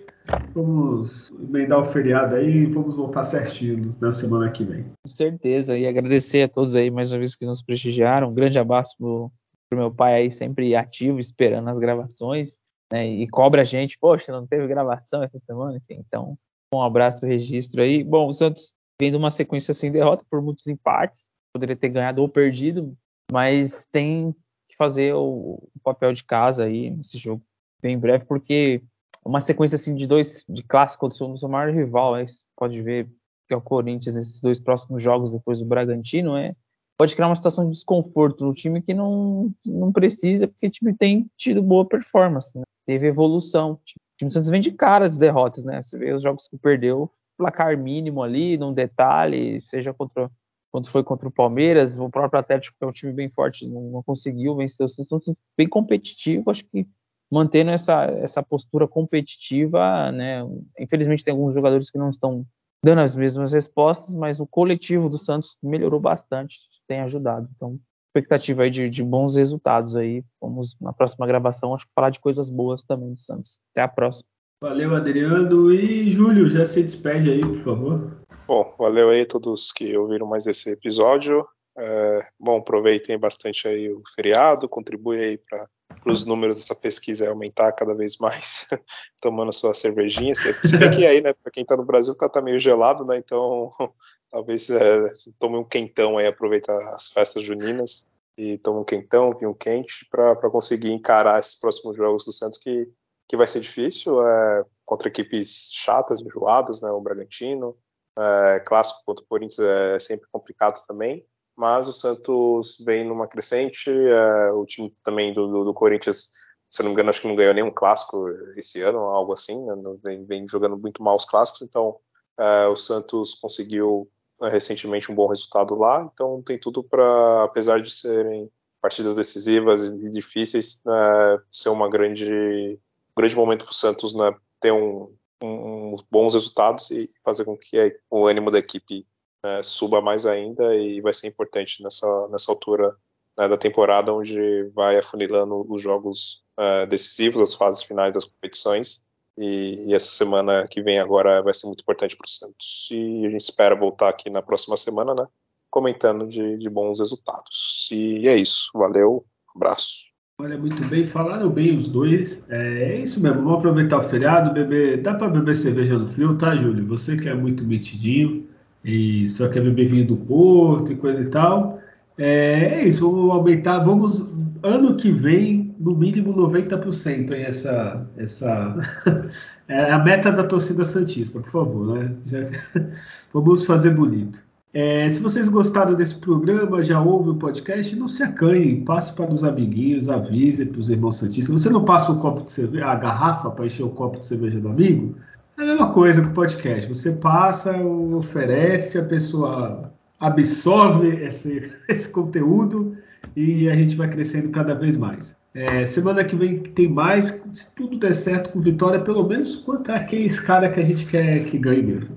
[0.55, 4.85] Vamos emendar o feriado aí vamos voltar certinho na semana que vem.
[4.85, 8.31] Com certeza, e agradecer a todos aí mais uma vez que nos prestigiaram.
[8.31, 9.31] Um grande abraço pro,
[9.71, 12.59] pro meu pai aí, sempre ativo, esperando as gravações,
[12.93, 13.07] né?
[13.07, 16.03] E cobra a gente, poxa, não teve gravação essa semana, enfim.
[16.07, 16.37] Então,
[16.75, 18.03] um abraço, registro aí.
[18.03, 22.21] Bom, o Santos vem de uma sequência sem derrota por muitos empates, poderia ter ganhado
[22.21, 22.95] ou perdido,
[23.33, 24.35] mas tem
[24.69, 27.43] que fazer o, o papel de casa aí nesse jogo
[27.81, 28.83] bem breve, porque
[29.25, 32.83] uma sequência assim de dois de clássico do seu, seu maior rival, aí você pode
[32.83, 33.09] ver
[33.47, 36.55] que é o Corinthians nesses dois próximos jogos depois do Bragantino, é
[37.01, 40.95] pode criar uma situação de desconforto no time que não, não precisa, porque o time
[40.95, 42.63] tem tido boa performance, né?
[42.85, 43.73] teve evolução.
[43.73, 43.81] O
[44.19, 45.81] time do Santos vem de caras derrotas, né?
[45.81, 50.31] Você vê os jogos que perdeu, placar mínimo ali, num detalhe, seja contra
[50.71, 53.81] quando foi contra o Palmeiras, o próprio Atlético, que é um time bem forte, não,
[53.81, 56.87] não conseguiu vencer o Santos, bem competitivo, acho que
[57.33, 60.43] mantendo essa, essa postura competitiva, né?
[60.79, 62.45] Infelizmente tem alguns jogadores que não estão
[62.83, 66.59] dando as mesmas respostas, mas o coletivo do Santos melhorou bastante,
[66.89, 67.49] tem ajudado.
[67.55, 67.79] Então,
[68.09, 70.25] expectativa aí de, de bons resultados aí.
[70.41, 73.59] Vamos na próxima gravação, acho que falar de coisas boas também do Santos.
[73.73, 74.29] Até a próxima.
[74.63, 75.73] Valeu, Adriano.
[75.73, 78.21] E Júlio, já se despede aí, por favor.
[78.47, 81.47] Bom, valeu aí a todos que ouviram mais esse episódio.
[81.79, 85.67] É, bom, aproveitem bastante aí o feriado, contribui aí para
[86.05, 88.69] os números dessa pesquisa aumentar cada vez mais,
[89.21, 90.35] tomando sua cervejinha.
[90.35, 93.19] Se bem que aí, né, para quem está no Brasil, tá, tá, meio gelado, né?
[93.19, 93.73] Então,
[94.31, 99.55] talvez é, tome um quentão aí, aproveita as festas juninas e tome um quentão, vinho
[99.55, 102.89] quente, para conseguir encarar esses próximos jogos do Santos, que,
[103.29, 106.91] que vai ser difícil, é, contra equipes chatas, enjoadas, né?
[106.91, 107.77] O Bragantino,
[108.19, 111.25] é, clássico contra o Corinthians é sempre complicado também
[111.61, 113.91] mas o Santos vem numa crescente.
[113.91, 116.31] É, o time também do, do, do, Corinthians,
[116.71, 118.27] se não me engano, acho que não ganhou nenhum clássico
[118.57, 119.75] esse ano, algo assim, né?
[120.03, 121.99] vem, vem, jogando muito mal os clássicos, então
[122.39, 124.11] é, o Santos conseguiu
[124.41, 128.51] é, recentemente um bom resultado lá, então tem tudo para, apesar de serem
[128.81, 132.81] partidas decisivas e difíceis, né, ser uma grande,
[133.11, 137.55] um grande momento para o Santos né, ter um, um, bons resultados e fazer com
[137.55, 139.07] que o ânimo da equipe
[139.45, 142.97] é, suba mais ainda e vai ser importante nessa, nessa altura
[143.39, 149.05] né, da temporada, onde vai afunilando os jogos uh, decisivos, as fases finais das competições.
[149.39, 152.89] E, e, essa semana que vem agora vai ser muito importante para o Santos.
[152.91, 155.27] E a gente espera voltar aqui na próxima semana, né?
[155.71, 157.89] Comentando de, de bons resultados.
[157.91, 158.71] E é isso.
[158.75, 160.11] Valeu, abraço.
[160.39, 162.45] Olha, muito bem, falaram bem os dois.
[162.51, 165.01] É, é isso mesmo, vamos aproveitar o feriado, beber.
[165.01, 166.87] Dá para beber cerveja no frio, tá, Júlio?
[166.89, 168.50] Você que é muito metidinho
[168.85, 171.81] e só quer beber vinho do Porto e coisa e tal.
[172.17, 174.29] É, é isso, vamos aumentar, vamos.
[174.63, 178.07] Ano que vem, no mínimo 90% aí essa.
[178.17, 178.77] essa
[179.69, 182.15] é a meta da torcida Santista, por favor, né?
[182.27, 182.39] Já,
[183.33, 184.43] vamos fazer bonito.
[184.73, 189.33] É, se vocês gostaram desse programa, já ouve o podcast, não se acanhe, passe para
[189.33, 191.61] os amiguinhos, avise para os irmãos Santistas.
[191.61, 194.61] Você não passa o copo de cerveja, a garrafa para encher o copo de cerveja
[194.61, 195.17] do amigo?
[195.61, 196.89] É a mesma coisa que o podcast.
[196.89, 202.97] Você passa, oferece, a pessoa absorve esse, esse conteúdo
[203.37, 205.37] e a gente vai crescendo cada vez mais.
[205.55, 209.97] É, semana que vem tem mais, se tudo der certo com vitória, pelo menos contra
[209.97, 212.09] aqueles caras que a gente quer que ganhe mesmo.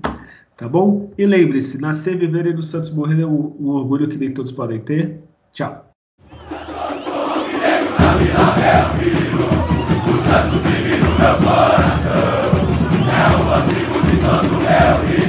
[0.56, 1.12] Tá bom?
[1.18, 4.52] E lembre-se, nascer, viver e do Santos morrer é um, um orgulho que nem todos
[4.52, 5.20] podem ter.
[5.52, 5.90] Tchau.
[12.00, 12.03] É
[13.54, 15.23] o antigo de tanto